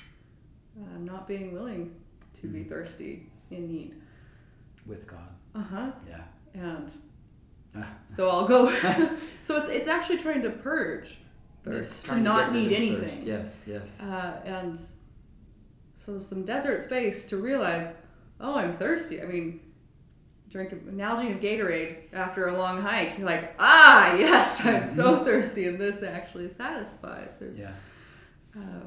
uh, 0.78 0.98
not 0.98 1.26
being 1.26 1.52
willing 1.52 1.94
to 2.40 2.46
be 2.48 2.60
Mhm. 2.60 2.68
thirsty 2.68 3.30
in 3.50 3.66
need. 3.68 3.94
With 4.86 5.06
God, 5.06 5.28
Uh 5.54 5.60
huh. 5.62 5.92
yeah. 6.08 6.24
And 6.54 6.90
Ah, 7.74 7.92
so 8.08 8.30
I'll 8.30 8.46
go. 8.46 8.68
so 9.42 9.56
it's 9.62 9.68
it's 9.68 9.88
actually 9.88 10.18
trying 10.18 10.42
to 10.42 10.50
purge 10.50 11.18
thirst, 11.64 12.04
to 12.06 12.16
not 12.20 12.52
rid 12.52 12.62
need 12.62 12.72
anything. 12.72 13.00
thirst. 13.02 13.22
Yes, 13.24 13.60
yes. 13.66 14.00
Uh, 14.00 14.40
and 14.44 14.78
so 15.94 16.18
some 16.18 16.44
desert 16.44 16.82
space 16.82 17.26
to 17.26 17.36
realize, 17.36 17.94
oh, 18.40 18.54
I'm 18.54 18.76
thirsty. 18.76 19.20
I 19.20 19.26
mean, 19.26 19.60
drink 20.50 20.72
an 20.72 20.84
analogy 20.88 21.32
of 21.32 21.40
Gatorade 21.40 22.12
after 22.12 22.48
a 22.48 22.56
long 22.56 22.80
hike. 22.80 23.18
You're 23.18 23.26
like, 23.26 23.54
ah, 23.58 24.14
yes, 24.14 24.64
I'm 24.64 24.88
so 24.88 25.24
thirsty, 25.24 25.66
and 25.66 25.78
this 25.80 26.02
actually 26.02 26.48
satisfies. 26.48 27.32
There's 27.38 27.58
Yeah. 27.58 27.72
uh, 28.56 28.86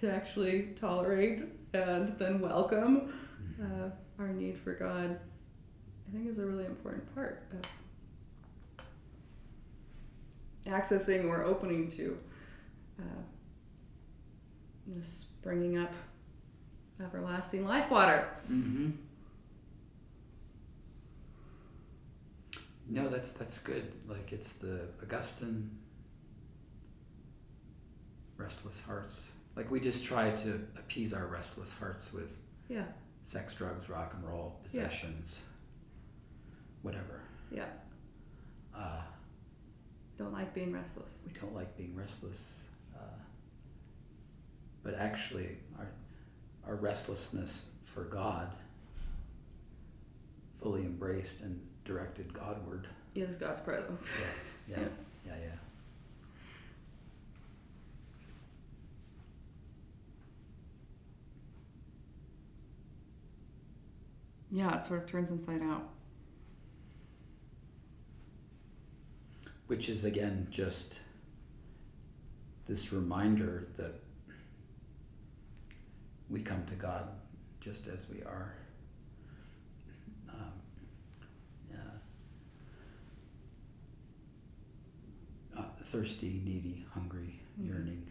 to 0.00 0.10
actually 0.10 0.74
tolerate 0.80 1.42
and 1.74 2.16
then 2.18 2.40
welcome 2.40 3.12
Mm-hmm. 3.60 3.84
uh, 3.84 3.90
our 4.18 4.28
need 4.28 4.56
for 4.58 4.74
God. 4.74 5.18
I 5.18 6.12
think 6.12 6.28
is 6.28 6.38
a 6.38 6.44
really 6.46 6.64
important 6.66 7.12
part 7.14 7.42
of 7.52 7.64
accessing 10.66 11.26
or 11.28 11.44
opening 11.44 11.90
to 11.92 12.18
uh, 12.98 13.02
the 14.86 15.04
springing 15.04 15.78
up 15.78 15.92
everlasting 17.02 17.64
life 17.66 17.90
water. 17.90 18.28
Mm-hmm. 18.50 18.90
No, 22.92 23.08
that's 23.08 23.30
that's 23.32 23.58
good. 23.58 23.92
Like 24.08 24.32
it's 24.32 24.54
the 24.54 24.80
Augustine 25.02 25.70
restless 28.36 28.80
hearts. 28.80 29.20
Like 29.56 29.70
we 29.70 29.80
just 29.80 30.04
try 30.04 30.30
to 30.30 30.66
appease 30.76 31.12
our 31.12 31.26
restless 31.26 31.72
hearts 31.72 32.12
with 32.12 32.36
Yeah, 32.68 32.86
sex, 33.22 33.54
drugs, 33.54 33.88
rock 33.88 34.14
and 34.14 34.24
roll, 34.24 34.56
Yeah. 34.58 34.64
possessions, 34.64 35.40
whatever. 36.82 37.20
yeah. 37.50 37.68
Uh, 38.74 39.02
Don't 40.16 40.32
like 40.32 40.54
being 40.54 40.72
restless. 40.72 41.10
we 41.26 41.32
don't 41.32 41.54
like 41.54 41.76
being 41.76 41.94
restless, 41.94 42.62
uh, 42.96 43.18
but 44.82 44.94
actually, 44.94 45.58
our 45.78 45.88
our 46.66 46.76
restlessness 46.76 47.66
for 47.82 48.04
God, 48.04 48.54
fully 50.60 50.82
embraced 50.82 51.40
and 51.42 51.60
directed 51.90 52.32
Godward. 52.32 52.86
Is 53.16 53.36
God's 53.36 53.60
presence. 53.60 54.08
Yes. 54.20 54.54
Yeah. 54.68 54.76
Yeah. 55.26 55.32
Yeah. 55.34 55.42
Yeah. 55.42 55.50
Yeah, 64.52 64.78
it 64.78 64.84
sort 64.84 65.02
of 65.02 65.08
turns 65.08 65.30
inside 65.30 65.62
out. 65.62 65.88
Which 69.66 69.88
is 69.88 70.04
again 70.04 70.46
just 70.50 70.94
this 72.66 72.92
reminder 72.92 73.68
that 73.76 73.94
we 76.30 76.40
come 76.40 76.64
to 76.66 76.74
God 76.74 77.08
just 77.60 77.88
as 77.88 78.08
we 78.08 78.22
are. 78.22 78.54
Um, 80.32 80.52
yeah. 81.70 81.78
Uh, 85.58 85.64
thirsty, 85.94 86.40
needy, 86.44 86.86
hungry, 86.92 87.40
Mhm. 87.58 87.66
yearning. 87.66 88.06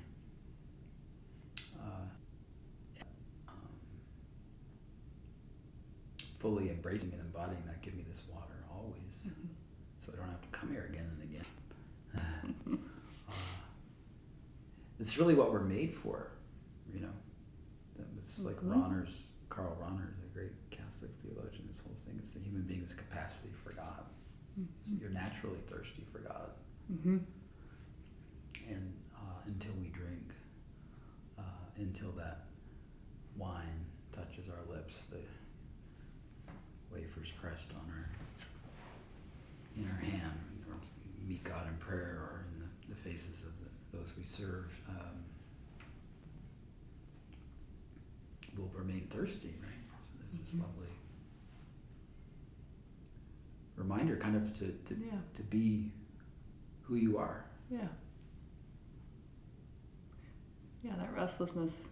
Uh, 1.80 2.08
um, 3.48 3.54
fully 6.40 6.70
embracing 6.70 7.12
and 7.14 7.22
embodying 7.22 7.64
that. 7.66 7.82
Give 7.82 7.94
me 7.96 8.04
this 8.04 8.24
water 8.28 8.66
always, 8.70 9.28
so 10.00 10.12
I 10.14 10.18
don't 10.18 10.30
have 10.30 10.42
to 10.42 10.48
come 10.50 10.72
here 10.72 10.86
again 10.90 11.06
and 11.10 11.24
again. 11.24 11.46
uh, 13.30 13.34
it's 15.00 15.18
really 15.18 15.36
what 15.36 15.52
we're 15.54 15.64
made 15.64 15.94
for, 15.94 16.32
you 16.94 17.00
know. 17.00 17.14
That 17.98 18.14
was 18.16 18.40
like 18.44 18.58
Mhm. 18.58 18.74
Rahner's, 18.74 19.30
Karl 19.48 19.76
Rahner, 19.78 20.20
the 20.22 20.28
great 20.34 20.52
Catholic 20.70 21.12
theologian. 21.22 21.68
This 21.68 21.80
whole 21.80 21.96
thing 22.06 22.20
is 22.20 22.34
the 22.34 22.40
human 22.40 22.64
being's 22.64 22.94
capacity 22.94 23.52
for 23.64 23.72
God. 23.74 24.06
So 24.84 24.92
you're 25.00 25.10
naturally 25.12 25.60
thirsty 25.70 26.04
for 26.12 26.20
God, 26.20 26.52
Mm-hmm. 26.92 27.18
Until 29.50 29.74
we 29.82 29.88
drink, 29.90 30.32
uh, 31.38 31.42
until 31.78 32.12
that 32.12 32.46
wine 33.38 33.86
touches 34.16 34.50
our 34.50 34.74
lips, 34.76 35.06
the 35.12 35.20
wafers 36.94 37.32
pressed 37.42 37.72
on 37.74 37.92
our 37.92 38.10
in 39.78 39.86
our 39.90 39.98
hand, 40.00 40.66
or 40.70 40.76
meet 41.28 41.44
God 41.44 41.68
in 41.68 41.76
prayer, 41.78 42.18
or 42.32 42.46
in 42.54 42.60
the, 42.60 42.94
the 42.94 43.00
faces 43.00 43.44
of 43.44 43.52
the, 43.60 43.98
those 43.98 44.14
we 44.18 44.24
serve, 44.24 44.78
um, 44.90 45.24
will 48.58 48.70
remain 48.76 49.08
thirsty, 49.10 49.54
right? 49.62 49.72
So 50.12 50.18
there's 50.20 50.46
this 50.46 50.56
Mhm. 50.56 50.62
lovely 50.64 50.88
reminder, 53.78 54.18
kind 54.18 54.36
of 54.36 54.52
to 54.60 54.72
to, 54.86 54.96
Yeah. 54.96 55.20
to 55.36 55.44
be 55.44 55.92
who 56.84 56.96
you 56.96 57.18
are. 57.18 57.46
Yeah. 57.70 57.88
Yeah, 60.84 60.94
that 60.98 61.14
restlessness 61.16 61.88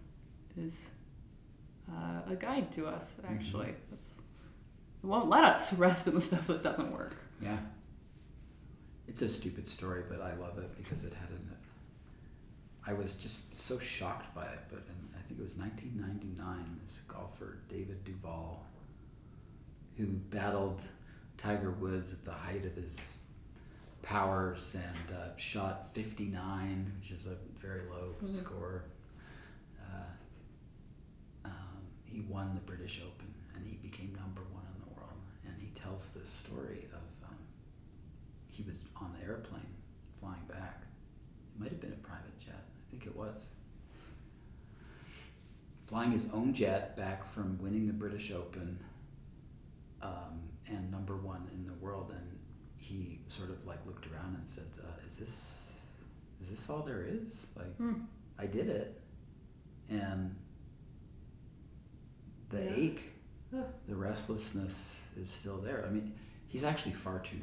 is 0.57 0.89
uh, 1.91 2.31
a 2.31 2.35
guide 2.35 2.71
to 2.73 2.87
us, 2.87 3.17
actually. 3.27 3.73
It's, 3.93 4.19
it 5.03 5.05
won't 5.05 5.29
let 5.29 5.43
us 5.43 5.73
rest 5.73 6.07
in 6.07 6.15
the 6.15 6.21
stuff 6.21 6.47
that 6.47 6.63
doesn't 6.63 6.91
work. 6.91 7.15
Yeah. 7.41 7.57
It's 9.07 9.21
a 9.21 9.29
stupid 9.29 9.67
story, 9.67 10.03
but 10.09 10.21
I 10.21 10.35
love 10.35 10.57
it 10.57 10.75
because 10.77 11.03
it 11.03 11.13
had 11.13 11.29
an. 11.29 11.51
I 12.85 12.93
was 12.93 13.17
just 13.17 13.53
so 13.53 13.77
shocked 13.79 14.33
by 14.33 14.45
it, 14.45 14.59
but 14.69 14.79
in, 14.87 15.17
I 15.17 15.21
think 15.27 15.41
it 15.41 15.43
was 15.43 15.57
1999, 15.57 16.79
this 16.85 17.01
golfer, 17.07 17.57
David 17.67 18.01
Duval, 18.05 18.65
who 19.97 20.05
battled 20.05 20.81
Tiger 21.37 21.71
Woods 21.71 22.13
at 22.13 22.23
the 22.23 22.31
height 22.31 22.65
of 22.65 22.75
his 22.75 23.17
powers 24.07 24.73
and 24.75 25.17
uh, 25.17 25.35
shot 25.35 25.93
59, 25.93 26.93
which 26.97 27.11
is 27.11 27.27
a 27.27 27.35
very 27.59 27.81
low 27.89 28.15
Mhm. 28.23 28.29
score. 28.33 28.85
Uh, 29.81 30.05
um, 31.43 31.51
he 32.05 32.21
won 32.21 32.55
the 32.55 32.61
British 32.61 33.01
Open 33.05 33.33
and 33.53 33.67
he 33.67 33.75
became 33.75 34.15
number 34.15 34.43
one 34.53 34.63
in 34.73 34.79
the 34.79 34.95
world. 34.97 35.19
And 35.45 35.59
he 35.61 35.71
tells 35.71 36.13
this 36.13 36.29
story 36.29 36.87
of 36.93 37.27
um, 37.29 37.35
he 38.47 38.63
was 38.63 38.85
on 38.95 39.11
the 39.19 39.25
airplane 39.25 39.75
flying 40.21 40.45
back. 40.47 40.83
It 41.53 41.59
might 41.59 41.71
have 41.71 41.81
been 41.81 41.91
a 41.91 41.97
private 42.07 42.39
jet. 42.39 42.63
I 42.77 42.89
think 42.89 43.05
it 43.07 43.15
was. 43.15 43.51
Flying 45.87 46.11
his 46.13 46.29
own 46.31 46.53
jet 46.53 46.95
back 46.95 47.25
from 47.25 47.57
winning 47.61 47.87
the 47.87 47.93
British 47.93 48.31
Open 48.31 48.79
um, 50.01 50.47
and 50.65 50.89
number 50.91 51.17
one 51.17 51.49
in 51.53 51.65
the 51.65 51.73
world. 51.73 52.11
And 52.15 52.36
he 52.87 53.19
sort 53.29 53.49
of 53.49 53.65
like 53.65 53.85
looked 53.85 54.07
around 54.07 54.35
and 54.35 54.47
said, 54.47 54.65
uh, 54.81 55.05
"Is 55.07 55.17
this 55.17 55.71
is 56.41 56.49
this 56.49 56.69
all 56.69 56.83
there 56.83 57.03
is? 57.03 57.45
Like, 57.55 57.75
Hmm. 57.77 57.93
I 58.37 58.45
did 58.45 58.69
it, 58.69 59.01
and 59.89 60.35
the 62.49 62.63
Yeah. 62.63 62.75
ache, 62.75 63.11
Ugh. 63.53 63.65
the 63.87 63.95
restlessness 63.95 65.01
is 65.17 65.29
still 65.31 65.57
there. 65.57 65.85
I 65.85 65.89
mean, 65.89 66.13
he's 66.47 66.63
actually 66.63 66.93
far 66.93 67.19
too 67.19 67.41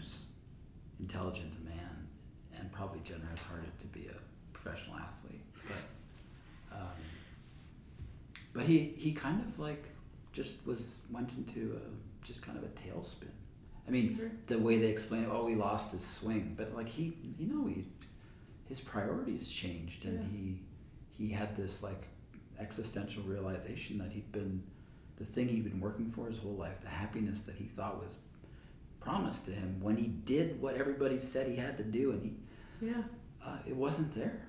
intelligent 1.00 1.52
a 1.60 1.64
man 1.64 2.08
and 2.54 2.70
probably 2.72 3.00
generous-hearted 3.00 3.76
to 3.80 3.86
be 3.88 4.06
a 4.06 4.16
professional 4.52 4.96
athlete, 4.96 5.42
but 5.68 6.76
um, 6.78 6.96
but 8.52 8.64
he 8.64 8.78
he 8.96 9.12
kind 9.12 9.40
of 9.40 9.58
like 9.58 9.84
just 10.32 10.64
was 10.66 11.02
went 11.10 11.30
into 11.36 11.76
a 11.76 12.24
just 12.24 12.42
kind 12.42 12.56
of 12.56 12.64
a 12.64 12.68
tailspin. 12.68 13.28
I 13.86 13.90
mean, 13.90 14.16
Sure. 14.16 14.30
the 14.46 14.58
way 14.58 14.78
they 14.78 14.86
explain 14.88 15.24
it, 15.24 15.28
oh, 15.30 15.46
he 15.46 15.54
lost 15.54 15.92
his 15.92 16.04
swing, 16.04 16.54
but 16.56 16.74
like 16.74 16.88
he, 16.88 17.16
you 17.38 17.46
know, 17.46 17.66
he, 17.66 17.86
his 18.66 18.80
priorities 18.80 19.50
changed, 19.50 20.04
and 20.06 20.20
Yeah. 20.22 20.28
he, 20.30 20.60
he 21.10 21.28
had 21.32 21.54
this 21.56 21.82
like 21.82 22.08
existential 22.58 23.22
realization 23.24 23.98
that 23.98 24.10
he'd 24.12 24.30
been, 24.32 24.62
the 25.16 25.24
thing 25.24 25.48
he'd 25.48 25.64
been 25.64 25.80
working 25.80 26.10
for 26.10 26.26
his 26.26 26.38
whole 26.38 26.54
life, 26.54 26.80
the 26.80 26.88
happiness 26.88 27.42
that 27.44 27.56
he 27.56 27.64
thought 27.66 28.02
was 28.02 28.18
promised 29.00 29.44
to 29.46 29.52
him 29.52 29.78
when 29.80 29.96
he 29.96 30.06
did 30.06 30.60
what 30.62 30.76
everybody 30.76 31.18
said 31.18 31.46
he 31.46 31.56
had 31.56 31.76
to 31.76 31.84
do, 31.84 32.12
and 32.12 32.22
he, 32.22 32.86
Yeah. 32.86 33.02
uh, 33.44 33.58
it 33.66 33.76
wasn't 33.76 34.14
there. 34.14 34.46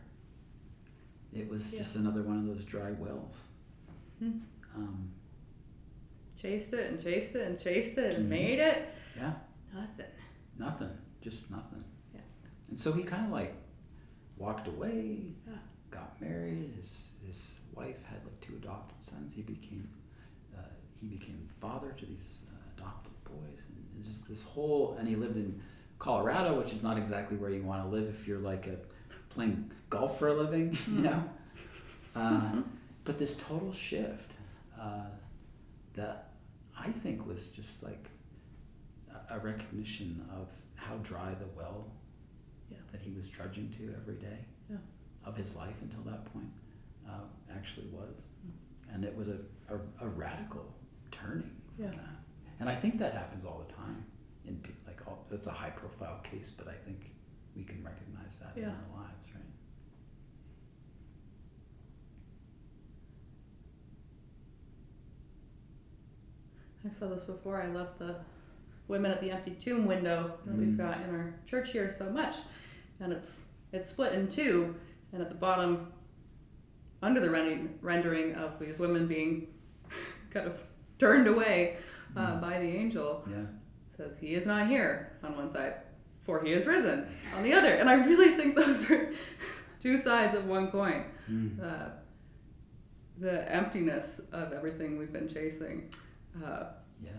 It 1.33 1.49
was 1.49 1.73
Yeah. 1.73 1.79
just 1.79 1.97
another 1.97 2.23
one 2.23 2.37
of 2.37 2.45
those 2.45 2.63
dry 2.63 2.91
wells. 2.91 3.43
Hmm. 4.19 4.39
Um, 4.73 5.09
Chased 6.41 6.73
it 6.73 6.91
and 6.91 7.01
chased 7.01 7.33
it 7.35 7.47
and 7.47 7.59
chased 7.59 7.97
it 7.97 8.15
and 8.17 8.25
Mhm. 8.27 8.29
made 8.29 8.59
it. 8.59 8.87
Yeah. 9.17 9.33
Nothing. 9.73 10.05
Nothing, 10.57 10.89
just 11.21 11.51
nothing. 11.51 11.83
Yeah. 12.13 12.21
And 12.69 12.77
so 12.79 12.93
he 12.93 13.03
kind 13.03 13.25
of 13.25 13.31
like 13.31 13.55
walked 14.37 14.67
away, 14.67 15.19
Yeah. 15.47 15.55
got 15.91 16.19
married. 16.21 16.73
His 16.79 17.09
his 17.25 17.55
wife 17.73 18.03
had 18.05 18.23
like 18.23 18.39
two 18.41 18.55
adopted 18.55 19.01
sons. 19.01 19.33
He 19.33 19.41
became 19.41 19.89
uh, 20.57 20.61
he 20.99 21.07
became 21.07 21.45
father 21.47 21.91
to 21.97 22.05
these 22.05 22.39
uh, 22.51 22.55
adopted 22.77 23.13
boys, 23.25 23.61
and 23.67 24.03
just 24.03 24.27
this 24.29 24.43
whole. 24.43 24.95
And 24.99 25.07
he 25.07 25.15
lived 25.15 25.35
in 25.37 25.61
Colorado, 25.99 26.57
which 26.57 26.71
is 26.73 26.83
not 26.83 26.97
exactly 26.97 27.37
where 27.37 27.49
you 27.49 27.63
want 27.63 27.83
to 27.83 27.89
live 27.89 28.07
if 28.07 28.27
you're 28.27 28.39
like 28.39 28.67
a 28.67 28.77
playing 29.29 29.71
golf 29.89 30.19
for 30.19 30.29
a 30.29 30.33
living, 30.33 30.77
you 30.87 31.01
know. 31.01 31.23
Uh, 32.15 32.61
but 33.03 33.17
this 33.19 33.35
total 33.35 33.73
shift 33.73 34.31
uh, 34.79 35.07
that 35.95 36.29
I 36.77 36.89
think 36.91 37.25
was 37.27 37.49
just 37.49 37.83
like 37.83 38.09
a, 39.29 39.39
recognition 39.39 40.25
of 40.33 40.49
how 40.75 40.95
dry 40.97 41.33
the 41.35 41.47
well 41.55 41.87
Yeah. 42.69 42.77
that 42.91 43.01
he 43.01 43.11
was 43.13 43.29
trudging 43.29 43.69
to 43.71 43.93
every 43.95 44.15
day 44.15 44.45
Yeah. 44.69 44.77
of 45.25 45.35
his 45.35 45.55
life 45.55 45.75
until 45.81 46.01
that 46.03 46.25
point 46.33 46.51
uh, 47.07 47.21
actually 47.53 47.87
was. 47.87 48.15
And 48.91 49.03
it 49.03 49.15
was 49.15 49.27
a, 49.29 49.39
a, 49.69 49.79
a 50.01 50.07
radical 50.07 50.73
turning 51.11 51.51
from 51.75 51.85
Yeah. 51.85 51.91
that. 51.91 52.15
And 52.59 52.69
I 52.69 52.75
think 52.75 52.99
that 52.99 53.13
happens 53.13 53.45
all 53.45 53.63
the 53.67 53.73
time. 53.73 54.05
In 54.45 54.61
like 54.85 54.99
all, 55.07 55.25
that's 55.29 55.47
a 55.47 55.51
high 55.51 55.71
profile 55.71 56.19
case, 56.23 56.51
but 56.55 56.67
I 56.67 56.75
think 56.85 57.11
we 57.55 57.63
can 57.63 57.83
recognize 57.83 58.37
that 58.39 58.55
in 58.57 58.65
our 58.65 59.01
lives, 59.01 59.27
right? 59.33 59.41
I 66.85 66.89
saw 66.93 67.07
this 67.09 67.23
before. 67.23 67.61
I 67.61 67.67
love 67.67 67.89
the 67.97 68.15
women 68.87 69.11
at 69.11 69.19
the 69.21 69.31
empty 69.31 69.51
tomb 69.51 69.85
window 69.85 70.33
that 70.45 70.55
we've 70.55 70.67
Mm. 70.69 70.77
got 70.77 71.01
in 71.01 71.09
our 71.09 71.33
church 71.47 71.71
here 71.71 71.89
so 71.89 72.09
much, 72.09 72.35
and 72.99 73.11
it's 73.13 73.43
it's 73.71 73.89
split 73.89 74.13
in 74.13 74.27
two. 74.29 74.75
And 75.11 75.21
at 75.21 75.29
the 75.29 75.35
bottom, 75.35 75.91
under 77.01 77.19
the 77.19 77.29
rendering, 77.29 77.77
rendering 77.81 78.33
of 78.35 78.57
these 78.59 78.79
women 78.79 79.07
being 79.07 79.47
kind 80.31 80.47
of 80.47 80.63
turned 80.97 81.27
away 81.27 81.77
uh, 82.15 82.35
Mm. 82.37 82.41
by 82.41 82.59
the 82.59 82.67
angel, 82.67 83.23
Yeah. 83.29 83.45
says 83.97 84.17
he 84.17 84.33
is 84.35 84.45
not 84.45 84.67
here 84.67 85.11
on 85.23 85.35
one 85.35 85.49
side, 85.49 85.73
for 86.23 86.41
he 86.43 86.51
is 86.53 86.65
risen 86.65 87.07
on 87.35 87.43
the 87.43 87.53
other. 87.53 87.73
And 87.75 87.89
I 87.89 87.93
really 88.05 88.35
think 88.37 88.55
those 88.55 88.89
are 88.91 89.11
two 89.81 89.97
sides 89.97 90.35
of 90.35 90.45
one 90.47 90.69
coin. 90.71 91.03
Mm. 91.29 91.61
Uh, 91.61 91.89
the 93.17 93.49
emptiness 93.53 94.19
of 94.31 94.51
everything 94.53 94.97
we've 94.97 95.13
been 95.13 95.27
chasing. 95.27 95.89
Uh, 96.43 96.67
Yeah. 97.03 97.11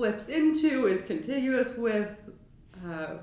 Flips 0.00 0.30
into, 0.30 0.86
is 0.86 1.02
contiguous 1.02 1.76
with, 1.76 2.08
uh, 2.86 3.18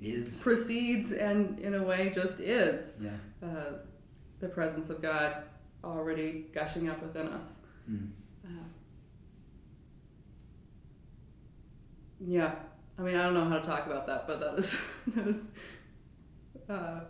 Is. 0.00 0.40
proceeds, 0.40 1.10
and 1.10 1.58
in 1.58 1.74
a 1.74 1.82
way 1.82 2.12
just 2.14 2.38
is 2.38 2.96
Yeah. 3.00 3.16
uh, 3.42 3.72
the 4.38 4.48
presence 4.48 4.88
of 4.88 5.02
God 5.02 5.42
already 5.82 6.46
gushing 6.54 6.88
up 6.88 7.02
within 7.02 7.26
us. 7.26 7.58
Mm. 7.90 8.10
Uh, 8.44 8.48
yeah, 12.20 12.54
I 12.96 13.02
mean, 13.02 13.16
I 13.16 13.24
don't 13.24 13.34
know 13.34 13.48
how 13.48 13.58
to 13.58 13.64
talk 13.66 13.86
about 13.86 14.06
that, 14.06 14.28
but 14.28 14.38
that 14.38 14.56
is 14.60 14.80
that 15.08 15.26
is 15.26 15.44
uh, 16.68 17.00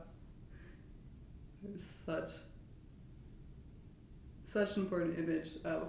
such 2.07 2.31
such 4.47 4.77
an 4.77 4.85
important 4.85 5.19
image 5.19 5.51
of 5.67 5.89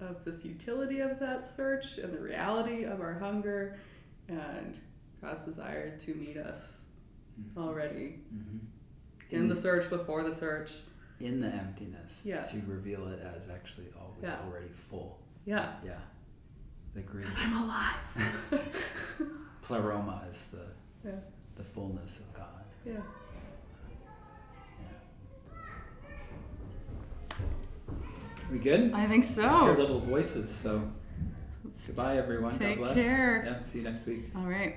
of 0.00 0.24
the 0.24 0.32
futility 0.32 1.00
of 1.00 1.18
that 1.20 1.44
search 1.44 1.98
and 1.98 2.12
the 2.12 2.20
reality 2.20 2.84
of 2.84 3.00
our 3.00 3.14
hunger 3.18 3.78
and 4.28 4.78
God's 5.20 5.44
desire 5.44 5.96
to 5.98 6.14
meet 6.14 6.36
us 6.36 6.80
Mhm. 7.40 7.56
already 7.62 8.20
Mhm. 8.34 8.60
in 9.30 9.48
the 9.48 9.56
search 9.56 9.88
before 9.90 10.22
the 10.22 10.32
search. 10.34 10.72
in 11.20 11.38
the 11.38 11.48
emptiness 11.48 12.22
Yes. 12.24 12.50
to 12.50 12.58
reveal 12.66 13.06
it 13.08 13.20
as 13.20 13.50
actually 13.50 13.92
always 14.00 14.22
Yeah. 14.22 14.40
already 14.46 14.68
full. 14.68 15.20
Yeah, 15.44 15.78
Yeah. 15.84 16.00
The 16.94 17.02
Greek 17.02 17.26
because 17.26 17.38
I'm 17.38 17.62
alive. 17.62 18.00
pleroma 19.62 20.24
is 20.30 20.46
the 20.46 20.66
yeah, 21.04 21.18
the 21.56 21.62
fullness 21.62 22.20
of 22.20 22.32
God. 22.32 22.64
yeah. 22.86 23.02
We 28.50 28.58
good? 28.58 28.92
I 28.92 29.06
think 29.06 29.24
Hear 29.24 29.44
so. 29.44 29.74
little 29.78 30.00
voices, 30.00 30.52
so 30.54 30.82
goodbye 31.86 32.16
everyone. 32.16 32.52
Take 32.52 32.78
God 32.78 32.94
bless. 32.94 32.94
care. 32.94 33.44
Yeah, 33.46 33.58
see 33.60 33.78
you 33.78 33.84
next 33.84 34.06
week. 34.06 34.30
All 34.36 34.42
right. 34.42 34.76